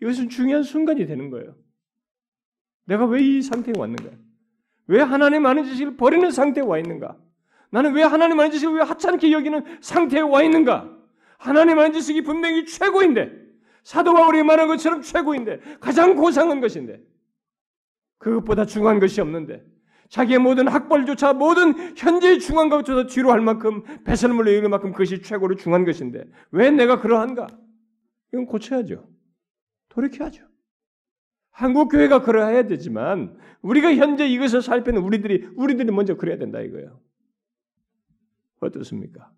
이것은 0.00 0.30
중요한 0.30 0.62
순간이 0.62 1.04
되는 1.04 1.28
거예요. 1.28 1.54
내가 2.86 3.04
왜 3.04 3.22
이 3.22 3.42
상태에 3.42 3.74
왔는가? 3.76 4.29
왜 4.90 5.00
하나님 5.00 5.46
아는 5.46 5.64
지식을 5.66 5.96
버리는 5.96 6.28
상태에 6.32 6.64
와 6.64 6.76
있는가? 6.76 7.16
나는 7.70 7.94
왜 7.94 8.02
하나님 8.02 8.40
아는 8.40 8.50
지식을 8.50 8.74
왜 8.74 8.82
하찮게 8.82 9.30
여기는 9.30 9.78
상태에 9.80 10.20
와 10.20 10.42
있는가? 10.42 10.90
하나님 11.38 11.78
아는 11.78 11.92
지식이 11.92 12.22
분명히 12.22 12.66
최고인데 12.66 13.30
사도 13.84 14.12
바울이 14.14 14.42
말한 14.42 14.66
것처럼 14.66 15.02
최고인데 15.02 15.60
가장 15.78 16.16
고상한 16.16 16.60
것인데 16.60 17.00
그것보다 18.18 18.66
중요한 18.66 18.98
것이 18.98 19.20
없는데 19.20 19.64
자기의 20.08 20.40
모든 20.40 20.66
학벌조차 20.66 21.34
모든 21.34 21.96
현재의 21.96 22.40
중요한 22.40 22.68
것조차 22.68 23.06
뒤로 23.06 23.30
할 23.30 23.40
만큼 23.40 23.84
배설물로 24.02 24.50
이을 24.50 24.68
만큼 24.68 24.90
그것이 24.90 25.22
최고로 25.22 25.54
중요한 25.54 25.84
것인데 25.84 26.24
왜 26.50 26.72
내가 26.72 27.00
그러한가? 27.00 27.46
이건 28.32 28.46
고쳐야죠. 28.46 29.08
돌이켜야죠. 29.88 30.49
한국 31.50 31.88
교회가 31.88 32.22
그러해야 32.22 32.66
되지만 32.66 33.38
우리가 33.62 33.94
현재 33.94 34.26
이것을 34.26 34.62
살피는 34.62 35.02
우리들이 35.02 35.46
우리들이 35.56 35.90
먼저 35.92 36.16
그래야 36.16 36.38
된다 36.38 36.60
이거예요. 36.60 37.00
어떻습니까? 38.60 39.32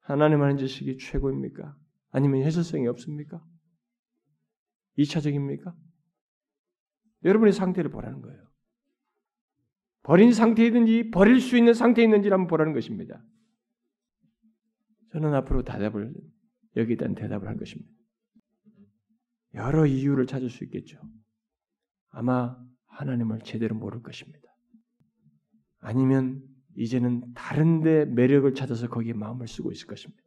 하나님 0.00 0.42
하는 0.42 0.56
지식이 0.56 0.98
최고입니까? 0.98 1.76
아니면 2.10 2.42
해설성이 2.42 2.86
없습니까? 2.88 3.44
2차적입니까? 4.98 5.74
여러분의 7.24 7.52
상태를 7.52 7.90
보라는 7.90 8.22
거예요. 8.22 8.50
버린 10.02 10.32
상태이든지 10.32 11.10
버릴 11.10 11.40
수 11.40 11.56
있는 11.56 11.74
상태에 11.74 12.04
있는지를 12.04 12.34
한번 12.34 12.48
보라는 12.48 12.72
것입니다. 12.72 13.22
저는 15.12 15.34
앞으로 15.34 15.62
대답을 15.62 16.14
여기에 16.76 16.96
대한 16.96 17.14
대답을 17.14 17.48
할 17.48 17.56
것입니다. 17.56 17.90
여러 19.54 19.86
이유를 19.86 20.26
찾을 20.26 20.48
수 20.48 20.64
있겠죠. 20.64 20.98
아마 22.10 22.56
하나님을 22.86 23.40
제대로 23.40 23.74
모를 23.74 24.02
것입니다. 24.02 24.48
아니면 25.80 26.42
이제는 26.76 27.32
다른데 27.34 28.06
매력을 28.06 28.52
찾아서 28.54 28.88
거기에 28.88 29.12
마음을 29.12 29.48
쓰고 29.48 29.72
있을 29.72 29.86
것입니다. 29.86 30.22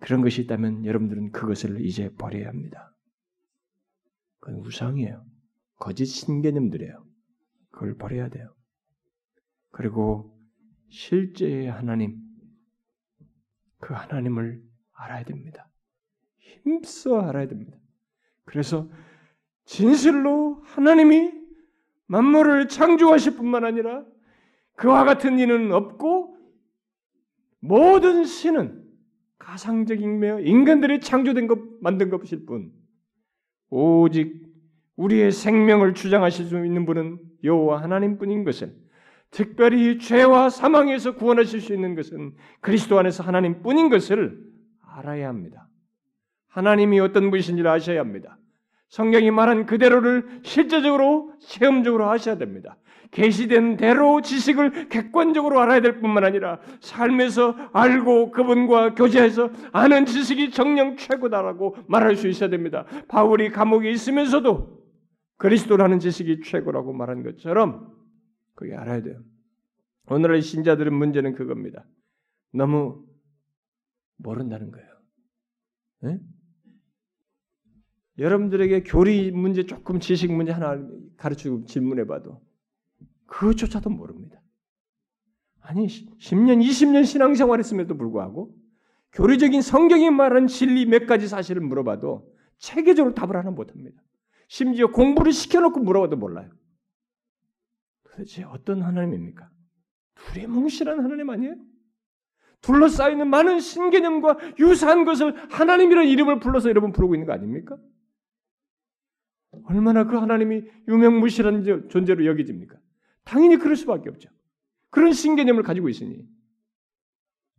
그런 0.00 0.22
것이 0.22 0.42
있다면 0.42 0.84
여러분들은 0.84 1.32
그것을 1.32 1.84
이제 1.84 2.12
버려야 2.14 2.48
합니다. 2.48 2.94
그건 4.40 4.60
우상이에요. 4.60 5.24
거짓 5.78 6.06
신개념들이에요. 6.06 7.04
그걸 7.70 7.96
버려야 7.96 8.28
돼요. 8.28 8.54
그리고 9.70 10.36
실제의 10.90 11.70
하나님, 11.70 12.18
그 13.78 13.94
하나님을 13.94 14.62
알아야 14.92 15.24
됩니다. 15.24 15.70
힘써 16.64 17.20
알아야 17.20 17.46
됩니다. 17.46 17.77
그래서 18.48 18.88
진실로 19.66 20.62
하나님이 20.64 21.32
만물을 22.06 22.68
창조하실 22.68 23.36
뿐만 23.36 23.64
아니라 23.64 24.04
그와 24.74 25.04
같은 25.04 25.38
이는 25.38 25.70
없고 25.72 26.34
모든 27.60 28.24
신은 28.24 28.82
가상적이며 29.38 30.40
인간들이 30.40 31.00
창조된 31.00 31.46
것 31.46 31.58
만든 31.82 32.08
것일 32.08 32.46
뿐 32.46 32.72
오직 33.68 34.42
우리의 34.96 35.30
생명을 35.30 35.92
주장하실 35.92 36.46
수 36.46 36.64
있는 36.64 36.86
분은 36.86 37.18
여호와 37.44 37.82
하나님뿐인 37.82 38.44
것을 38.44 38.74
특별히 39.30 39.98
죄와 39.98 40.48
사망에서 40.48 41.16
구원하실 41.16 41.60
수 41.60 41.74
있는 41.74 41.94
것은 41.94 42.34
그리스도 42.60 42.98
안에서 42.98 43.22
하나님뿐인 43.24 43.90
것을 43.90 44.42
알아야 44.80 45.28
합니다. 45.28 45.68
하나님이 46.48 46.98
어떤 47.00 47.30
분이신지를 47.30 47.70
아셔야 47.70 48.00
합니다. 48.00 48.37
성경이 48.88 49.30
말한 49.30 49.66
그대로를 49.66 50.40
실제적으로 50.42 51.32
체험적으로 51.40 52.08
하셔야 52.08 52.38
됩니다. 52.38 52.78
계시된 53.10 53.76
대로 53.78 54.20
지식을 54.20 54.88
객관적으로 54.88 55.60
알아야 55.60 55.80
될 55.80 56.00
뿐만 56.00 56.24
아니라 56.24 56.60
삶에서 56.80 57.54
알고 57.72 58.32
그분과 58.32 58.94
교제해서 58.94 59.50
아는 59.72 60.04
지식이 60.04 60.50
정령 60.50 60.96
최고다라고 60.96 61.76
말할 61.88 62.16
수 62.16 62.28
있어야 62.28 62.50
됩니다. 62.50 62.84
바울이 63.08 63.50
감옥에 63.50 63.90
있으면서도 63.90 64.78
그리스도라는 65.38 66.00
지식이 66.00 66.42
최고라고 66.42 66.92
말한 66.92 67.22
것처럼 67.22 67.90
그게 68.54 68.74
알아야 68.74 69.02
돼요. 69.02 69.22
오늘의 70.10 70.42
신자들은 70.42 70.92
문제는 70.92 71.34
그겁니다. 71.34 71.84
너무 72.52 73.04
모른다는 74.16 74.70
거예요. 74.70 74.88
네? 76.02 76.18
여러분들에게 78.18 78.82
교리 78.82 79.30
문제 79.30 79.64
조금 79.64 80.00
지식 80.00 80.32
문제 80.32 80.52
하나 80.52 80.78
가르치고 81.16 81.66
질문해 81.66 82.06
봐도 82.06 82.42
그것조차도 83.26 83.90
모릅니다. 83.90 84.42
아니 85.60 85.86
10년, 85.86 86.62
20년 86.64 87.04
신앙생활 87.04 87.58
했음에도 87.58 87.96
불구하고 87.96 88.54
교리적인 89.12 89.62
성경이 89.62 90.10
말하는 90.10 90.48
진리 90.48 90.86
몇 90.86 91.06
가지 91.06 91.28
사실을 91.28 91.62
물어봐도 91.62 92.32
체계적으로 92.58 93.14
답을 93.14 93.36
하나 93.36 93.50
못합니다. 93.50 94.02
심지어 94.48 94.88
공부를 94.88 95.32
시켜놓고 95.32 95.80
물어봐도 95.80 96.16
몰라요. 96.16 96.50
도대체 98.04 98.42
어떤 98.44 98.82
하나님입니까? 98.82 99.48
두리뭉실한 100.14 101.00
하나님 101.00 101.30
아니에요? 101.30 101.54
둘러싸이는 102.62 103.28
많은 103.28 103.60
신개념과 103.60 104.38
유사한 104.58 105.04
것을 105.04 105.34
하나님이라는 105.52 106.10
이름을 106.10 106.40
불러서 106.40 106.68
여러분 106.68 106.92
부르고 106.92 107.14
있는 107.14 107.26
거 107.26 107.32
아닙니까? 107.32 107.76
얼마나 109.64 110.04
그 110.04 110.16
하나님이 110.16 110.64
유명무실한 110.88 111.88
존재로 111.88 112.26
여겨집니까? 112.26 112.76
당연히 113.24 113.56
그럴 113.56 113.76
수밖에 113.76 114.08
없죠. 114.08 114.30
그런 114.90 115.12
신개념을 115.12 115.62
가지고 115.62 115.88
있으니. 115.88 116.26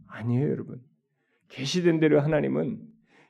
아니에요, 0.08 0.50
여러분. 0.50 0.82
계시된 1.50 2.00
대로 2.00 2.20
하나님은 2.22 2.80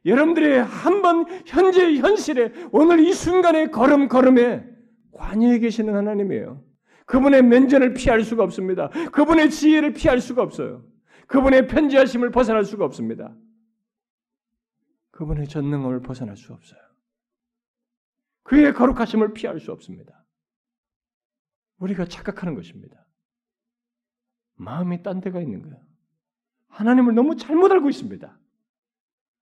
여러분들의 0.05 0.63
한번 0.63 1.25
현재 1.45 1.95
현실에 1.95 2.53
오늘 2.71 2.99
이 2.99 3.13
순간의 3.13 3.71
걸음 3.71 4.07
걸음에 4.07 4.65
관여해 5.11 5.59
계시는 5.59 5.95
하나님이에요. 5.95 6.63
그분의 7.05 7.43
면전을 7.43 7.93
피할 7.93 8.23
수가 8.23 8.43
없습니다. 8.43 8.89
그분의 9.11 9.49
지혜를 9.49 9.93
피할 9.93 10.21
수가 10.21 10.41
없어요. 10.41 10.85
그분의 11.27 11.67
편지하심을 11.67 12.31
벗어날 12.31 12.63
수가 12.63 12.85
없습니다. 12.85 13.35
그분의 15.11 15.47
전능함을 15.47 16.01
벗어날 16.01 16.37
수 16.37 16.53
없어요. 16.53 16.79
그의 18.49 18.73
거룩하심을 18.73 19.33
피할 19.33 19.59
수 19.59 19.71
없습니다. 19.71 20.25
우리가 21.77 22.05
착각하는 22.05 22.55
것입니다. 22.55 23.05
마음이 24.55 25.03
딴 25.03 25.21
데가 25.21 25.39
있는 25.39 25.61
거예요. 25.61 25.79
하나님을 26.69 27.13
너무 27.13 27.35
잘못 27.35 27.71
알고 27.71 27.89
있습니다. 27.89 28.39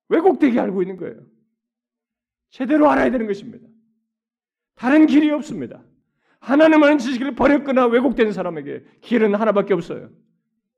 왜곡되게 0.09 0.59
알고 0.59 0.81
있는 0.81 0.97
거예요. 0.97 1.25
제대로 2.49 2.89
알아야 2.89 3.09
되는 3.09 3.27
것입니다. 3.27 3.65
다른 4.75 5.05
길이 5.05 5.31
없습니다. 5.31 5.81
하나님 6.41 6.83
아는 6.83 6.97
지식을 6.97 7.35
버렸거나 7.35 7.87
왜곡된 7.87 8.33
사람에게 8.33 8.83
길은 8.99 9.35
하나밖에 9.35 9.73
없어요. 9.73 10.11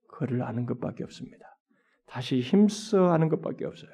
그를 0.08 0.44
아는 0.44 0.68
것밖에 0.68 1.04
없습니다. 1.04 1.58
다시 2.06 2.42
힘써 2.42 3.12
아는 3.12 3.28
것밖에 3.28 3.66
없어요. 3.66 3.90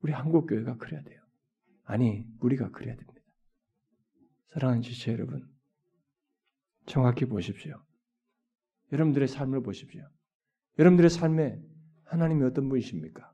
우리 0.00 0.12
한국 0.12 0.48
교회가 0.48 0.78
그래야 0.78 1.00
돼요. 1.04 1.25
아니, 1.86 2.26
우리가 2.40 2.70
그래야 2.70 2.94
됩니다. 2.94 3.20
사랑하는 4.48 4.82
지체 4.82 5.12
여러분, 5.12 5.48
정확히 6.86 7.24
보십시오. 7.26 7.80
여러분들의 8.92 9.28
삶을 9.28 9.62
보십시오. 9.62 10.02
여러분들의 10.78 11.10
삶에 11.10 11.60
하나님이 12.04 12.44
어떤 12.44 12.68
분이십니까? 12.68 13.32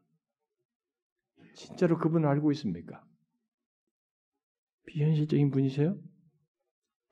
진짜로 1.54 1.98
그분을 1.98 2.28
알고 2.28 2.52
있습니까? 2.52 3.04
비현실적인 4.86 5.50
분이세요? 5.50 5.98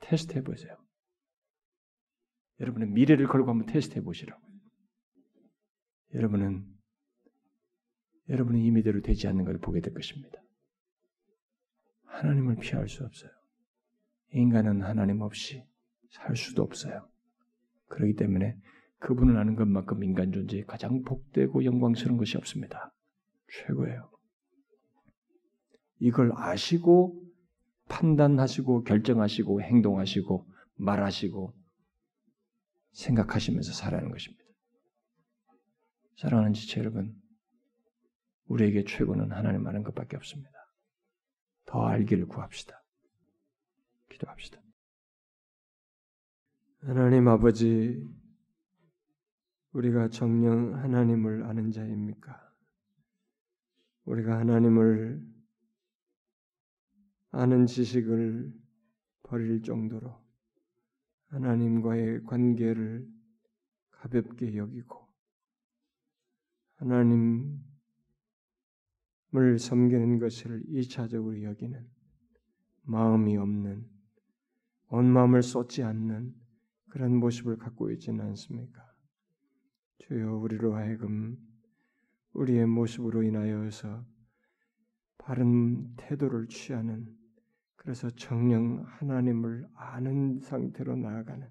테스트 0.01 0.35
해보세요. 0.37 0.77
여러분의 2.61 2.89
미래를 2.89 3.27
걸고 3.29 3.51
한번 3.51 3.67
테스트 3.67 3.97
해보시라고. 3.99 4.41
여러분은 6.15 6.67
여러분의 8.29 8.65
임의대로 8.65 9.01
되지 9.03 9.27
않는 9.29 9.45
것을 9.45 9.61
보게 9.61 9.81
될 9.81 9.95
것입니다. 9.95 10.40
하나님을 12.11 12.57
피할 12.57 12.89
수 12.89 13.05
없어요. 13.05 13.31
인간은 14.33 14.83
하나님 14.83 15.21
없이 15.23 15.65
살 16.11 16.37
수도 16.37 16.63
없어요. 16.63 17.09
그렇기 17.89 18.15
때문에 18.15 18.57
그분을 18.99 19.37
아는 19.39 19.57
것만큼 19.57 20.05
인간 20.05 20.31
존재에 20.33 20.65
가장 20.65 21.03
복되고 21.03 21.65
영광스러운 21.65 22.19
것이 22.19 22.37
없습니다. 22.37 22.93
최고예요. 23.49 24.11
이걸 25.99 26.33
아시고 26.35 27.21
판단하시고 27.89 28.85
결정하시고 28.85 29.63
행동하시고 29.63 30.47
말하시고 30.77 31.55
생각하시면서 32.93 33.73
살아가는 33.73 34.11
것입니다. 34.11 34.45
사랑하는 36.17 36.53
지체 36.53 36.81
여러분, 36.81 37.15
우리에게 38.47 38.85
최고는 38.85 39.33
하나님 39.33 39.67
아는 39.67 39.83
것밖에 39.83 40.17
없습니다. 40.17 40.60
더 41.71 41.87
알기를 41.87 42.27
구합시다. 42.27 42.83
기도합시다. 44.09 44.61
하나님 46.81 47.29
아버지, 47.29 48.05
우리가 49.71 50.09
정령 50.09 50.75
하나님을 50.75 51.45
아는 51.45 51.71
자입니까? 51.71 52.53
우리가 54.05 54.37
하나님을 54.39 55.25
아는 57.31 57.67
지식을 57.67 58.53
버릴 59.23 59.63
정도로 59.63 60.21
하나님과의 61.29 62.25
관계를 62.25 63.09
가볍게 63.93 64.57
여기고 64.57 65.07
하나님 66.75 67.63
을 69.37 69.59
섬기는 69.59 70.19
것을 70.19 70.63
이차적으로 70.69 71.43
여기는 71.43 71.87
마음이 72.83 73.37
없는 73.37 73.87
온 74.89 75.07
마음을 75.07 75.43
쏟지 75.43 75.85
않는 75.85 76.35
그런 76.89 77.15
모습을 77.17 77.57
갖고 77.57 77.93
있지는 77.93 78.25
않습니까? 78.27 78.85
주여 79.99 80.35
우리로 80.37 80.75
하여금 80.75 81.39
우리의 82.33 82.67
모습으로 82.67 83.23
인하여서 83.23 84.05
바른 85.19 85.95
태도를 85.97 86.49
취하는 86.49 87.07
그래서 87.77 88.11
정령 88.11 88.85
하나님을 88.85 89.69
아는 89.75 90.41
상태로 90.41 90.97
나아가는 90.97 91.49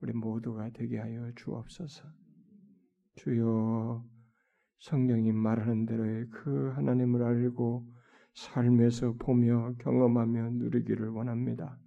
우리 0.00 0.12
모두가 0.12 0.70
되게 0.70 0.98
하여 0.98 1.30
주옵소서. 1.36 2.04
주여 3.14 4.04
성령이 4.78 5.32
말하는 5.32 5.86
대로의 5.86 6.26
그 6.30 6.72
하나님을 6.74 7.22
알고 7.22 7.86
삶에서 8.34 9.14
보며 9.18 9.74
경험하며 9.78 10.50
누리기를 10.54 11.08
원합니다. 11.08 11.78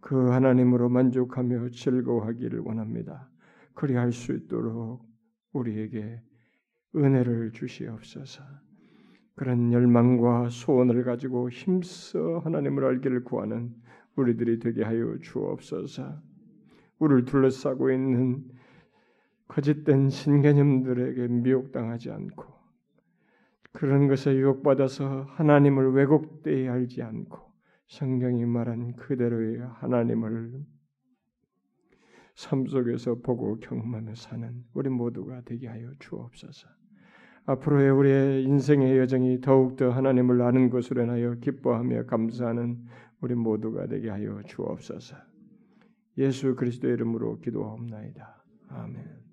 그 0.00 0.30
하나님으로 0.30 0.88
만족하며 0.88 1.70
즐거워하기를 1.70 2.60
원합니다. 2.60 3.28
그리할 3.74 4.12
수 4.12 4.32
있도록 4.32 5.04
우리에게 5.52 6.22
은혜를 6.94 7.52
주시옵소서. 7.52 8.42
그런 9.34 9.72
열망과 9.72 10.48
소원을 10.48 11.04
가지고 11.04 11.50
힘써 11.50 12.38
하나님을 12.38 12.84
알기를 12.84 13.24
구하는 13.24 13.74
우리들이 14.16 14.60
되게 14.60 14.82
하여 14.82 15.18
주옵소서. 15.20 16.22
우리를 16.98 17.26
둘러싸고 17.26 17.90
있는 17.90 18.44
거짓된 19.48 20.10
신개념들에게 20.10 21.28
미혹당하지 21.28 22.10
않고 22.10 22.44
그런 23.72 24.08
것에 24.08 24.34
유혹받아서 24.34 25.26
하나님을 25.30 25.92
왜곡되이 25.92 26.68
알지 26.68 27.02
않고 27.02 27.38
성경이 27.88 28.44
말한 28.46 28.96
그대로의 28.96 29.60
하나님을 29.60 30.64
삶 32.34 32.66
속에서 32.66 33.16
보고 33.16 33.58
경험하며 33.60 34.14
사는 34.14 34.64
우리 34.74 34.90
모두가 34.90 35.42
되게 35.44 35.68
하여 35.68 35.90
주옵소서. 35.98 36.68
앞으로의 37.46 37.90
우리의 37.90 38.44
인생의 38.44 38.98
여정이 38.98 39.40
더욱더 39.40 39.90
하나님을 39.90 40.42
아는 40.42 40.68
것으로 40.68 41.04
인하여 41.04 41.34
기뻐하며 41.34 42.06
감사하는 42.06 42.84
우리 43.20 43.34
모두가 43.34 43.86
되게 43.86 44.10
하여 44.10 44.42
주옵소서. 44.42 45.16
예수 46.18 46.56
그리스도의 46.56 46.94
이름으로 46.94 47.38
기도하옵나이다. 47.38 48.44
아멘. 48.68 49.25